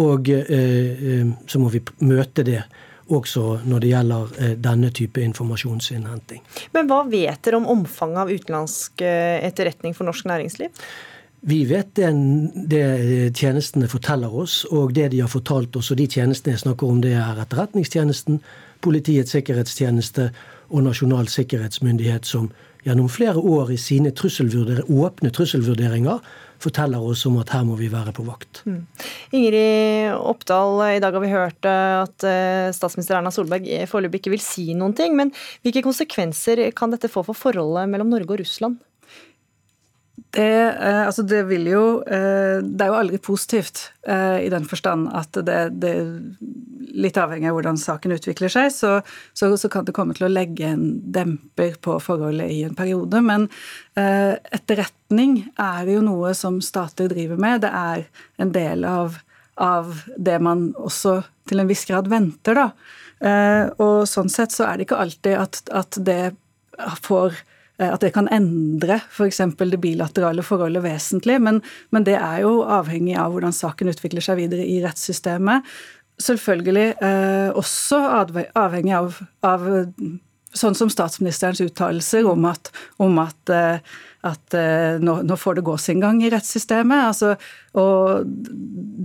Og 0.00 0.30
eh, 0.32 0.54
eh 0.54 1.26
så 1.46 1.58
må 1.58 1.68
vi 1.68 1.82
møte 2.06 2.44
det 2.46 2.62
også 3.10 3.44
når 3.66 3.82
det 3.82 3.90
gjelder 3.90 4.34
eh, 4.38 4.56
denne 4.58 4.90
type 4.94 5.22
informasjonsinnhenting. 5.22 6.42
Men 6.74 6.90
hva 6.90 7.02
vet 7.10 7.42
dere 7.44 7.60
om 7.60 7.68
omfanget 7.68 8.24
av 8.24 8.32
utenlandsk 8.32 9.04
eh, 9.04 9.38
etterretning 9.46 9.96
for 9.96 10.08
norsk 10.08 10.28
næringsliv? 10.30 10.70
Vi 11.40 11.64
vet 11.64 11.94
det, 11.96 12.10
det, 12.68 12.82
tjenestene 13.38 13.88
forteller 13.88 14.34
oss, 14.42 14.62
og 14.68 14.92
det 14.96 15.08
de 15.14 15.22
har 15.24 15.30
fortalt 15.32 15.76
oss. 15.80 15.90
Og 15.92 16.00
de 16.00 16.08
tjenestene 16.10 16.56
jeg 16.56 16.64
snakker 16.66 16.88
om, 16.88 17.00
det 17.00 17.14
er 17.16 17.40
Etterretningstjenesten, 17.40 18.42
Politiets 18.80 19.34
sikkerhetstjeneste 19.36 20.30
og 20.72 20.84
Nasjonal 20.86 21.28
sikkerhetsmyndighet, 21.28 22.28
som 22.28 22.50
gjennom 22.84 23.10
flere 23.12 23.40
år 23.40 23.74
i 23.74 23.80
sine 23.80 24.12
trusselvurder 24.16 24.86
åpne 24.88 25.32
trusselvurderinger 25.36 26.22
forteller 26.60 27.04
oss 27.04 27.24
om 27.28 27.38
at 27.40 27.52
her 27.54 27.64
må 27.68 27.76
vi 27.76 27.88
være 27.92 28.12
på 28.16 28.24
vakt. 28.26 28.62
Mm. 28.68 28.82
Ingrid 29.36 30.16
Oppdal, 30.16 30.80
i 30.96 31.00
dag 31.02 31.16
har 31.16 31.24
vi 31.24 31.32
hørt 31.32 31.68
eh, 31.68 31.96
at 32.02 32.26
eh, 32.28 32.68
statsminister 32.76 33.16
Erna 33.16 33.32
Solberg 33.32 33.68
foreløpig 33.88 34.20
ikke 34.22 34.34
vil 34.36 34.44
si 34.44 34.70
noen 34.76 34.96
ting. 34.96 35.16
Men 35.16 35.32
hvilke 35.64 35.84
konsekvenser 35.84 36.66
kan 36.76 36.92
dette 36.92 37.12
få 37.12 37.24
for 37.26 37.36
forholdet 37.36 37.88
mellom 37.92 38.12
Norge 38.12 38.36
og 38.36 38.42
Russland? 38.44 38.80
Det, 40.30 40.76
eh, 40.80 41.06
altså 41.06 41.22
det, 41.22 41.40
jo 41.66 42.02
eh, 42.06 42.60
Det 42.62 42.84
er 42.84 42.90
jo 42.90 42.98
aldri 42.98 43.18
positivt 43.18 43.90
eh, 44.06 44.44
i 44.44 44.50
den 44.52 44.66
forstand 44.68 45.08
at 45.16 45.34
det, 45.46 45.60
det 45.82 45.94
Litt 46.90 47.18
avhengig 47.18 47.48
av 47.48 47.54
hvordan 47.54 47.78
saken 47.78 48.16
utvikler 48.16 48.50
seg, 48.50 48.72
så, 48.74 48.96
så, 49.32 49.48
så, 49.54 49.68
kan 49.70 49.86
det 49.86 49.94
komme 49.94 50.14
til 50.16 50.26
å 50.26 50.30
legge 50.32 50.66
en 50.66 50.96
demper 51.14 51.76
på 51.78 51.94
forholdet 52.02 52.50
i 52.50 52.64
en 52.66 52.74
periode. 52.74 53.20
Men 53.22 53.44
etterretning 53.94 55.36
er 55.54 55.86
jo 55.86 56.00
noe 56.02 56.32
som 56.34 56.58
stater 56.64 57.06
driver 57.12 57.38
med. 57.38 57.62
Det 57.62 57.70
er 57.70 58.02
en 58.42 58.50
del 58.56 58.82
av, 58.90 59.20
av 59.54 60.02
det 60.18 60.40
man 60.42 60.72
også 60.82 61.20
til 61.46 61.62
en 61.62 61.70
viss 61.70 61.86
grad 61.86 62.10
venter, 62.10 62.58
da. 62.58 63.70
Og 63.78 64.02
sånn 64.10 64.32
sett 64.32 64.50
så 64.50 64.66
er 64.66 64.80
det 64.80 64.88
ikke 64.88 65.00
alltid 65.06 65.38
at, 65.38 65.62
at 65.70 66.02
det 66.10 66.32
får 67.06 67.38
at 67.80 68.02
det 68.04 68.12
kan 68.12 68.28
endre 68.32 68.98
f.eks. 69.06 69.40
det 69.58 69.80
bilaterale 69.80 70.44
forholdet 70.44 70.84
vesentlig, 70.84 71.38
men, 71.40 71.62
men, 71.94 72.04
det 72.04 72.18
er 72.18 72.42
jo 72.44 72.60
avhengig 72.68 73.16
av 73.20 73.32
hvordan 73.34 73.56
saken 73.56 73.92
utvikler 73.92 74.24
seg 74.24 74.40
videre 74.42 74.66
i 74.66 74.80
rettssystemet. 74.84 75.68
Selvfølgelig 76.20 76.88
eh, 77.00 77.48
også 77.56 78.02
avhengig 78.58 78.92
av, 78.96 79.16
av, 79.46 79.64
sånn 80.52 80.76
som 80.76 80.90
statsministerens 80.92 81.62
uttalelser 81.64 82.28
om 82.28 82.44
at, 82.50 82.72
om 83.00 83.16
at, 83.22 83.52
eh, 83.54 83.80
at 84.28 84.56
eh, 84.58 85.00
nå, 85.00 85.20
nå, 85.24 85.38
får 85.40 85.58
det 85.58 85.66
gå 85.70 85.76
sin 85.80 86.02
gang 86.02 86.20
i 86.20 86.30
rettssystemet. 86.32 87.06
Altså, 87.08 87.34
og 87.80 88.28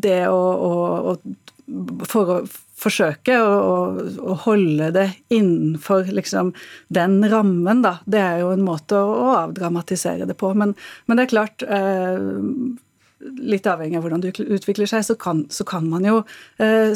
det 0.05 0.25
å, 0.27 0.41
å, 0.41 0.73
å 1.13 1.54
for, 2.05 2.29
å 2.29 2.37
forsøke 2.77 3.37
å, 3.41 3.57
å, 4.21 4.37
holde 4.45 4.91
det 4.95 5.05
innenfor 5.33 6.11
liksom, 6.13 6.53
den 6.93 7.19
rammen, 7.31 7.83
da. 7.85 7.97
Det 8.05 8.21
er 8.21 8.41
jo 8.43 8.51
en 8.53 8.65
måte 8.65 8.99
å, 8.99 9.31
avdramatisere 9.39 10.27
det 10.29 10.37
på. 10.39 10.53
Men, 10.57 10.75
men 11.05 11.17
det 11.17 11.25
er 11.25 11.33
klart 11.33 11.65
eh, 11.65 12.21
litt 13.41 13.67
avhengig 13.69 13.97
av 13.97 14.05
hvordan 14.05 14.23
det 14.23 14.33
utvikler 14.43 14.89
seg, 14.89 15.05
så 15.07 15.15
kan, 15.19 15.45
så 15.49 15.65
kan 15.67 15.87
man 15.89 16.05
jo 16.05 16.21
eh, 16.61 16.93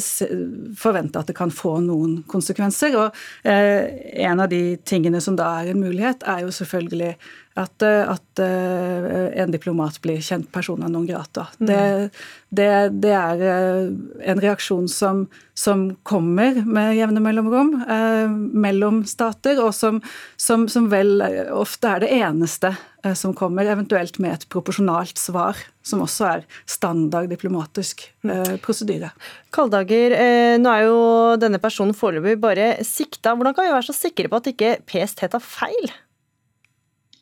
forvente 0.77 1.21
at 1.21 1.31
det 1.31 1.37
kan 1.39 1.53
få 1.53 1.77
noen 1.85 2.19
konsekvenser. 2.29 2.97
Og 2.99 3.49
eh, 3.49 3.89
en 4.27 4.43
av 4.43 4.51
de 4.51 4.77
tingene 4.87 5.21
som 5.23 5.37
da 5.39 5.51
er 5.61 5.73
en 5.73 5.81
mulighet, 5.81 6.25
er 6.29 6.45
jo 6.45 6.53
selvfølgelig 6.53 7.15
at, 7.57 7.81
eh, 7.81 8.09
at 8.09 8.39
uh, 8.39 9.41
en 9.41 9.51
diplomat 9.51 9.99
blir 10.03 10.21
kjent 10.23 10.49
persona 10.53 10.89
non 10.91 11.07
grata. 11.07 11.47
Mm. 11.59 11.67
Det, 11.67 11.81
det, 12.49 12.69
det, 13.03 13.13
er 13.15 13.43
uh, 13.43 13.89
en 14.31 14.41
reaksjon 14.43 14.87
som, 14.91 15.25
som 15.57 15.89
kommer 16.07 16.61
med 16.65 16.95
jevne 16.97 17.23
mellomrom 17.23 17.73
eh, 17.83 18.29
mellom 18.29 19.01
stater, 19.09 19.59
og 19.63 19.73
som, 19.75 19.99
som, 20.39 20.67
som, 20.71 20.87
vel 20.91 21.19
ofte 21.55 21.89
er 21.89 22.05
det 22.05 22.13
eneste 22.21 22.73
som 23.15 23.31
kommer, 23.31 23.67
eventuelt 23.71 24.17
med 24.19 24.33
et 24.33 24.41
proporsjonalt 24.51 25.19
svar, 25.19 25.59
som 25.87 26.01
også 26.03 26.25
er 26.27 26.41
standard 26.67 27.29
diplomatisk 27.31 28.03
prosedyre. 28.65 29.13
Kaldager, 29.55 30.17
nå 30.59 30.73
er 30.73 30.83
jo 30.83 30.99
denne 31.39 31.61
personen 31.63 31.95
foreløpig 31.95 32.35
bare 32.43 32.73
sikta. 32.83 33.37
Hvordan 33.39 33.55
kan 33.55 33.69
vi 33.69 33.75
være 33.77 33.87
så 33.87 33.95
sikre 33.95 34.27
på 34.27 34.41
at 34.41 34.51
ikke 34.51 34.75
PST 34.91 35.23
tar 35.31 35.43
feil? 35.43 35.95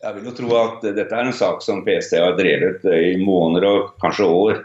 Jeg 0.04 0.14
vil 0.14 0.28
jo 0.30 0.36
tro 0.38 0.50
at 0.60 0.84
dette 0.86 1.10
er 1.10 1.26
en 1.26 1.34
sak 1.34 1.64
som 1.66 1.82
PST 1.86 2.20
har 2.22 2.36
drevet 2.38 2.84
i 2.86 3.16
måneder 3.18 3.66
og 3.66 3.90
kanskje 4.04 4.30
år. 4.30 4.60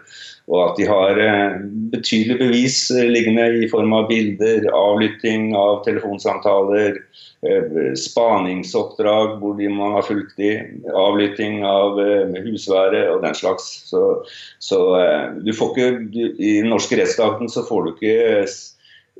Og 0.50 0.58
at 0.66 0.78
de 0.80 0.86
har 0.88 1.18
eh, 1.22 1.60
betydelig 1.92 2.38
bevis 2.40 2.78
eh, 2.90 3.08
liggende 3.08 3.46
i 3.62 3.68
form 3.70 3.94
av 3.96 4.08
bilder, 4.10 4.66
avlytting 4.74 5.52
av 5.56 5.84
telefonsamtaler, 5.86 6.98
eh, 7.46 7.78
spaningsoppdrag 7.96 9.38
hvor 9.40 9.54
de 9.60 9.70
man 9.72 9.94
har 9.96 10.04
fulgt 10.08 10.34
de, 10.42 10.56
avlytting 10.90 11.62
av 11.66 12.00
husvære 12.42 13.06
og 13.14 13.22
den 13.24 13.38
slags. 13.38 13.70
Så, 13.88 14.02
så 14.58 14.82
du 15.46 15.52
får 15.56 15.72
ikke, 15.72 15.88
I 16.36 16.58
den 16.60 16.72
norske 16.74 16.98
rettsstaten 16.98 17.50
så 17.52 17.64
får 17.68 17.86
du 17.86 17.94
ikke 17.94 18.18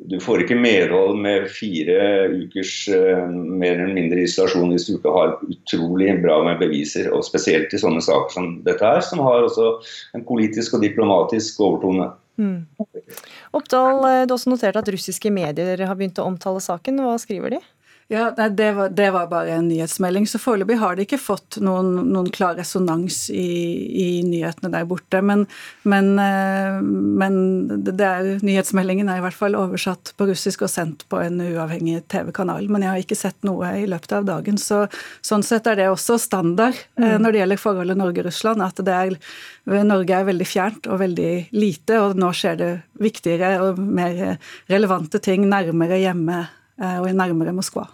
du 0.01 0.17
får 0.21 0.43
ikke 0.43 0.57
medhold 0.59 1.19
med 1.23 1.49
fire 1.53 2.29
ukers 2.33 2.73
uh, 2.91 3.29
mer 3.29 3.77
eller 3.77 3.95
mindre 3.95 4.25
isolasjon 4.25 4.73
hvis 4.73 4.89
du 4.89 4.95
ikke 4.97 5.13
har 5.15 5.35
utrolig 5.45 6.15
bra 6.23 6.39
med 6.47 6.63
beviser. 6.63 7.11
og 7.13 7.25
Spesielt 7.27 7.75
i 7.75 7.81
sånne 7.81 8.03
saker 8.05 8.33
som 8.35 8.49
dette 8.67 8.87
her, 8.87 9.03
som 9.05 9.23
har 9.25 9.47
også 9.47 9.69
en 10.17 10.25
politisk 10.27 10.79
og 10.79 10.85
diplomatisk 10.87 11.61
overtone. 11.63 12.11
Mm. 12.41 12.65
Oppdal, 13.53 14.01
eh, 14.09 14.25
du 14.25 14.33
har 14.33 14.39
også 14.39 14.51
notert 14.51 14.81
at 14.81 14.91
russiske 14.91 15.31
medier 15.31 15.85
har 15.85 15.99
begynt 15.99 16.19
å 16.19 16.27
omtale 16.31 16.63
saken. 16.65 17.03
Hva 17.05 17.19
skriver 17.21 17.59
de? 17.59 17.63
Ja, 18.13 18.31
det 18.49 18.73
var, 18.73 18.89
det 18.89 19.11
var, 19.11 19.27
bare 19.27 19.55
en 19.57 19.69
nyhetsmelding. 19.69 20.27
Så 20.29 20.37
foreløpig 20.39 20.77
har 20.77 20.97
de 20.97 21.07
ikke 21.07 21.17
fått 21.17 21.57
noen, 21.65 21.95
noen 22.13 22.29
klar 22.35 22.59
resonans 22.59 23.23
i, 23.33 23.47
i, 23.89 24.09
nyhetene 24.27 24.69
der 24.75 24.85
borte. 24.91 25.23
Men, 25.25 25.47
men, 25.89 26.11
eh, 26.21 26.77
men 26.85 27.39
det 27.87 27.97
er, 28.05 28.29
nyhetsmeldingen 28.45 29.09
er 29.09 29.23
i 29.23 29.25
hvert 29.25 29.39
fall 29.39 29.57
oversatt 29.57 30.13
på 30.19 30.29
russisk 30.29 30.67
og 30.67 30.73
sendt 30.75 31.07
på 31.09 31.23
en 31.25 31.41
uavhengig 31.41 32.03
TV-kanal. 32.13 32.69
Men 32.69 32.85
jeg 32.85 32.93
har 32.93 33.07
ikke 33.07 33.21
sett 33.23 33.49
noe 33.49 33.73
i 33.81 33.89
løpet 33.89 34.13
av 34.21 34.29
dagen. 34.29 34.61
Så, 34.61 34.85
sånn 35.25 35.49
sett 35.49 35.73
er 35.73 35.81
det 35.81 35.89
også 35.89 36.21
standard 36.21 36.77
eh, 36.77 37.15
mm. 37.17 37.19
når 37.25 37.33
det 37.33 37.45
gjelder 37.45 37.65
forholdet 37.65 38.03
Norge-Russland. 38.05 38.69
At 38.69 38.85
er, 38.85 39.17
Norge 39.89 40.19
er 40.21 40.33
veldig 40.35 40.53
fjernt 40.53 40.93
og 40.93 41.01
veldig 41.01 41.35
lite, 41.57 42.03
og 42.05 42.21
nå 42.21 42.35
skjer 42.37 42.61
det 42.61 42.73
viktigere 43.01 43.57
og 43.71 43.81
mer 43.81 44.37
relevante 44.69 45.17
ting 45.23 45.49
nærmere 45.49 46.05
hjemme 46.05 46.45
Eh, 46.83 47.01
og 47.01 47.11
nærmere 47.15 47.53
Moskva. 47.55 47.87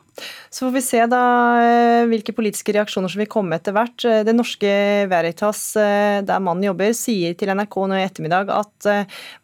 Så 0.50 0.66
får 0.66 0.74
vi 0.74 0.82
se 0.84 1.00
da 1.10 1.22
eh, 1.62 2.04
hvilke 2.10 2.34
politiske 2.36 2.72
reaksjoner 2.74 3.12
som 3.12 3.22
vil 3.22 3.30
komme 3.30 3.58
etter 3.58 3.74
hvert. 3.76 4.04
Eh, 4.06 4.22
det 4.26 4.34
norske 4.36 4.70
Veritas, 5.10 5.60
der 5.74 6.42
mannen 6.42 6.66
jobber, 6.66 6.92
sier 6.96 7.36
til 7.38 7.52
NRK 7.54 7.76
nå 7.88 7.98
i 7.98 8.04
ettermiddag 8.04 8.50
at 8.52 8.88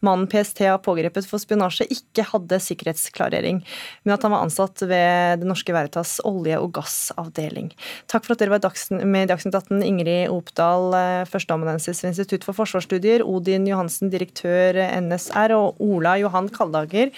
mannen 0.05 0.27
PST 0.31 0.63
har 0.67 0.81
pågrepet 0.83 1.27
for 1.29 1.41
spionasje, 1.41 1.87
ikke 1.91 2.25
hadde 2.31 2.59
sikkerhetsklarering, 2.61 3.61
men 4.03 4.13
at 4.13 4.25
han 4.25 4.33
var 4.33 4.45
ansatt 4.45 4.83
ved 4.85 5.41
det 5.41 5.49
norske 5.49 5.73
Veritas 5.75 6.17
olje- 6.27 6.59
og 6.61 6.73
gassavdeling. 6.77 7.71
Takk 8.11 8.25
for 8.25 8.35
at 8.35 8.43
dere 8.43 8.55
var 8.55 9.05
med 9.05 9.25
i 9.25 9.31
Dagsnytt 9.31 9.57
18, 9.57 9.83
Ingrid 9.85 10.33
Opdal, 10.33 10.95
førsteamanuensis 11.31 12.03
ved 12.03 12.13
Institutt 12.13 12.47
for 12.47 12.57
forsvarsstudier, 12.57 13.25
Odin 13.25 13.67
Johansen, 13.69 14.11
direktør 14.13 14.79
NSR, 15.01 15.55
og 15.57 15.81
Ola 15.83 16.17
Johan 16.21 16.49
Kaldager, 16.53 17.13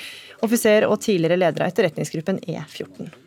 offiser 0.45 0.87
og 0.89 0.99
tidligere 1.03 1.39
leder 1.39 1.65
av 1.65 1.73
etterretningsgruppen 1.73 2.43
E14. 2.47 3.26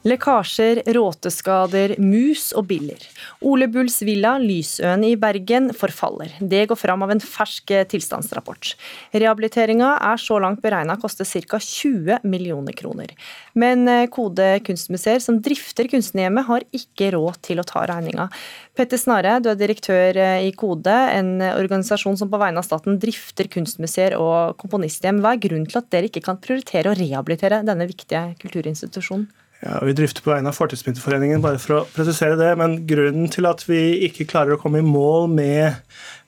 Lekkasjer, 0.00 0.78
råteskader, 0.96 1.92
mus 2.00 2.54
og 2.56 2.64
biller. 2.70 3.02
Ole 3.44 3.66
Bulls 3.68 3.98
villa 4.00 4.38
Lysøen 4.40 5.02
i 5.04 5.10
Bergen 5.20 5.68
forfaller. 5.76 6.32
Det 6.40 6.62
går 6.70 6.78
fram 6.80 7.04
av 7.04 7.10
en 7.12 7.20
fersk 7.20 7.74
tilstandsrapport. 7.92 8.70
Rehabiliteringa 9.12 9.90
er 10.08 10.22
så 10.22 10.38
langt 10.40 10.62
beregna 10.64 10.96
å 10.96 11.02
koste 11.02 11.26
ca. 11.28 11.60
20 11.60 12.24
millioner 12.24 12.72
kroner. 12.78 13.12
Men 13.52 13.84
eh, 13.92 14.06
Kode 14.08 14.46
kunstmuseer, 14.64 15.20
som 15.20 15.42
drifter 15.44 15.90
kunstnerhjemmet, 15.92 16.48
har 16.48 16.64
ikke 16.72 17.10
råd 17.18 17.36
til 17.44 17.60
å 17.60 17.66
ta 17.68 17.84
regninga. 17.90 18.30
Petter 18.72 18.96
Snare, 19.00 19.36
du 19.44 19.50
er 19.52 19.60
direktør 19.60 20.16
eh, 20.16 20.46
i 20.48 20.54
Kode, 20.56 20.96
en 21.12 21.44
organisasjon 21.50 22.16
som 22.16 22.32
på 22.32 22.40
vegne 22.40 22.64
av 22.64 22.68
staten 22.70 22.96
drifter 23.04 23.52
kunstmuseer 23.52 24.16
og 24.16 24.56
komponisthjem. 24.64 25.20
Hva 25.20 25.36
er 25.36 25.44
grunnen 25.44 25.68
til 25.68 25.82
at 25.82 25.92
dere 25.92 26.08
ikke 26.08 26.24
kan 26.24 26.40
prioritere 26.40 26.88
å 26.88 26.96
rehabilitere 26.96 27.60
denne 27.68 27.90
viktige 27.92 28.30
kulturinstitusjonen? 28.40 29.28
Ja, 29.60 29.80
Vi 29.84 29.92
drifter 29.92 30.24
på 30.24 30.32
vegne 30.32 30.48
av 30.48 30.56
Fortidsminneforeningen, 30.56 31.42
bare 31.44 31.60
for 31.60 31.76
å 31.76 31.82
presisere 31.92 32.38
det. 32.40 32.54
Men 32.56 32.78
grunnen 32.88 33.28
til 33.32 33.48
at 33.48 33.66
vi 33.68 34.00
ikke 34.06 34.28
klarer 34.30 34.56
å 34.56 34.60
komme 34.60 34.80
i 34.80 34.86
mål 34.86 35.28
med, 35.34 35.82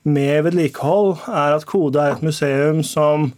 med 0.04 0.42
vedlikehold, 0.44 1.14
er 1.32 1.56
at 1.56 1.64
Kode 1.68 2.02
er 2.02 2.12
et 2.12 2.26
museum 2.26 2.82
som 2.84 3.30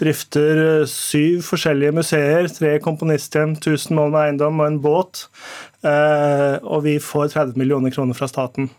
drifter 0.00 0.86
syv 0.88 1.44
forskjellige 1.50 1.92
museer, 1.98 2.48
tre 2.48 2.78
komponisthjem, 2.80 3.58
1000 3.58 3.98
mål 3.98 4.14
med 4.14 4.22
eiendom 4.22 4.64
og 4.64 4.70
en 4.70 4.80
båt. 4.88 5.26
Eh, 5.84 6.56
og 6.62 6.86
vi 6.86 6.96
får 7.02 7.34
30 7.34 7.60
millioner 7.60 7.92
kroner 7.92 8.16
fra 8.16 8.30
staten. 8.30 8.70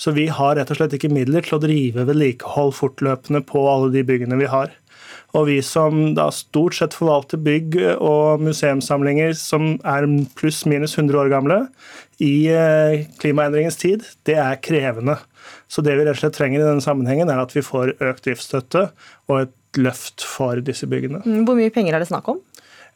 Så 0.00 0.14
vi 0.16 0.30
har 0.32 0.56
rett 0.56 0.72
og 0.72 0.80
slett 0.80 0.96
ikke 0.96 1.12
midler 1.12 1.44
til 1.44 1.58
å 1.58 1.62
drive 1.62 2.06
vedlikehold 2.08 2.72
fortløpende 2.78 3.44
på 3.44 3.66
alle 3.68 3.92
de 3.92 4.06
byggene 4.08 4.40
vi 4.40 4.48
har. 4.48 4.72
Og 5.32 5.46
vi 5.48 5.58
som 5.64 6.12
da 6.16 6.26
stort 6.34 6.76
sett 6.76 6.96
forvalter 6.96 7.40
bygg 7.40 7.78
og 7.96 8.42
museumssamlinger 8.44 9.32
som 9.38 9.78
er 9.80 10.04
pluss-minus 10.36 10.98
100 10.98 11.22
år 11.22 11.32
gamle 11.32 11.58
i 12.22 12.50
eh, 12.52 13.06
klimaendringens 13.22 13.80
tid, 13.80 14.04
det 14.28 14.36
er 14.36 14.60
krevende. 14.62 15.16
Så 15.72 15.82
det 15.84 15.96
vi 15.96 16.04
rett 16.04 16.18
og 16.18 16.20
slett 16.20 16.36
trenger 16.36 16.60
i 16.60 16.66
denne 16.66 16.84
sammenhengen, 16.84 17.32
er 17.32 17.40
at 17.42 17.56
vi 17.56 17.64
får 17.64 17.96
økt 17.96 18.28
driftsstøtte 18.28 18.86
og 19.32 19.36
et 19.40 19.80
løft 19.80 20.24
for 20.26 20.60
disse 20.60 20.86
byggene. 20.86 21.22
Mm, 21.24 21.46
hvor 21.48 21.56
mye 21.56 21.72
penger 21.72 21.96
er 21.96 22.04
det 22.04 22.10
snakk 22.12 22.28
om? 22.28 22.42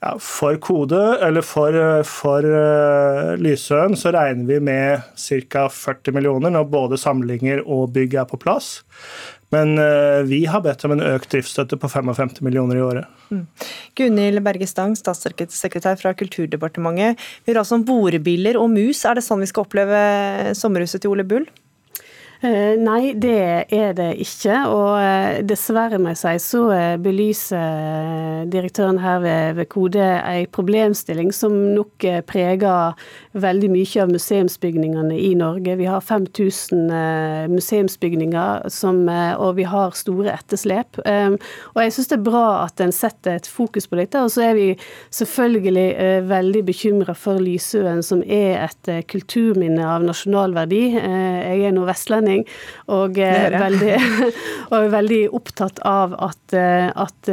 Ja, 0.04 0.12
for 0.20 0.58
Kode, 0.60 1.00
eller 1.24 1.40
for, 1.40 1.72
for 2.04 2.44
uh, 2.44 3.32
Lysøen, 3.40 3.96
så 3.96 4.12
regner 4.12 4.44
vi 4.44 4.58
med 4.60 5.06
ca. 5.16 5.64
40 5.72 6.12
millioner 6.12 6.52
når 6.52 6.68
både 6.68 6.98
samlinger 7.00 7.62
og 7.64 7.94
bygg 7.96 8.18
er 8.20 8.28
på 8.28 8.38
plass. 8.42 8.82
Men 9.54 9.76
uh, 9.78 10.24
vi 10.26 10.40
har 10.50 10.62
bedt 10.64 10.82
om 10.86 10.96
en 10.96 11.04
økt 11.06 11.30
driftsstøtte 11.32 11.78
på 11.78 11.90
55 11.90 12.40
millioner 12.46 12.80
i 12.80 12.82
året. 12.82 13.12
Mm. 13.30 13.44
Gunhild 13.98 14.42
Berge 14.46 14.66
Stang, 14.70 14.96
statssekretær 14.98 16.00
fra 16.00 16.14
Kulturdepartementet. 16.18 17.22
Vi 17.44 17.54
har 17.54 17.62
altså 17.62 17.78
om 17.78 17.86
borebiler 17.86 18.58
og 18.58 18.72
mus. 18.74 19.04
Er 19.06 19.18
det 19.18 19.26
sånn 19.26 19.44
vi 19.44 19.50
skal 19.50 19.66
oppleve 19.66 20.02
sommerhuset 20.58 21.04
til 21.04 21.14
Ole 21.14 21.26
Bull? 21.28 21.46
Eh, 22.46 22.76
nei, 22.78 23.14
det 23.18 23.66
er 23.74 23.94
det 23.96 24.10
ikke. 24.22 24.56
Og 24.70 25.00
eh, 25.00 25.38
dessverre, 25.46 25.98
må 25.98 26.12
jeg 26.12 26.20
si, 26.20 26.34
så 26.44 26.62
eh, 26.74 26.94
belyser 27.02 28.46
direktøren 28.52 29.00
her 29.02 29.22
ved, 29.24 29.56
ved 29.58 29.68
Kode 29.72 30.04
en 30.04 30.50
problemstilling 30.54 31.32
som 31.34 31.54
nok 31.74 32.04
preger 32.28 32.94
veldig 33.36 33.70
mye 33.72 34.02
av 34.02 34.12
museumsbygningene 34.12 35.16
i 35.18 35.32
Norge. 35.38 35.76
Vi 35.80 35.88
har 35.88 36.04
5000 36.04 36.92
museumsbygninger, 37.50 38.68
som, 38.72 39.02
og 39.08 39.56
vi 39.58 39.66
har 39.68 39.96
store 39.98 40.34
etterslep. 40.34 41.00
Og 41.00 41.80
jeg 41.82 41.94
syns 41.94 42.10
det 42.12 42.18
er 42.18 42.26
bra 42.26 42.44
at 42.64 42.82
en 42.84 42.94
setter 42.94 43.40
et 43.40 43.48
fokus 43.50 43.88
på 43.88 43.98
dette. 43.98 44.20
Og 44.22 44.32
så 44.32 44.46
er 44.48 44.56
vi 44.58 44.68
selvfølgelig 45.14 45.86
veldig 46.28 46.64
bekymra 46.68 47.16
for 47.18 47.42
Lysøen, 47.42 48.02
som 48.06 48.22
er 48.22 48.66
et 48.68 48.92
kulturminne 49.10 49.84
av 49.96 50.04
nasjonal 50.06 50.56
verdi. 50.56 50.84
jeg 50.96 51.66
er 51.66 51.74
nå 51.76 51.86
vestlending 51.88 52.35
og, 52.92 53.18
veldig, 53.18 53.96
og 54.74 54.88
veldig 54.92 55.20
opptatt 55.36 55.80
av 55.86 56.16
at, 56.28 56.56
at, 56.56 57.30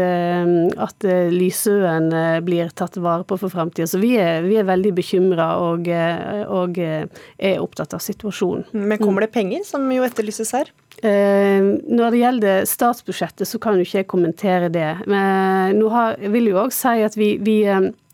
at 0.88 1.08
Lysøen 1.34 2.10
blir 2.45 2.72
tatt 2.78 2.99
vare 3.01 3.26
på 3.28 3.38
for 3.41 3.54
fremtiden. 3.54 3.89
Så 3.89 4.01
vi 4.01 4.14
er, 4.22 4.45
vi 4.47 4.60
er 4.62 4.68
veldig 4.68 4.93
bekymra 4.97 5.54
og, 5.64 5.89
og, 5.89 6.80
er 6.80 7.62
opptatt 7.64 7.95
av 7.97 8.04
situasjonen. 8.04 8.70
Men 8.72 9.01
kommer 9.01 9.26
det 9.26 9.34
penger, 9.36 9.66
som 9.68 9.86
jo 9.91 10.06
etterlyses 10.06 10.54
her? 10.56 10.72
Når 11.04 12.14
det 12.14 12.22
gjelder 12.22 12.68
statsbudsjettet, 12.70 13.47
så 13.49 13.60
kan 13.62 13.76
jo 13.76 13.86
ikke 13.86 14.04
jeg 14.04 14.10
kommentere 14.12 14.70
det. 14.72 14.91
Men 15.10 15.80
nå 15.80 15.89
har, 15.91 16.22
vil 16.32 16.51
jo 16.54 16.62
òg 16.64 16.74
si 16.76 17.01
at 17.04 17.18
vi, 17.20 17.36
vi 17.43 17.58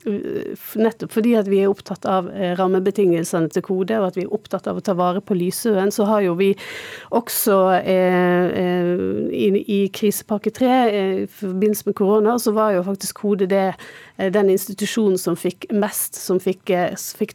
Nettopp 0.05 1.11
fordi 1.11 1.33
at 1.35 1.49
vi 1.51 1.57
er 1.59 1.71
opptatt 1.71 2.05
av 2.07 2.29
eh, 2.31 2.53
rammebetingelsene 2.55 3.51
til 3.51 3.65
Kode, 3.65 3.97
og 3.99 4.07
at 4.07 4.19
vi 4.19 4.23
er 4.23 4.35
opptatt 4.35 4.69
av 4.71 4.79
å 4.79 4.83
ta 4.85 4.95
vare 4.95 5.19
på 5.19 5.35
Lysøen, 5.35 5.91
så 5.91 6.07
har 6.07 6.23
jo 6.23 6.37
vi 6.39 6.53
også 7.15 7.57
eh, 7.81 8.45
eh 8.63 8.93
i, 9.29 9.49
i 9.59 9.79
krisepakke 9.93 10.53
tre 10.55 10.71
eh, 10.87 11.23
i 11.25 11.27
forbindelse 11.27 11.89
med 11.89 11.97
korona, 11.99 12.37
så 12.39 12.55
var 12.55 12.77
jo 12.77 12.85
faktisk 12.87 13.19
Kode 13.19 13.49
det 13.51 13.73
den 14.20 14.49
institusjonen 14.51 15.17
som 15.20 15.38
fikk 15.39 15.70
mest, 15.72 16.17
som 16.20 16.39
fikk, 16.43 16.72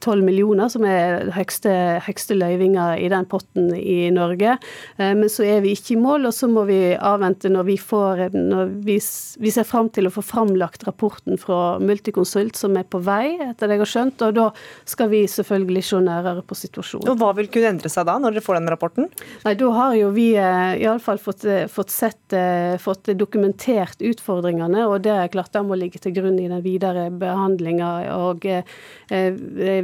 tolv 0.05 0.15
12 0.15 0.25
millioner, 0.25 0.69
som 0.71 0.85
er 0.87 1.31
høyeste, 1.35 1.73
høyeste 2.05 2.37
løyvinga 2.39 2.95
i 3.01 3.09
den 3.11 3.27
potten 3.31 3.73
i 3.75 4.11
Norge. 4.15 4.57
Eh, 4.99 5.15
men 5.17 5.31
så 5.33 5.47
er 5.47 5.63
vi 5.65 5.75
ikke 5.75 5.95
i 5.95 6.01
mål, 6.01 6.29
og 6.29 6.35
så 6.37 6.49
må 6.51 6.67
vi 6.69 6.95
avvente 6.95 7.51
når 7.51 7.69
vi 7.69 7.79
får 7.81 8.25
når 8.35 8.75
vi, 8.87 8.99
vi 9.41 9.53
ser 9.55 9.67
fram 9.69 9.91
til 9.95 10.09
å 10.09 10.13
få 10.15 10.23
framlagt 10.25 10.87
rapporten 10.87 11.39
fra 11.41 11.79
Multiconsult, 11.83 12.59
som 12.59 12.77
er 12.79 12.87
på 12.87 13.01
vei, 13.05 13.37
etter 13.43 13.71
det 13.71 13.79
jeg 13.79 13.85
har 13.85 13.93
skjønt. 13.95 14.27
Og 14.29 14.37
da 14.39 14.49
skal 14.89 15.11
vi 15.13 15.25
selvfølgelig 15.31 15.85
se 15.89 16.03
nærere 16.05 16.45
på 16.45 16.59
situasjonen. 16.59 17.09
Og 17.11 17.21
Hva 17.21 17.33
vil 17.39 17.51
kunne 17.53 17.75
endre 17.75 17.93
seg 17.93 18.07
da, 18.09 18.19
når 18.21 18.37
dere 18.37 18.47
får 18.47 18.61
den 18.61 18.73
rapporten? 18.75 19.11
Nei, 19.45 19.57
Da 19.59 19.71
har 19.75 19.97
jo 19.99 20.11
vi 20.15 20.29
iallfall 20.35 21.21
fått, 21.23 21.47
fått, 21.73 21.93
sett, 21.93 22.37
fått 22.83 23.11
dokumentert 23.19 24.03
utfordringene, 24.05 24.87
og 24.91 25.01
det 25.07 25.15
er 25.15 25.33
klart 25.33 25.53
det 25.55 25.65
må 25.65 25.79
ligge 25.79 26.01
til 26.03 26.15
grunn 26.17 26.39
i 26.39 26.49
den 26.51 26.63
videre 26.63 26.74
videre 26.75 27.09
behandlinger. 27.15 28.11
Og 28.15 28.45
eh, 28.47 29.35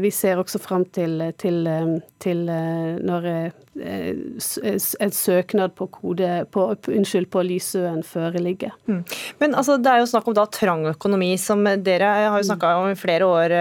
vi 0.02 0.12
ser 0.14 0.40
også 0.40 0.60
fram 0.62 0.84
til, 0.94 1.22
til, 1.40 1.68
til 2.22 2.42
eh, 2.50 2.98
når 3.06 3.28
eh, 3.30 3.48
en 3.80 5.14
søknad 5.14 5.76
på, 5.78 5.86
kode, 5.94 6.30
på, 6.52 6.66
unnskyld, 6.90 7.30
på 7.32 7.44
Lysøen 7.46 8.02
foreligger. 8.06 8.74
Mm. 8.90 9.04
Men 9.42 9.54
altså, 9.54 9.78
Det 9.78 9.92
er 9.92 10.02
jo 10.02 10.10
snakk 10.10 10.28
om 10.28 10.36
da 10.36 10.46
trang 10.50 10.84
økonomi, 10.90 11.32
som 11.40 11.64
dere 11.64 12.10
har 12.34 12.38
jo 12.40 12.48
snakka 12.50 12.74
om 12.82 12.90
i 12.90 12.98
flere 12.98 13.28
år 13.28 13.54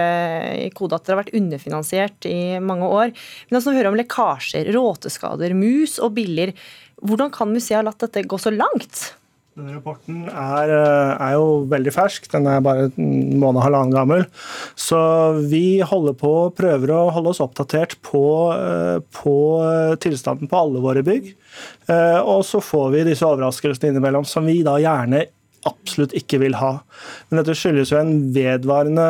i 0.66 0.68
Kode, 0.74 0.98
at 0.98 1.06
dere 1.06 1.16
har 1.16 1.22
vært 1.24 1.38
underfinansiert 1.38 2.28
i 2.28 2.58
mange 2.60 2.90
år. 2.90 3.14
Men 3.48 3.60
altså, 3.60 3.72
vi 3.72 3.80
hører 3.80 3.92
om 3.92 4.00
lekkasjer, 4.00 4.72
råteskader, 4.76 5.56
mus 5.56 5.98
og 6.02 6.14
biller. 6.18 6.52
Hvordan 7.00 7.32
kan 7.32 7.48
museet 7.48 7.78
ha 7.78 7.86
latt 7.86 8.02
dette 8.02 8.26
gå 8.28 8.38
så 8.40 8.52
langt? 8.52 9.14
Denne 9.58 9.74
rapporten 9.74 10.28
er, 10.30 10.70
eh, 10.70 11.12
er, 11.16 11.32
jo 11.34 11.64
veldig 11.70 11.90
fersk, 11.90 12.28
den 12.30 12.46
er 12.46 12.60
bare 12.62 12.84
en 12.86 13.40
måned 13.42 13.58
og 13.58 13.64
halvannen 13.64 13.96
gammel. 13.96 14.22
Så 14.78 15.00
vi 15.50 15.80
holder 15.82 16.14
på, 16.14 16.30
prøver 16.54 16.92
å 16.94 17.00
holde 17.10 17.32
oss 17.32 17.42
oppdatert 17.42 17.96
på, 18.06 18.22
eh, 18.54 19.00
på 19.18 19.34
eh, 19.66 19.96
tilstanden 19.98 20.50
på 20.50 20.60
alle 20.60 20.82
våre 20.84 21.02
bygg. 21.06 21.34
Og 21.90 22.44
så 22.46 22.60
får 22.62 22.92
vi 22.94 23.06
disse 23.08 23.26
overraskelsene 23.26 23.90
innimellom, 23.90 24.22
som 24.22 24.46
vi 24.46 24.60
da 24.62 24.76
gjerne 24.78 25.24
absolutt 25.66 26.14
ikke 26.14 26.38
vil 26.44 26.54
ha. 26.60 26.76
Men 27.28 27.40
dette 27.40 27.56
skyldes 27.58 27.90
jo 27.90 27.98
en 27.98 28.14
vedvarende 28.32 29.08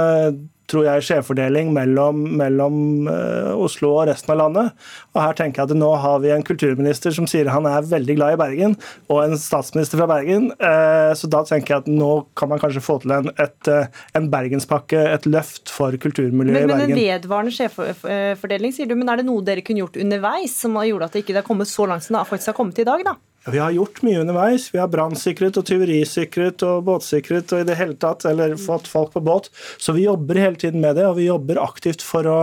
tror 0.71 0.87
jeg, 0.87 1.05
skjevfordeling 1.07 1.73
mellom, 1.75 2.23
mellom 2.41 3.09
uh, 3.09 3.53
Oslo 3.59 3.93
og 3.97 4.09
resten 4.11 4.35
av 4.35 4.41
landet. 4.41 4.75
Og 5.15 5.23
her 5.23 5.37
tenker 5.39 5.63
jeg 5.63 5.71
at 5.71 5.81
Nå 5.81 5.91
har 6.03 6.21
vi 6.23 6.33
en 6.35 6.45
kulturminister 6.47 7.15
som 7.15 7.27
sier 7.31 7.51
han 7.51 7.67
er 7.69 7.87
veldig 7.91 8.17
glad 8.19 8.37
i 8.37 8.41
Bergen, 8.41 8.77
og 9.11 9.23
en 9.25 9.39
statsminister 9.41 10.01
fra 10.01 10.09
Bergen. 10.11 10.51
Uh, 10.63 11.13
så 11.19 11.31
da 11.31 11.43
tenker 11.49 11.75
jeg 11.77 11.85
at 11.85 11.91
nå 11.91 12.13
kan 12.39 12.53
man 12.53 12.63
kanskje 12.63 12.85
få 12.85 13.01
til 13.03 13.15
en, 13.17 13.33
et, 13.43 13.73
uh, 13.73 14.05
en 14.19 14.31
bergenspakke, 14.33 15.01
et 15.17 15.29
løft 15.31 15.73
for 15.73 15.97
kulturmiljøet 16.01 16.65
i 16.65 16.69
Bergen. 16.71 16.77
Men 16.77 16.97
en 16.97 17.01
vedvarende 17.01 17.57
skjevfordeling, 17.57 18.77
sier 18.77 18.91
du. 18.91 18.97
Men 18.99 19.13
er 19.13 19.23
det 19.23 19.29
noe 19.29 19.45
dere 19.47 19.65
kunne 19.67 19.85
gjort 19.85 19.99
underveis 20.01 20.55
som 20.63 20.79
har 20.81 20.91
gjort 20.93 21.09
at 21.09 21.17
det 21.17 21.25
ikke 21.25 21.41
har 21.41 21.47
kommet 21.47 21.71
så 21.71 21.89
langt 21.91 22.07
som 22.07 22.19
det 22.19 22.29
faktisk 22.31 22.55
har 22.55 22.61
kommet 22.63 22.81
i 22.83 22.89
dag? 22.89 23.05
da? 23.07 23.17
Vi 23.49 23.59
har 23.59 23.71
gjort 23.73 24.03
mye 24.05 24.21
underveis. 24.21 24.69
Vi 24.75 24.79
har 24.79 24.91
brannsikret 24.93 25.57
og 25.57 25.65
tyverisikret 25.69 26.61
og 26.67 26.85
båtsikret 26.85 27.53
og 27.57 27.63
i 27.63 27.67
det 27.71 27.77
hele 27.79 27.97
tatt, 28.01 28.27
eller 28.29 28.53
fått 28.61 28.89
folk 28.91 29.15
på 29.15 29.23
båt. 29.25 29.49
Så 29.81 29.95
vi 29.97 30.05
jobber 30.05 30.41
hele 30.43 30.61
tiden 30.61 30.83
med 30.85 30.99
det, 31.01 31.07
og 31.09 31.17
vi 31.17 31.29
jobber 31.31 31.63
aktivt 31.63 32.05
for 32.05 32.29
å, 32.29 32.39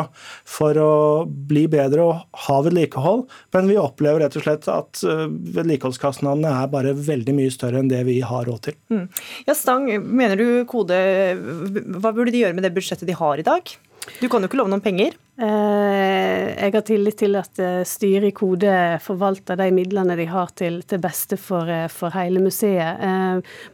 for 0.48 0.80
å 0.82 0.92
bli 1.28 1.68
bedre 1.70 2.08
og 2.08 2.42
ha 2.48 2.58
vedlikehold. 2.66 3.28
Men 3.54 3.70
vi 3.70 3.78
opplever 3.82 4.26
rett 4.26 4.40
og 4.40 4.48
slett 4.48 4.66
at 4.74 5.04
øh, 5.06 5.28
vedlikeholdskostnadene 5.60 6.56
er 6.64 6.74
bare 6.74 6.96
veldig 6.98 7.38
mye 7.38 7.54
større 7.54 7.84
enn 7.84 7.92
det 7.94 8.02
vi 8.10 8.20
har 8.26 8.50
råd 8.50 8.64
til. 8.70 8.80
Mm. 8.90 9.06
Ja, 9.46 9.58
Stang, 9.58 9.90
mener 10.02 10.40
du 10.40 10.48
Kode 10.70 10.98
Hva 11.38 12.12
burde 12.12 12.32
de 12.34 12.42
gjøre 12.42 12.58
med 12.58 12.66
det 12.66 12.74
budsjettet 12.76 13.08
de 13.10 13.16
har 13.18 13.38
i 13.38 13.46
dag? 13.46 13.78
Du 14.22 14.28
kan 14.30 14.42
jo 14.44 14.50
ikke 14.50 14.60
love 14.60 14.72
noen 14.72 14.84
penger? 14.84 15.16
Eh, 15.38 16.46
jeg 16.58 16.74
har 16.74 16.82
tillit 16.82 17.20
til 17.20 17.38
at 17.38 17.60
eh, 17.62 17.84
styret 17.86 18.32
i 18.32 18.34
Kode 18.34 18.72
forvalter 19.04 19.60
de 19.60 19.68
midlene 19.76 20.16
de 20.18 20.26
har 20.32 20.50
til, 20.58 20.80
til 20.90 21.02
beste 21.04 21.38
for, 21.38 21.70
eh, 21.70 21.86
for, 21.94 22.10
hele 22.18 22.42
museet. 22.42 23.04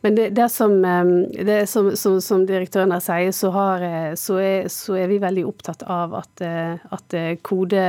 Men 0.03 0.17
det, 0.17 0.33
det, 0.35 0.49
som, 0.51 0.75
det 1.31 1.61
som, 1.71 1.93
som, 1.95 2.19
som, 2.19 2.43
direktøren 2.49 2.91
her 2.91 3.03
sier, 3.03 3.31
så, 3.31 3.53
har, 3.55 3.87
så, 4.19 4.41
er, 4.43 4.67
så, 4.73 4.97
er, 4.99 5.07
vi 5.13 5.21
veldig 5.23 5.45
opptatt 5.47 5.85
av 5.87 6.17
at, 6.19 6.43
at 6.43 7.15
Kode 7.45 7.85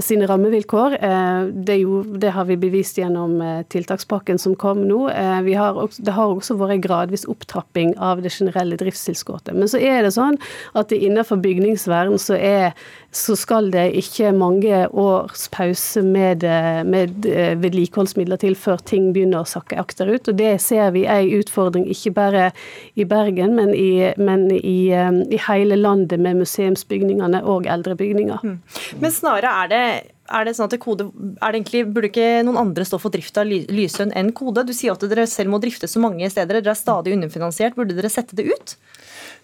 sine 0.00 0.26
rammevilkår. 0.26 0.96
Eh, 1.04 1.42
det, 1.52 1.76
jo, 1.76 2.02
det, 2.02 2.30
har 2.32 2.44
vi 2.48 2.56
bevist 2.56 2.98
gjennom 2.98 3.40
eh, 3.44 3.60
tiltakspakken 3.68 4.38
som 4.40 4.56
kom 4.56 4.80
nå. 4.88 5.00
Har 5.08 5.78
det 5.98 6.14
har 6.14 6.32
også 6.32 6.56
vært 6.56 6.84
gradvis 6.86 7.26
opptrapping 7.28 7.92
av 8.00 8.22
det 8.24 8.32
generelle 8.32 8.78
driftstilskuddet. 8.80 9.52
Men 9.56 9.68
så 9.68 9.80
er 9.80 10.06
det 10.06 10.14
sånn 10.16 10.38
at 10.78 10.92
innenfor 10.94 11.42
bygningsvern 11.44 12.16
så, 12.22 12.38
er, 12.38 12.72
så 13.10 13.32
skal 13.40 13.70
det 13.72 13.86
ikke 13.96 14.34
mange 14.36 14.82
års 14.92 15.46
pause 15.52 16.02
med, 16.04 16.44
med 16.84 17.24
vedlikeholdsmidler 17.62 18.40
til 18.42 18.56
før 18.58 18.82
ting 18.84 19.08
begynner 19.14 19.40
å 19.40 19.48
sakke 19.48 19.78
akterut. 19.80 20.28
Og 20.28 20.36
det 20.36 20.58
ser 20.60 20.92
vi 20.92 21.06
er 21.08 21.24
en 21.24 21.40
utfordring 21.40 21.86
ikke 21.88 22.12
bare 22.18 22.50
i 23.00 23.06
Bergen, 23.08 23.56
men 23.56 23.72
i, 23.72 24.12
men 24.20 24.50
i, 24.52 24.92
i 24.92 25.40
hele 25.48 25.80
landet 25.80 26.20
med 26.20 26.42
museumsbygningene 26.42 27.40
og 27.48 27.66
eldrebygninger. 27.72 28.44
Mm. 28.44 28.60
Men 29.00 29.16
snarere 29.16 29.56
er 29.64 29.72
det, 29.72 29.82
er 30.28 30.44
det 30.44 30.56
sånn 30.58 30.68
at 30.68 30.76
kode, 30.84 31.08
er 31.40 31.48
det 31.48 31.62
egentlig, 31.62 31.86
Burde 31.88 32.12
ikke 32.12 32.44
noen 32.44 32.60
andre 32.60 32.84
stå 32.84 33.00
for 33.00 33.14
drift 33.14 33.40
av 33.40 33.48
Lysøen 33.48 34.12
enn 34.20 34.34
Kode? 34.36 34.66
Du 34.68 34.74
sier 34.76 34.92
at 34.92 35.08
dere 35.08 35.24
selv 35.30 35.54
må 35.54 35.62
drifte 35.64 35.88
så 35.88 36.02
mange 36.04 36.28
steder. 36.28 36.60
Dere 36.60 36.76
er 36.76 36.82
stadig 36.84 37.16
underfinansiert. 37.16 37.78
Burde 37.78 37.96
dere 37.96 38.12
sette 38.12 38.36
det 38.36 38.50
ut? 38.52 38.76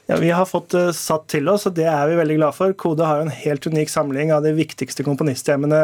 Ja, 0.07 0.17
Vi 0.21 0.31
har 0.31 0.45
fått 0.45 0.75
uh, 0.77 0.91
satt 0.93 1.31
til 1.33 1.49
oss, 1.49 1.65
og 1.69 1.77
det 1.79 1.87
er 1.89 2.11
vi 2.11 2.19
veldig 2.19 2.37
glad 2.37 2.57
for. 2.57 2.75
Kode 2.77 3.07
har 3.09 3.21
jo 3.23 3.29
en 3.29 3.39
helt 3.39 3.65
unik 3.65 3.93
samling 3.93 4.35
av 4.37 4.45
de 4.45 4.53
viktigste 4.53 5.07
komponisthjemmene 5.07 5.79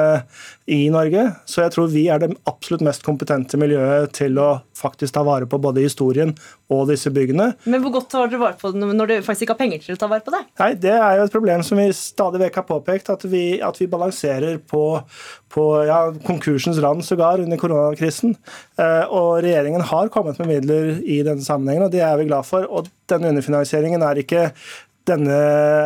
i 0.71 0.85
Norge. 0.93 1.25
Så 1.51 1.64
jeg 1.64 1.75
tror 1.75 1.91
vi 1.91 2.05
er 2.12 2.21
det 2.23 2.31
absolutt 2.49 2.85
mest 2.87 3.03
kompetente 3.07 3.59
miljøet 3.61 4.12
til 4.14 4.39
å 4.39 4.51
faktisk 4.79 5.16
ta 5.16 5.25
vare 5.27 5.49
på 5.51 5.59
både 5.61 5.83
historien 5.85 6.33
og 6.73 6.87
disse 6.89 7.11
byggene. 7.12 7.51
Men 7.68 7.83
hvor 7.83 7.97
godt 7.99 8.11
tar 8.12 8.31
dere 8.31 8.41
vare 8.41 8.59
på 8.61 8.71
det 8.73 8.81
når 8.81 9.11
dere 9.11 9.25
faktisk 9.27 9.49
ikke 9.49 9.57
har 9.57 9.61
penger 9.61 9.83
til 9.85 9.97
å 9.97 10.01
ta 10.01 10.09
vare 10.11 10.25
på 10.25 10.35
det? 10.35 10.43
Nei, 10.62 10.71
Det 10.81 10.95
er 10.95 11.18
jo 11.18 11.27
et 11.27 11.35
problem 11.35 11.64
som 11.66 11.81
vi 11.81 11.89
stadig 11.97 12.43
vekk 12.45 12.61
har 12.62 12.68
påpekt, 12.68 13.11
at 13.12 13.27
vi, 13.29 13.45
at 13.66 13.81
vi 13.81 13.91
balanserer 13.91 14.61
på, 14.71 14.85
på 15.53 15.66
ja, 15.89 16.01
konkursens 16.27 16.79
rand 16.85 17.05
sågar 17.07 17.43
under 17.43 17.61
koronakrisen. 17.61 18.37
Eh, 18.79 19.05
og 19.11 19.43
regjeringen 19.45 19.85
har 19.91 20.12
kommet 20.14 20.39
med 20.41 20.55
midler 20.55 21.01
i 21.03 21.21
denne 21.27 21.45
sammenhengen, 21.45 21.89
og 21.89 21.95
det 21.95 22.05
er 22.07 22.16
vi 22.21 22.31
glad 22.31 22.47
for. 22.49 22.68
Og 22.71 22.89
denne 23.11 23.35
underfinansieringen 23.35 24.07
er 24.07 24.23
ikke 24.23 24.47
denne 25.11 25.36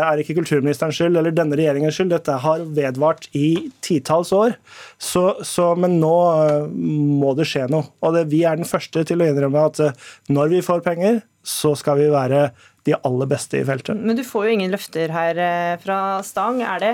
er 0.04 0.20
ikke 0.20 0.36
kulturministerens 0.38 0.98
skyld 1.00 1.18
eller 1.18 1.34
denne 1.34 1.56
regjeringens 1.58 1.98
skyld. 1.98 2.12
Dette 2.12 2.36
har 2.44 2.64
vedvart 2.76 3.28
i 3.36 3.70
titalls 3.84 4.32
år. 4.36 4.56
Så, 5.00 5.26
så, 5.46 5.72
men 5.78 5.98
nå 6.02 6.14
eh, 6.44 6.68
må 6.70 7.34
det 7.38 7.48
skje 7.50 7.66
noe. 7.72 7.90
Og 8.04 8.16
det, 8.16 8.28
vi 8.32 8.44
er 8.46 8.60
den 8.60 8.68
første 8.68 9.04
til 9.08 9.24
å 9.24 9.28
innrømme 9.30 9.66
at 9.70 9.82
eh, 9.82 10.06
når 10.32 10.54
vi 10.56 10.64
får 10.64 10.84
penger, 10.86 11.22
så 11.44 11.74
skal 11.76 12.00
vi 12.00 12.08
være 12.12 12.48
de 12.84 12.96
aller 12.96 13.28
beste 13.28 13.60
i 13.60 13.64
feltet. 13.66 13.96
Men 13.96 14.16
du 14.18 14.24
får 14.26 14.46
jo 14.46 14.56
ingen 14.58 14.72
løfter 14.72 15.12
her 15.12 15.40
eh, 15.40 15.76
fra 15.82 15.98
Stang. 16.26 16.60
Er 16.64 16.82
det, 16.82 16.92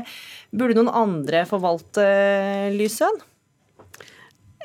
burde 0.55 0.79
noen 0.79 0.93
andre 1.03 1.45
forvalte 1.51 2.07
Lysøen? 2.77 3.21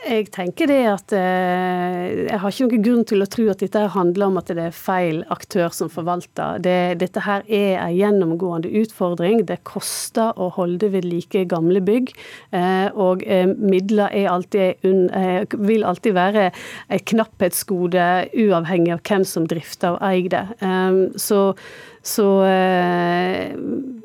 Jeg 0.06 0.28
tenker 0.30 0.70
det 0.70 0.82
at 0.86 1.14
eh, 1.18 2.26
Jeg 2.28 2.38
har 2.42 2.52
ikke 2.52 2.68
noen 2.68 2.84
grunn 2.86 3.06
til 3.10 3.26
å 3.26 3.28
tro 3.32 3.48
at 3.50 3.64
dette 3.64 3.82
handler 3.96 4.28
om 4.30 4.38
at 4.38 4.52
det 4.54 4.68
er 4.68 4.76
feil 4.76 5.24
aktør 5.34 5.74
som 5.74 5.90
forvalter. 5.90 6.60
Det, 6.62 6.76
dette 7.02 7.24
her 7.26 7.46
er 7.50 7.80
en 7.82 7.96
gjennomgående 7.96 8.70
utfordring. 8.84 9.42
Det 9.50 9.64
koster 9.66 10.38
å 10.38 10.52
holde 10.54 10.92
ved 10.94 11.08
like 11.10 11.46
gamle 11.50 11.82
bygg. 11.86 12.14
Eh, 12.54 12.88
og 12.94 13.26
eh, 13.26 13.50
midler 13.50 14.14
alltid, 14.30 14.86
vil 15.58 15.88
alltid 15.88 16.16
være 16.16 16.46
et 16.94 17.08
knapphetsgode, 17.10 18.06
uavhengig 18.46 18.94
av 18.94 19.04
hvem 19.10 19.26
som 19.26 19.50
drifter 19.50 19.98
og 19.98 20.06
eier 20.06 20.32
det. 20.32 20.46
Så 21.22 21.42
Så 22.06 22.26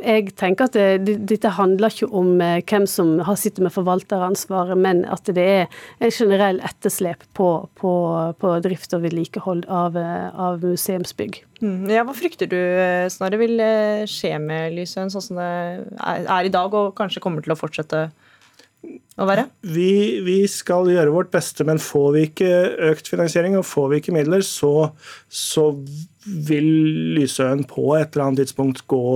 jeg 0.01 0.32
tenker 0.40 0.70
at 0.70 0.76
det, 1.05 1.18
dette 1.28 1.53
handler 1.53 1.92
ikke 1.92 2.09
om 2.16 2.30
hvem 2.40 2.86
som 2.88 3.18
har 3.26 3.36
sitter 3.36 3.66
med 3.66 3.74
forvalteransvaret, 3.74 4.78
men 4.80 5.03
at 5.05 5.28
det 5.28 5.44
er 5.44 5.82
en 6.01 6.14
generell 6.14 6.62
etterslep 6.64 7.26
på, 7.36 7.51
på, 7.76 7.92
på 8.40 8.55
drift 8.64 8.96
og 8.96 9.05
vedlikehold 9.05 9.66
av, 9.68 9.98
av 10.01 10.64
museumsbygg. 10.64 11.42
Mm, 11.61 11.90
ja, 11.92 12.07
hva 12.09 12.16
frykter 12.16 12.48
du 12.48 12.57
Snorre 13.12 13.36
vil 13.42 13.61
skje 14.09 14.32
med 14.40 14.78
Lysøen 14.78 15.12
sånn 15.12 15.26
som 15.28 15.40
det 15.42 15.53
er 16.01 16.48
i 16.48 16.53
dag, 16.57 16.72
og 16.72 16.96
kanskje 16.96 17.20
kommer 17.20 17.44
til 17.44 17.53
å 17.53 17.61
fortsette 17.61 18.07
å 19.20 19.28
være? 19.28 19.47
Vi, 19.61 20.20
vi, 20.24 20.39
skal 20.51 20.89
gjøre 20.91 21.14
vårt 21.14 21.33
beste, 21.35 21.66
men 21.68 21.83
får 21.83 22.11
vi 22.16 22.26
ikke 22.31 22.51
økt 22.91 23.11
finansiering 23.12 23.59
og 23.59 23.68
får 23.68 23.91
vi 23.93 24.01
ikke 24.01 24.16
midler, 24.16 24.45
så, 24.47 24.91
så 25.28 25.70
vil 26.24 26.70
Lysøen 27.16 27.66
på 27.68 27.93
et 27.99 28.14
eller 28.14 28.28
annet 28.28 28.45
tidspunkt 28.45 28.85
gå 28.91 29.07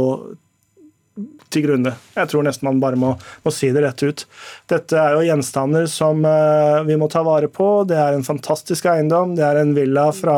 til 1.55 1.62
grunne. 1.69 1.93
Jeg 2.17 2.31
tror 2.31 2.43
nesten 2.43 2.67
man 2.67 2.81
bare 2.83 2.99
må, 2.99 3.12
må, 3.45 3.53
si 3.55 3.69
det 3.75 3.85
rett 3.85 4.03
ut. 4.03 4.25
Dette 4.71 4.99
er 4.99 5.15
jo 5.15 5.27
gjenstander 5.29 5.87
som 5.91 6.25
uh, 6.27 6.83
vi 6.87 6.97
må 6.99 7.07
ta 7.12 7.23
vare 7.27 7.51
på. 7.53 7.69
Det 7.89 7.99
er 8.01 8.17
en 8.17 8.27
fantastisk 8.27 8.89
eiendom. 8.91 9.37
Det 9.39 9.45
er 9.47 9.61
en 9.62 9.75
villa 9.77 10.09
fra 10.17 10.37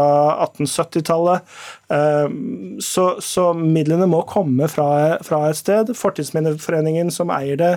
1870-tallet. 0.51 1.57
Uh, 1.87 1.97
eh, 1.97 2.31
så, 2.83 3.05
så, 3.23 3.53
midlene 3.55 4.09
må 4.11 4.23
komme 4.29 4.69
fra, 4.71 5.17
fra 5.27 5.45
et 5.51 5.59
sted. 5.59 5.93
Fortidsminneforeningen 5.97 7.13
som 7.15 7.31
eier 7.35 7.59
det, 7.61 7.73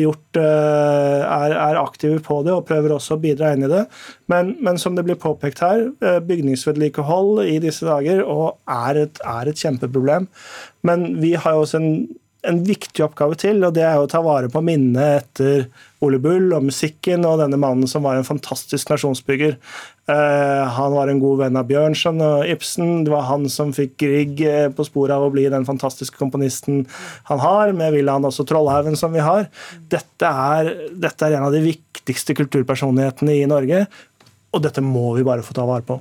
gjort, 0.00 0.38
uh, 0.40 1.20
er, 1.20 1.52
er, 1.52 1.80
aktive 1.80 2.22
på 2.24 2.40
det 2.46 2.54
og 2.54 2.64
prøver 2.68 2.96
også 2.96 3.16
å 3.18 3.22
bidra 3.22 3.52
inn 3.52 3.66
i 3.66 3.72
det. 3.72 3.84
Men, 4.32 4.54
men 4.64 4.80
som 4.80 4.96
det 4.96 5.04
blir 5.06 5.20
påpekt 5.20 5.60
her, 5.64 5.88
bygningsvedlikehold 6.26 7.44
i 7.44 7.58
disse 7.62 7.86
dager 7.86 8.24
er 8.24 9.02
et, 9.06 9.20
er 9.20 9.50
et 9.50 9.66
kjempeproblem. 9.66 10.30
Men 10.86 11.10
vi 11.20 11.36
har 11.36 11.56
jo 11.56 11.66
også 11.66 11.82
en 11.82 11.92
en 12.46 12.62
viktig 12.66 13.04
oppgave 13.04 13.36
til, 13.40 13.60
og 13.66 13.74
det 13.76 13.84
er 13.86 13.98
å 13.98 14.08
ta 14.10 14.22
vare 14.24 14.48
på 14.52 14.62
minnet 14.64 15.22
etter 15.24 15.66
Ole 16.04 16.18
Bull 16.22 16.52
og 16.54 16.66
musikken 16.68 17.24
og 17.26 17.40
denne 17.40 17.58
mannen 17.60 17.88
som 17.90 18.04
var 18.06 18.18
en 18.18 18.26
fantastisk 18.26 18.90
nasjonsbygger. 18.92 19.56
Uh, 20.06 20.62
han 20.76 20.94
var 20.94 21.10
en 21.10 21.20
god 21.22 21.40
venn 21.42 21.58
av 21.58 21.66
Bjørnson 21.66 22.22
og 22.22 22.50
Ibsen. 22.50 23.04
Det 23.06 23.12
var 23.14 23.26
han 23.30 23.48
som 23.52 23.72
fikk 23.74 23.96
Grieg 24.04 24.42
eh, 24.46 24.66
på 24.70 24.86
sporet 24.86 25.16
av 25.16 25.26
å 25.26 25.32
bli 25.34 25.48
den 25.50 25.66
fantastiske 25.66 26.20
komponisten 26.20 26.84
han 27.30 27.42
har, 27.42 27.74
med 27.76 27.96
Wilhelm 27.96 28.28
også 28.28 28.46
Trollhaugen 28.46 28.98
som 28.98 29.16
vi 29.16 29.24
har. 29.24 29.48
Dette 29.92 30.30
er, 30.30 30.74
dette 30.94 31.26
er 31.26 31.38
en 31.38 31.48
av 31.48 31.56
de 31.56 31.64
viktigste 31.64 32.36
kulturpersonlighetene 32.38 33.40
i 33.40 33.48
Norge, 33.50 33.86
og 34.54 34.62
dette 34.62 34.84
må 34.84 35.10
vi 35.18 35.26
bare 35.26 35.44
få 35.46 35.56
ta 35.56 35.66
vare 35.66 35.86
på. 35.86 35.98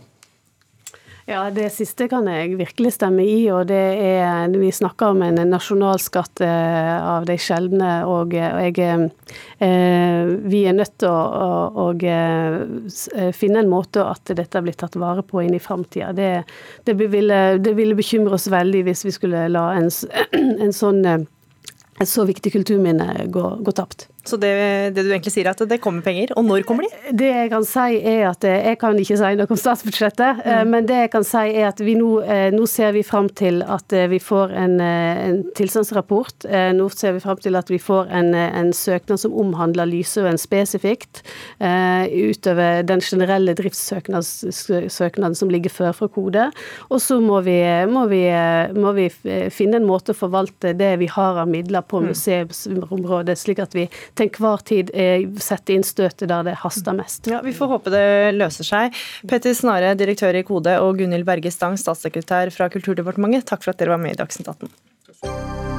Ja, 1.26 1.48
Det 1.50 1.72
siste 1.74 2.06
kan 2.06 2.28
jeg 2.30 2.54
virkelig 2.60 2.92
stemme 3.00 3.24
i. 3.26 3.50
og 3.50 3.66
det 3.68 3.98
er, 3.98 4.48
Vi 4.50 4.70
snakker 4.72 5.16
om 5.16 5.24
en 5.26 5.40
nasjonalskatt 5.50 6.42
eh, 6.46 7.02
av 7.02 7.26
de 7.26 7.38
sjeldne. 7.38 8.06
og 8.06 8.34
jeg, 8.34 8.78
eh, 8.78 10.26
Vi 10.38 10.66
er 10.66 10.74
nødt 10.78 11.00
til 11.00 11.10
å, 11.10 11.18
å, 11.82 11.88
å, 11.90 13.32
finne 13.34 13.60
en 13.60 13.70
måte 13.70 14.06
at 14.06 14.22
dette 14.38 14.62
blir 14.62 14.78
tatt 14.78 14.96
vare 14.96 15.24
på 15.24 15.42
inn 15.42 15.56
i 15.56 15.60
framtida. 15.60 16.14
Det, 16.14 16.44
det, 16.86 16.94
det, 16.94 17.74
ville 17.74 17.96
bekymre 17.96 18.38
oss 18.38 18.48
veldig 18.48 18.84
hvis 18.86 19.06
vi 19.06 19.12
skulle 19.12 19.48
la 19.50 19.72
en, 19.80 19.90
en 20.64 20.74
sånn, 20.74 21.06
et 21.06 22.10
så 22.10 22.26
viktig 22.26 22.54
kulturminne 22.54 23.26
gå, 23.34 23.50
gå 23.66 23.72
tapt. 23.74 24.12
Så 24.26 24.38
det, 24.42 24.52
det, 24.96 25.04
du 25.06 25.12
egentlig 25.12 25.34
sier 25.36 25.46
er 25.46 25.54
at 25.54 25.62
det 25.70 25.78
kommer 25.84 26.02
penger, 26.06 26.32
og 26.34 26.48
når 26.48 26.64
kommer 26.66 26.88
de? 26.88 27.14
Det 27.14 27.28
jeg 27.30 27.50
kan 27.52 27.66
si 27.68 28.00
er 28.10 28.24
at 28.32 28.46
eh, 28.48 28.72
jeg 28.72 28.80
kan 28.82 28.98
ikke 28.98 29.18
si 29.20 29.34
noe 29.38 29.54
om 29.54 29.60
statsbudsjettet, 29.62 30.42
eh, 30.42 30.62
mm. 30.66 30.72
men 30.74 30.88
det 30.90 30.98
jeg 31.04 31.12
kan 31.14 31.28
si 31.28 31.44
er 31.52 31.68
at 31.70 31.84
vi 31.86 31.94
nå, 32.00 32.10
eh, 32.24 32.48
nå 32.56 32.66
ser 32.70 32.96
vi 32.96 33.04
fram 33.06 33.30
til 33.30 33.62
at 33.62 33.94
vi 34.10 34.18
får 34.22 34.56
en, 34.58 34.80
en 34.82 35.38
tilstandsrapport. 35.58 36.48
Nå 36.76 36.88
ser 36.94 37.14
vi 37.16 37.22
fram 37.22 37.38
til 37.42 37.58
at 37.58 37.70
vi 37.70 37.78
får 37.82 38.10
en, 38.18 38.34
en 38.34 38.72
søknad 38.76 39.22
som 39.22 39.36
omhandler 39.38 39.88
Lysøen 39.90 40.40
spesifikt, 40.42 41.22
utover 41.60 42.82
den 42.88 43.04
generelle 43.06 43.54
driftssøknaden 43.58 45.38
som 45.38 45.52
ligger 45.54 45.74
før 45.74 45.94
fra 45.98 46.10
Kode. 46.12 46.48
Og 46.90 47.02
så 47.04 47.20
må 47.24 47.42
vi, 47.46 47.58
må, 47.92 48.06
vi, 48.12 48.24
må 48.76 48.96
vi, 48.98 49.08
finne 49.54 49.80
en 49.80 49.88
måte 49.88 50.16
å 50.16 50.18
forvalte 50.18 50.74
det 50.78 50.94
vi 51.02 51.10
har 51.12 51.42
av 51.42 51.52
midler 51.52 51.86
på 51.86 52.02
mm. 52.02 52.10
museumsområdet, 52.12 53.38
slik 53.40 53.62
at 53.64 53.76
vi 53.78 53.88
til 54.16 54.30
enhver 54.32 54.64
tid 54.68 54.92
sette 55.44 55.76
inn 55.76 55.86
støtet 55.86 56.30
der 56.32 56.48
det 56.48 56.58
haster 56.64 56.96
mest. 56.98 57.28
Ja, 57.32 57.42
Vi 57.46 57.54
får 57.56 57.72
håpe 57.76 57.94
det 57.94 58.36
løser 58.38 58.68
seg. 58.68 58.98
Petter 59.28 59.56
Snare, 59.58 59.94
direktør 60.00 60.36
i 60.40 60.46
Kode, 60.48 60.80
og 60.82 60.98
Gunhild 61.00 61.28
Berge 61.28 61.52
Stang, 61.54 61.78
statssekretær 61.80 62.54
fra 62.56 62.70
Kulturdepartementet, 62.74 63.48
takk 63.50 63.66
for 63.66 63.76
at 63.76 63.82
dere 63.82 63.96
var 63.96 64.04
med 64.04 64.16
i 64.16 64.20
Dagsnytt 64.24 64.52
18. 64.56 65.75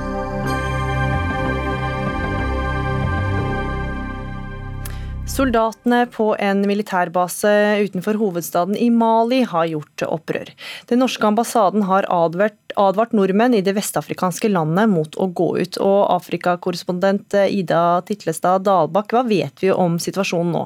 Soldatene 5.36 6.06
på 6.08 6.30
en 6.40 6.62
militærbase 6.64 7.50
utenfor 7.84 8.16
hovedstaden 8.16 8.76
i 8.80 8.86
Mali 8.88 9.42
har 9.44 9.66
gjort 9.68 10.04
opprør. 10.06 10.48
Den 10.88 11.02
norske 11.02 11.28
ambassaden 11.28 11.84
har 11.90 12.08
advart, 12.08 12.56
advart 12.72 13.12
nordmenn 13.12 13.58
i 13.58 13.60
det 13.66 13.74
vestafrikanske 13.76 14.48
landet 14.48 14.88
mot 14.88 15.18
å 15.20 15.28
gå 15.28 15.50
ut. 15.60 15.76
Og 15.76 15.98
Afrikakorrespondent 16.14 17.36
Ida 17.52 17.82
Titlestad 18.08 18.64
Dalbakk, 18.64 19.12
hva 19.12 19.26
vet 19.28 19.60
vi 19.60 19.74
om 19.76 20.00
situasjonen 20.00 20.56
nå? 20.56 20.64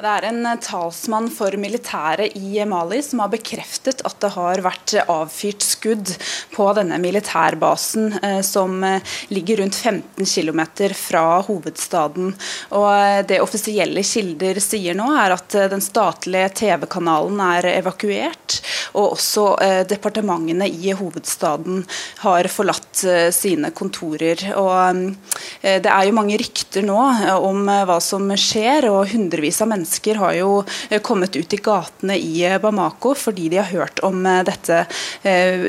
Det 0.00 0.08
er 0.08 0.24
en 0.30 0.46
eh, 0.48 0.60
talsmann 0.64 1.26
for 1.32 1.52
militæret 1.60 2.32
i 2.38 2.62
Mali 2.68 3.02
som 3.04 3.20
har 3.20 3.28
bekreftet 3.34 4.00
at 4.08 4.16
det 4.22 4.30
har 4.32 4.62
vært 4.64 4.94
avfyrt 5.02 5.64
skudd 5.66 6.12
på 6.54 6.68
denne 6.78 6.96
militærbasen 7.02 8.14
eh, 8.22 8.38
som 8.46 8.78
eh, 8.86 9.04
ligger 9.28 9.60
rundt 9.60 9.76
15 9.76 10.24
km 10.24 10.62
fra 10.96 11.24
hovedstaden. 11.44 12.32
Og 12.76 13.28
Det 13.28 13.42
offisielle 13.44 14.02
kilder 14.06 14.60
sier 14.64 14.96
nå, 14.96 15.10
er 15.20 15.34
at 15.34 15.56
den 15.72 15.84
statlige 15.84 16.48
TV-kanalen 16.62 17.40
er 17.44 17.68
evakuert, 17.74 18.56
og 18.96 19.18
også 19.18 19.44
departementene 19.88 20.68
i 20.70 20.94
hovedstaden 20.96 21.84
har 22.22 22.48
forlatt 22.52 23.04
sine 23.34 23.70
kontorer. 23.76 24.42
Og 24.56 25.12
Det 25.60 25.92
er 25.92 26.08
jo 26.08 26.16
mange 26.16 26.38
rykter 26.40 26.86
nå 26.86 26.98
om 27.36 27.68
hva 27.68 28.00
som 28.02 28.30
skjer, 28.32 28.88
og 28.90 29.10
hundrevis 29.12 29.60
av 29.62 29.70
mennesker 29.70 29.89
mennesker 29.90 30.14
har 30.14 30.34
jo 30.34 30.64
eh, 30.90 31.00
kommet 31.00 31.36
ut 31.36 31.52
i 31.52 31.56
gatene 31.56 32.16
i 32.16 32.44
eh, 32.46 32.58
Bamako 32.60 33.14
fordi 33.14 33.48
de 33.48 33.56
har 33.58 33.70
hørt 33.70 34.00
om 34.06 34.26
eh, 34.26 34.44
dette 34.44 34.86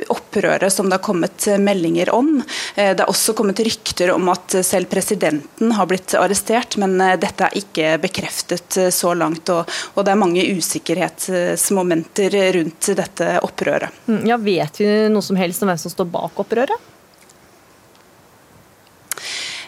opprøret 0.09 0.72
som 0.72 0.89
det 0.89 0.95
har 0.97 1.03
kommet 1.03 1.47
meldinger 1.59 2.09
om. 2.13 2.41
Det 2.76 2.99
har 2.99 3.09
også 3.09 3.34
kommet 3.34 3.59
rykter 3.59 4.11
om 4.13 4.30
at 4.32 4.55
selv 4.65 4.89
presidenten 4.89 5.72
har 5.76 5.88
blitt 5.89 6.13
arrestert, 6.15 6.78
men 6.80 6.97
dette 7.19 7.47
er 7.47 7.57
ikke 7.57 7.97
bekreftet 8.01 8.78
så 8.93 9.13
langt. 9.17 9.49
Og 9.49 10.05
det 10.05 10.13
er 10.13 10.22
mange 10.22 10.45
usikkerhetsmomenter 10.55 12.38
rundt 12.57 12.91
dette 12.97 13.34
opprøret. 13.43 14.01
Mm, 14.07 14.24
ja, 14.30 14.39
Vet 14.41 14.82
vi 14.82 14.89
noe 15.11 15.26
som 15.26 15.39
helst 15.39 15.63
om 15.63 15.72
hvem 15.72 15.82
som 15.82 15.93
står 15.93 16.09
bak 16.13 16.41
opprøret? 16.45 16.91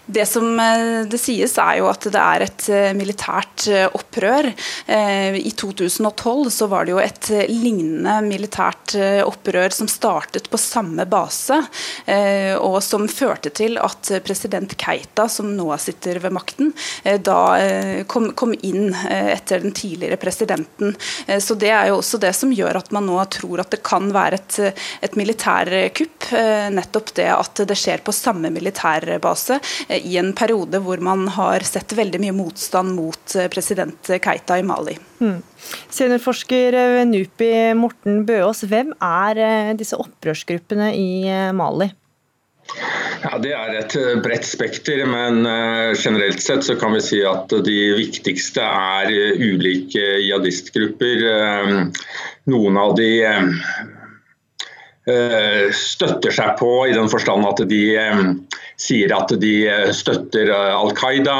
Det 0.06 0.26
som 0.26 0.60
eh, 0.60 1.06
det 1.08 1.18
sies, 1.18 1.54
er 1.58 1.78
jo 1.80 1.88
at 1.88 2.04
det 2.12 2.20
er 2.20 2.44
et 2.44 2.66
eh, 2.74 2.90
militært 2.98 3.68
eh, 3.72 3.86
opprør. 3.88 4.50
I 4.94 5.52
2012 5.56 6.50
så 6.52 6.68
var 6.68 6.86
det 6.86 6.92
jo 6.92 7.00
et 7.00 7.30
lignende 7.48 8.18
militært 8.26 8.96
opprør 9.24 9.72
som 9.74 9.88
startet 9.90 10.50
på 10.52 10.60
samme 10.60 11.06
base, 11.10 11.56
og 12.60 12.78
som 12.84 13.06
førte 13.10 13.52
til 13.56 13.78
at 13.82 14.10
president 14.26 14.76
Keita, 14.80 15.26
som 15.32 15.54
nå 15.56 15.70
sitter 15.82 16.20
ved 16.24 16.36
makten, 16.36 16.74
da 17.24 17.40
kom, 18.10 18.54
inn 18.62 18.92
etter 18.94 19.64
den 19.64 19.74
tidligere 19.76 20.20
presidenten. 20.22 20.96
Så 21.40 21.56
Det 21.60 21.72
er 21.72 21.92
jo 21.92 22.00
også 22.02 22.20
det 22.22 22.34
som 22.38 22.54
gjør 22.54 22.82
at 22.82 22.92
man 22.96 23.08
nå 23.08 23.18
tror 23.34 23.64
at 23.64 23.72
det 23.74 23.84
kan 23.86 24.12
være 24.14 24.42
et, 24.42 24.60
et 25.08 25.18
militærkupp. 25.20 26.30
Nettopp 26.76 27.16
det 27.20 27.30
at 27.34 27.64
det 27.70 27.80
skjer 27.80 28.04
på 28.06 28.16
samme 28.16 28.52
militærbase 28.54 29.62
i 30.02 30.18
en 30.18 30.34
periode 30.38 30.80
hvor 30.84 31.02
man 31.04 31.28
har 31.36 31.66
sett 31.68 31.96
veldig 31.98 32.22
mye 32.24 32.36
motstand 32.36 32.96
mot 32.98 33.36
eh, 33.38 33.50
president 33.54 34.12
Keita 34.24 34.58
i 34.60 34.66
Mali. 34.66 34.98
Mm. 35.20 35.40
Seniorforsker 35.90 36.78
ved 36.96 37.12
NUPI 37.12 37.52
Morten 37.80 38.24
Bøås, 38.28 38.64
hvem 38.70 38.94
er 39.00 39.42
eh, 39.44 39.74
disse 39.80 40.00
opprørsgruppene 40.00 40.94
i 40.98 41.10
eh, 41.30 41.52
Mali? 41.56 41.92
Ja, 43.24 43.38
Det 43.44 43.52
er 43.56 43.74
et 43.78 43.96
bredt 44.24 44.46
spekter, 44.48 45.04
men 45.08 45.44
generelt 46.00 46.42
sett 46.42 46.64
så 46.64 46.76
kan 46.80 46.96
vi 46.96 47.02
si 47.04 47.20
at 47.28 47.52
de 47.64 47.76
viktigste 47.96 48.64
er 48.64 49.12
ulike 49.40 50.04
jihadistgrupper. 50.24 51.24
Noen 52.52 52.80
av 52.80 52.96
de 52.98 53.10
støtter 55.04 56.32
seg 56.32 56.54
på 56.62 56.70
i 56.88 56.94
den 56.96 57.10
forstand 57.12 57.44
at 57.44 57.60
de 57.68 57.82
sier 58.80 59.12
at 59.12 59.34
de 59.42 59.56
støtter 59.92 60.48
Al 60.56 60.94
Qaida, 60.96 61.36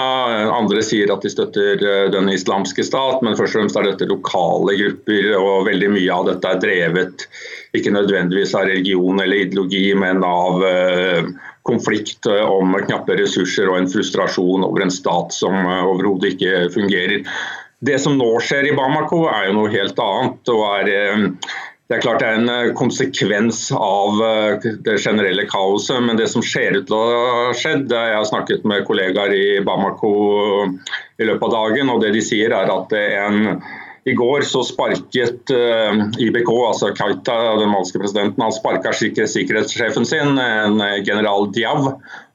andre 0.52 0.84
sier 0.84 1.14
at 1.14 1.24
de 1.24 1.32
støtter 1.32 1.80
den 2.12 2.28
islamske 2.34 2.84
stat, 2.84 3.24
men 3.24 3.38
først 3.40 3.56
og 3.56 3.62
fremst 3.62 3.80
er 3.80 3.88
dette 3.88 4.10
lokale 4.12 4.76
grupper, 4.82 5.30
og 5.40 5.70
veldig 5.70 5.94
mye 5.96 6.12
av 6.12 6.28
dette 6.28 6.52
er 6.52 6.62
drevet 6.66 7.26
ikke 7.74 7.96
nødvendigvis 7.96 8.54
av 8.60 8.68
religion 8.68 9.24
eller 9.24 9.46
ideologi, 9.46 9.88
men 9.96 10.20
av 10.28 10.60
konflikt 11.64 12.28
om 12.28 12.76
knappe 12.84 13.16
ressurser 13.18 13.70
og 13.72 13.80
en 13.80 13.92
frustrasjon 13.92 14.66
over 14.68 14.84
en 14.84 14.94
stat 14.94 15.32
som 15.36 15.56
overhodet 15.64 16.36
ikke 16.36 16.68
fungerer. 16.76 17.24
Det 17.84 18.00
som 18.00 18.16
nå 18.20 18.30
skjer 18.44 18.70
i 18.70 18.76
Bamako 18.76 19.26
er 19.32 19.50
jo 19.50 19.58
noe 19.58 19.72
helt 19.74 20.00
annet. 20.00 20.52
og 20.54 20.64
er, 20.80 20.92
eh, 20.92 21.28
det 21.94 22.00
er 22.00 22.06
klart 22.08 22.24
det 22.24 22.28
er 22.32 22.40
en 22.40 22.50
eh, 22.50 22.72
konsekvens 22.74 23.68
av 23.78 24.18
eh, 24.26 24.66
det 24.82 24.96
generelle 25.04 25.46
kaoset, 25.46 26.02
men 26.02 26.18
det 26.18 26.26
som 26.32 26.42
ser 26.42 26.80
ut 26.80 26.88
til 26.90 26.98
å 26.98 27.04
ha 27.06 27.52
skjedd 27.54 27.94
Jeg 27.94 28.16
har 28.18 28.26
snakket 28.26 28.66
med 28.66 28.88
kollegaer 28.88 29.36
i 29.38 29.62
Bamako 29.62 30.14
i 31.22 31.30
løpet 31.30 31.46
av 31.52 31.54
dagen, 31.54 31.94
og 31.94 32.02
det 32.02 32.16
de 32.16 32.26
sier 32.26 32.56
er 32.58 32.74
at 32.74 32.98
en 32.98 33.62
i 34.04 34.12
går 34.20 34.44
så 34.44 34.60
sparket 34.68 35.48
IBK, 36.20 36.50
altså 36.52 36.90
Kaita, 36.92 37.38
den 37.56 37.70
malske 37.72 38.02
presidenten, 38.02 38.44
han 38.44 38.52
sparka 38.52 38.92
sikkerhetssjefen 38.92 40.04
sin, 40.04 40.36
en 40.44 40.82
general 41.08 41.48
Diav. 41.56 41.86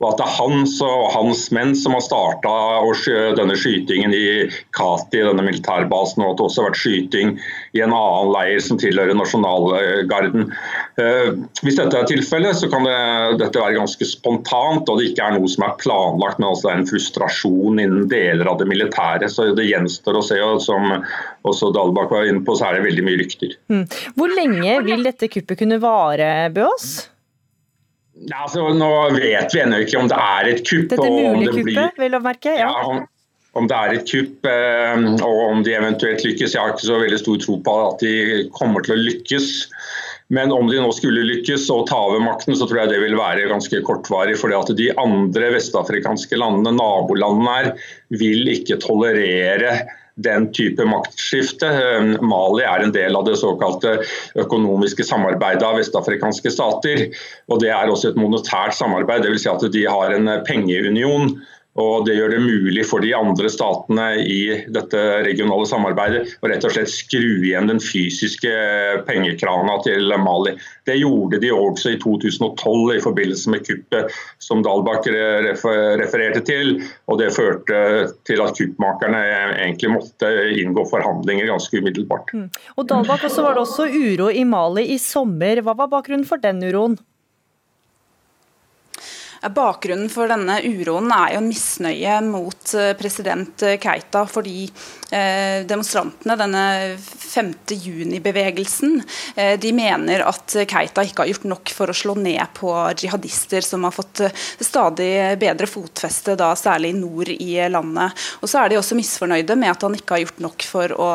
Og 0.00 0.06
at 0.08 0.16
det 0.16 0.24
er 0.24 0.36
han 0.38 0.64
og 0.86 1.02
hans 1.12 1.42
menn 1.52 1.74
som 1.76 1.92
har 1.92 2.06
starta 2.06 2.54
denne 3.36 3.58
skytingen 3.60 4.16
i 4.16 4.48
Kati, 4.72 5.20
denne 5.20 5.44
militærbasen, 5.44 6.24
og 6.24 6.32
at 6.32 6.40
det 6.40 6.46
også 6.46 6.64
har 6.64 6.70
vært 6.70 6.80
skyting 6.86 7.36
i 7.78 7.82
en 7.84 7.94
annen 7.94 8.32
leir 8.34 8.60
som 8.64 8.78
tilhører 8.80 9.16
nasjonalgarden. 9.18 10.48
Uh, 10.98 11.30
hvis 11.62 11.78
dette 11.78 11.98
er 11.98 12.08
tilfellet, 12.10 12.58
så 12.58 12.70
kan 12.70 12.86
det, 12.86 12.96
dette 13.42 13.62
være 13.62 13.78
ganske 13.78 14.08
spontant, 14.08 14.88
og 14.88 15.00
det 15.00 15.10
ikke 15.10 15.26
er 15.26 15.36
noe 15.36 15.50
som 15.50 15.66
er 15.66 15.76
planlagt, 15.82 16.40
men 16.40 16.50
altså 16.50 16.68
det 16.68 16.72
er 16.74 16.80
en 16.82 16.88
frustrasjon 16.92 17.82
innen 17.82 18.08
deler 18.10 18.50
av 18.50 18.58
det 18.62 18.68
militære. 18.70 19.30
Så 19.32 19.50
det 19.58 19.68
gjenstår 19.68 20.18
å 20.18 20.24
se. 20.24 20.40
Og 20.44 20.62
som 20.64 20.90
også 21.48 21.72
Dalbakk 21.74 22.14
var 22.14 22.28
inne 22.28 22.44
på, 22.46 22.56
så 22.58 22.68
er 22.68 22.78
det 22.78 22.88
veldig 22.88 23.06
mye 23.06 23.20
rykter. 23.22 23.54
Mm. 23.72 23.84
Hvor 24.18 24.34
lenge 24.34 24.80
vil 24.86 25.06
dette 25.06 25.30
kuppet 25.32 25.62
kunne 25.62 25.80
vare, 25.82 26.32
Bøås? 26.54 26.90
Ja, 28.26 28.42
altså, 28.48 28.64
nå 28.74 28.90
vet 29.14 29.54
vi 29.54 29.60
ennå 29.62 29.78
ikke 29.84 30.00
om 30.00 30.08
det 30.10 30.18
er 30.18 30.50
et 30.50 30.64
kupp. 30.66 30.90
Dette 30.90 31.06
mulige 31.06 31.54
kuppet, 31.60 31.70
blir... 31.70 31.94
vil 32.02 32.18
å 32.18 32.22
merke? 32.24 32.56
Ja. 32.58 32.72
ja 32.74 33.06
om, 33.56 33.66
det 33.68 33.76
er 33.76 33.94
et 33.96 34.08
kupp 34.08 34.48
eh, 34.48 35.06
og 35.24 35.40
om 35.48 35.62
de 35.66 35.74
eventuelt 35.76 36.24
lykkes. 36.26 36.54
Jeg 36.54 36.62
har 36.62 36.74
ikke 36.74 36.90
så 36.90 37.00
veldig 37.00 37.20
stor 37.22 37.40
tro 37.42 37.58
på 37.64 37.76
at 37.86 38.04
de 38.04 38.14
kommer 38.56 38.84
til 38.84 38.96
å 38.96 39.00
lykkes. 39.00 39.50
Men 40.34 40.52
om 40.52 40.68
de 40.68 40.80
nå 40.82 40.90
skulle 40.92 41.24
lykkes 41.24 41.70
og 41.72 41.86
ta 41.88 41.98
over 42.10 42.20
makten, 42.20 42.56
så 42.56 42.68
tror 42.68 42.82
jeg 42.82 42.92
det 42.92 43.00
vil 43.06 43.16
være 43.16 43.48
ganske 43.48 43.80
kortvarig. 43.86 44.36
at 44.36 44.76
de 44.76 44.90
andre 45.00 45.54
vestafrikanske 45.56 46.36
landene, 46.36 46.76
nabolandene 46.76 47.54
her, 47.54 47.72
vil 48.12 48.52
ikke 48.52 48.76
tolerere 48.84 49.88
den 50.18 50.50
type 50.52 50.84
maktskifte. 50.84 51.66
Eh, 51.66 52.20
Mali 52.20 52.64
er 52.66 52.84
en 52.84 52.92
del 52.92 53.16
av 53.16 53.24
det 53.24 53.38
såkalte 53.40 53.98
økonomiske 54.36 55.06
samarbeidet 55.06 55.64
av 55.64 55.78
vestafrikanske 55.80 56.52
stater. 56.52 57.08
og 57.48 57.60
Det 57.60 57.70
er 57.70 57.88
også 57.88 58.12
et 58.12 58.20
monetært 58.20 58.76
samarbeid, 58.76 59.24
dvs. 59.24 59.46
Si 59.46 59.48
at 59.48 59.72
de 59.72 59.86
har 59.86 60.12
en 60.12 60.28
pengeunion 60.44 61.38
og 61.78 62.06
Det 62.06 62.16
gjør 62.16 62.32
det 62.34 62.40
mulig 62.42 62.82
for 62.88 63.04
de 63.04 63.12
andre 63.14 63.50
statene 63.52 64.06
i 64.18 64.40
dette 64.74 64.98
regionale 65.26 65.66
samarbeidet 65.68 66.38
å 66.42 66.50
rett 66.50 66.64
og 66.66 66.74
slett 66.74 66.90
skru 66.90 67.44
igjen 67.46 67.70
den 67.70 67.80
fysiske 67.82 68.50
pengekrana 69.06 69.76
til 69.84 70.10
Mali. 70.18 70.56
Det 70.88 70.96
gjorde 70.98 71.38
de 71.42 71.52
også 71.54 71.94
i 71.94 72.00
2012 72.02 72.96
i 72.96 73.02
forbindelse 73.04 73.52
med 73.54 73.66
kuppet 73.66 74.16
som 74.42 74.64
Dalbakk 74.66 75.06
refererte 75.12 76.42
til. 76.48 76.78
og 77.06 77.20
Det 77.22 77.30
førte 77.36 77.82
til 78.26 78.42
at 78.42 78.58
kuppmakerne 78.58 79.20
egentlig 79.58 79.92
måtte 79.94 80.32
inngå 80.58 80.86
forhandlinger 80.90 81.50
ganske 81.52 81.78
umiddelbart. 81.78 82.32
Mm. 82.34 82.48
Og 82.76 82.88
Dalbakk, 82.90 83.28
så 83.30 83.44
var 83.46 83.54
det 83.54 83.66
også 83.66 83.86
uro 83.92 84.32
i 84.32 84.42
Mali 84.48 84.88
i 84.94 84.98
sommer. 85.02 85.62
Hva 85.62 85.76
var 85.78 85.92
bakgrunnen 85.94 86.26
for 86.26 86.42
den 86.42 86.64
uroen? 86.66 86.98
Bakgrunnen 89.42 90.08
for 90.10 90.26
denne 90.30 90.58
uroen 90.66 91.12
er 91.14 91.34
jo 91.34 91.42
en 91.42 91.48
misnøye 91.48 92.14
mot 92.26 92.72
eh, 92.74 92.90
president 92.98 93.62
Keita 93.78 94.24
fordi 94.26 94.64
eh, 95.14 95.62
demonstrantene, 95.68 96.34
denne 96.40 96.62
5. 96.98 97.52
juni-bevegelsen, 97.70 98.96
eh, 99.36 99.54
de 99.62 99.70
mener 99.76 100.24
at 100.26 100.56
Keita 100.68 101.04
ikke 101.06 101.22
har 101.22 101.30
gjort 101.30 101.46
nok 101.52 101.74
for 101.76 101.92
å 101.92 101.96
slå 101.96 102.16
ned 102.18 102.42
på 102.58 102.72
jihadister 102.98 103.62
som 103.62 103.86
har 103.86 103.94
fått 103.94 104.24
stadig 104.58 105.38
bedre 105.38 105.70
fotfeste, 105.70 106.34
da 106.38 106.50
særlig 106.58 106.96
nord 106.98 107.30
i 107.30 107.52
landet. 107.70 108.18
Og 108.42 108.50
så 108.50 108.64
er 108.64 108.72
de 108.72 108.80
også 108.80 108.98
misfornøyde 108.98 109.54
med 109.60 109.70
at 109.76 109.86
han 109.86 109.94
ikke 109.94 110.16
har 110.16 110.24
gjort 110.24 110.42
nok 110.48 110.66
for 110.66 110.96
å 110.98 111.08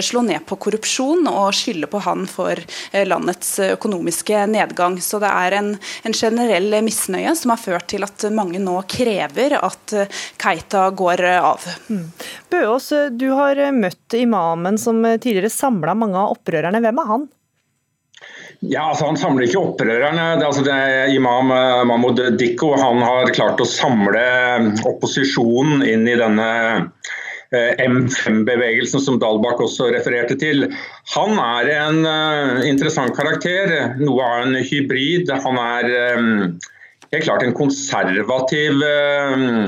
slå 0.00 0.24
ned 0.24 0.46
på 0.48 0.56
korrupsjon 0.64 1.28
og 1.28 1.52
skylde 1.56 1.90
på 1.92 2.00
han 2.06 2.24
for 2.30 2.60
landets 3.04 3.58
økonomiske 3.68 4.46
nedgang. 4.48 4.96
Så 5.04 5.20
det 5.22 5.28
er 5.28 5.58
en, 5.60 5.72
en 6.08 6.16
generell 6.16 6.80
misnøye 6.86 7.36
som 7.36 7.52
har 7.52 7.60
ført 7.66 7.90
til 7.92 8.06
at 8.06 8.26
mange 8.34 8.62
nå 8.62 8.78
krever 8.90 9.58
at 9.60 9.96
Keita 10.40 10.88
går 10.96 11.24
av. 11.36 11.66
Mm. 11.90 12.04
Bøås, 12.52 12.92
du 13.18 13.28
har 13.34 13.60
møtt 13.76 14.16
imamen 14.18 14.78
som 14.80 15.02
tidligere 15.04 15.52
samla 15.52 15.96
mange 15.98 16.20
av 16.20 16.38
opprørerne. 16.38 16.82
Hvem 16.84 17.02
er 17.02 17.10
han? 17.14 17.26
Ja, 18.60 18.88
altså 18.90 19.10
Han 19.10 19.18
samler 19.20 19.46
ikke 19.46 19.60
opprørerne. 19.60 20.26
Det, 20.40 20.46
altså, 20.46 20.64
det 20.64 20.72
er 20.72 21.14
Imam 21.14 21.52
eh, 21.52 21.84
Mahmoud 21.88 22.20
Dikko 22.40 22.72
han 22.80 23.02
har 23.04 23.32
klart 23.36 23.60
å 23.60 23.68
samle 23.68 24.22
opposisjonen 24.88 25.84
inn 25.86 26.06
i 26.08 26.16
denne 26.18 26.48
eh, 27.52 27.84
M5-bevegelsen 27.84 29.02
som 29.02 29.20
Dalbakk 29.20 29.60
også 29.66 29.90
refererte 29.92 30.38
til. 30.40 30.70
Han 31.14 31.36
er 31.40 31.70
en 31.76 32.00
uh, 32.02 32.64
interessant 32.66 33.14
karakter, 33.16 33.76
noe 34.00 34.24
av 34.24 34.46
en 34.46 34.56
hybrid. 34.58 35.30
Han 35.44 35.60
er 35.60 35.92
um, 36.16 36.32
helt 37.12 37.26
klart 37.28 37.44
en 37.44 37.56
konservativ 37.56 38.82
eh, 38.82 39.66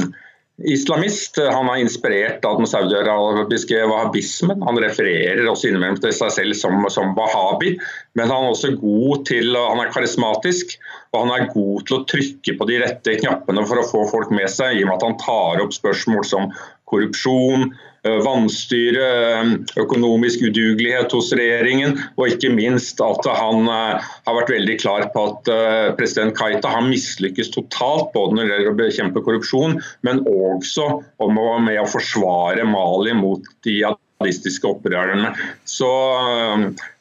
islamist. 0.64 1.38
Han 1.38 1.70
er 1.70 1.82
inspirert 1.84 2.44
av 2.48 2.58
den 2.58 2.66
saudiarabiske 2.70 3.82
wahhabismen. 3.90 4.62
Han 4.66 4.80
refererer 4.82 5.46
også 5.46 5.70
innimellom 5.70 6.00
til 6.02 6.14
seg 6.16 6.32
selv 6.34 6.58
som, 6.58 6.82
som 6.92 7.14
wahhabi, 7.18 7.76
men 8.18 8.30
han 8.30 8.48
er 8.48 8.54
også 8.54 8.74
god 8.80 9.26
til, 9.30 9.54
han 9.54 9.84
er 9.84 9.92
karismatisk 9.94 10.78
og 11.12 11.22
han 11.24 11.34
er 11.34 11.52
god 11.54 11.86
til 11.86 11.98
å 11.98 12.04
trykke 12.10 12.56
på 12.58 12.68
de 12.68 12.80
rette 12.82 13.18
knappene 13.22 13.64
for 13.68 13.80
å 13.80 13.86
få 13.88 14.02
folk 14.10 14.32
med 14.34 14.50
seg, 14.52 14.76
i 14.76 14.82
og 14.84 14.90
med 14.90 14.98
at 14.98 15.06
han 15.06 15.20
tar 15.22 15.62
opp 15.64 15.76
spørsmål 15.76 16.26
som 16.26 16.50
korrupsjon, 16.90 17.70
Eh, 18.08 18.18
vannstyre, 18.24 19.06
eh, 19.40 19.52
økonomisk 19.82 20.42
udugelighet 20.48 21.12
hos 21.12 21.30
regjeringen, 21.36 21.96
og 22.16 22.32
ikke 22.32 22.50
minst 22.54 23.00
at 23.04 23.28
han 23.28 23.68
eh, 23.68 24.08
har 24.28 24.36
vært 24.38 24.52
veldig 24.54 24.76
klar 24.80 25.06
på 25.14 25.24
at 25.32 25.50
president 25.98 26.36
Kaita 26.38 26.70
har 26.72 26.86
mislykkes 26.86 27.52
totalt 27.54 28.12
både 28.14 28.36
når 28.36 28.42
det 28.48 28.56
gjelder 28.56 28.72
å 28.72 28.78
bekjempe 28.78 29.24
korrupsjon, 29.26 29.78
men 30.06 30.22
også 30.28 30.88
om 31.24 31.40
å, 31.40 31.46
være 31.52 31.64
med 31.68 31.80
å 31.82 31.88
forsvare 31.90 32.66
Mali 32.68 33.14
mot 33.16 33.44
de 33.66 33.78
jihadistiske 33.80 34.68
opprørerne. 34.68 35.32
Så 35.68 35.90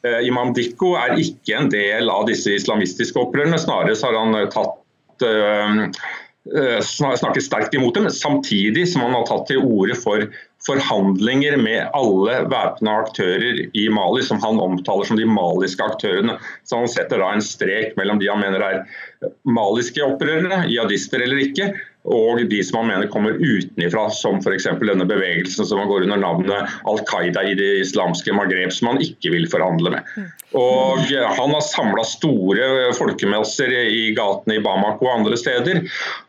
eh, 0.04 0.22
Imam 0.28 0.54
Dikko 0.56 0.96
er 1.00 1.18
ikke 1.20 1.58
en 1.60 1.72
del 1.72 2.12
av 2.12 2.26
disse 2.30 2.56
islamistiske 2.56 3.20
opprørerne, 3.22 3.60
snarere 3.60 3.98
har 4.02 4.18
han 4.18 4.40
tatt 4.54 5.28
eh, 5.28 5.86
snakket 6.82 7.44
sterkt 7.44 7.74
imot 7.74 7.94
dem, 7.94 8.10
samtidig 8.10 8.88
som 8.88 9.04
han 9.04 9.16
har 9.16 9.26
tatt 9.28 9.48
til 9.50 9.60
orde 9.60 9.96
for 9.98 10.28
forhandlinger 10.66 11.56
med 11.60 11.90
alle 11.94 12.38
væpna 12.50 12.94
aktører 13.04 13.60
i 13.76 13.84
Mali, 13.92 14.24
som 14.26 14.40
han 14.42 14.60
omtaler 14.60 15.06
som 15.06 15.18
de 15.18 15.26
maliske 15.28 15.84
aktørene. 15.84 16.38
Så 16.66 16.80
han 16.80 16.90
setter 16.90 17.22
da 17.22 17.30
en 17.34 17.44
strek 17.44 17.94
mellom 17.98 18.18
de 18.18 18.30
han 18.30 18.42
mener 18.42 18.64
er 18.64 18.82
maliske 19.46 20.02
opprørere, 20.04 20.64
jihadister 20.70 21.22
eller 21.24 21.44
ikke, 21.46 21.70
og 22.08 22.42
de 22.50 22.62
som 22.64 22.80
han 22.80 22.90
mener 22.90 23.10
kommer 23.12 23.36
utenifra, 23.36 24.08
som 24.14 24.40
f.eks. 24.40 24.68
denne 24.80 25.06
bevegelsen 25.08 25.66
som 25.68 25.84
går 25.88 26.06
under 26.06 26.20
navnet 26.22 26.78
Al 26.88 27.02
Qaida 27.08 27.44
i 27.44 27.56
det 27.58 27.70
islamske 27.84 28.34
Maghreb, 28.36 28.72
som 28.74 28.92
han 28.92 29.02
ikke 29.04 29.32
vil 29.34 29.48
forhandle 29.50 29.98
med. 29.98 30.14
Og 30.56 31.02
Han 31.36 31.52
har 31.52 31.60
samla 31.60 32.04
store 32.08 32.94
folkemesser 32.96 33.74
i 33.92 34.14
gatene 34.16 34.56
i 34.56 34.64
Bamako 34.64 35.04
og 35.04 35.18
andre 35.18 35.36
steder. 35.36 35.82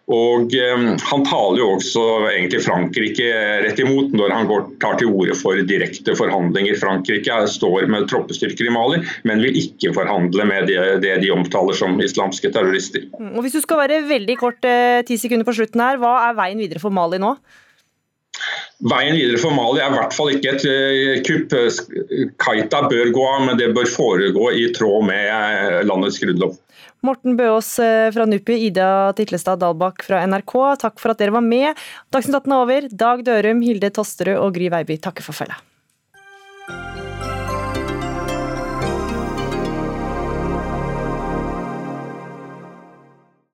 Og 0.10 0.50
um, 0.58 0.86
Han 0.98 1.24
taler 1.28 1.62
jo 1.62 1.68
også 1.76 2.04
egentlig 2.32 2.64
Frankrike 2.66 3.30
rett 3.64 3.80
imot 3.80 4.16
når 4.18 4.34
han 4.34 4.50
går, 4.50 4.66
tar 4.82 4.98
til 5.00 5.12
orde 5.14 5.36
for 5.38 5.60
direkte 5.70 6.16
forhandlinger. 6.18 6.80
Frankrike 6.82 7.38
står 7.54 7.86
med 7.94 8.08
troppestyrker 8.10 8.68
i 8.68 8.74
Mali, 8.74 9.04
men 9.30 9.44
vil 9.46 9.60
ikke 9.62 9.94
forhandle 9.96 10.48
med 10.50 10.68
det, 10.72 10.82
det 11.06 11.20
de 11.22 11.30
omtaler 11.34 11.78
som 11.78 12.00
islamske 12.02 12.50
terrorister. 12.56 13.06
Mm, 13.20 13.36
og 13.38 13.46
Hvis 13.46 13.60
du 13.60 13.62
skal 13.64 13.84
være 13.84 14.02
veldig 14.10 14.38
kort, 14.42 14.66
eh, 14.66 15.04
ti 15.06 15.20
sekunder 15.22 15.46
på 15.46 15.56
slutten 15.70 15.86
her, 15.86 16.00
hva 16.02 16.30
er 16.30 16.38
veien 16.38 16.60
videre 16.60 16.82
for 16.82 16.92
Mali 16.92 17.20
nå? 17.22 17.36
Veien 18.90 19.18
videre 19.18 19.38
for 19.42 19.52
Mali 19.52 19.82
er 19.84 19.92
i 19.92 19.98
hvert 19.98 20.16
fall 20.16 20.32
ikke 20.34 20.56
et 20.56 20.66
uh, 20.66 21.20
kupp. 21.28 21.56
Kaita 22.40 22.86
bør 22.88 23.12
gå 23.14 23.28
av, 23.28 23.46
men 23.46 23.60
det 23.60 23.74
bør 23.76 23.90
foregå 23.92 24.52
i 24.56 24.70
tråd 24.74 25.06
med 25.10 25.30
uh, 25.30 25.82
landets 25.86 26.20
grunnlov. 26.22 26.58
Morten 27.00 27.38
Bøås 27.40 27.78
eh, 27.80 28.10
fra 28.12 28.26
NUPI, 28.28 28.58
Ida 28.68 29.14
Titlestad 29.16 29.62
Dalbakk 29.62 30.04
fra 30.04 30.20
NRK, 30.28 30.54
takk 30.82 31.00
for 31.00 31.14
at 31.14 31.22
dere 31.22 31.32
var 31.32 31.46
med. 31.46 31.80
Dagsnytt 32.12 32.42
18 32.42 32.52
er 32.52 32.60
over. 32.60 32.90
Dag 32.92 33.24
Dørum, 33.24 33.64
Hilde 33.64 33.88
Tosterud 33.96 34.36
og 34.36 34.52
Gry 34.58 34.68
Veiby 34.74 35.00
takker 35.00 35.24
for 35.24 35.38
følget. 35.38 35.64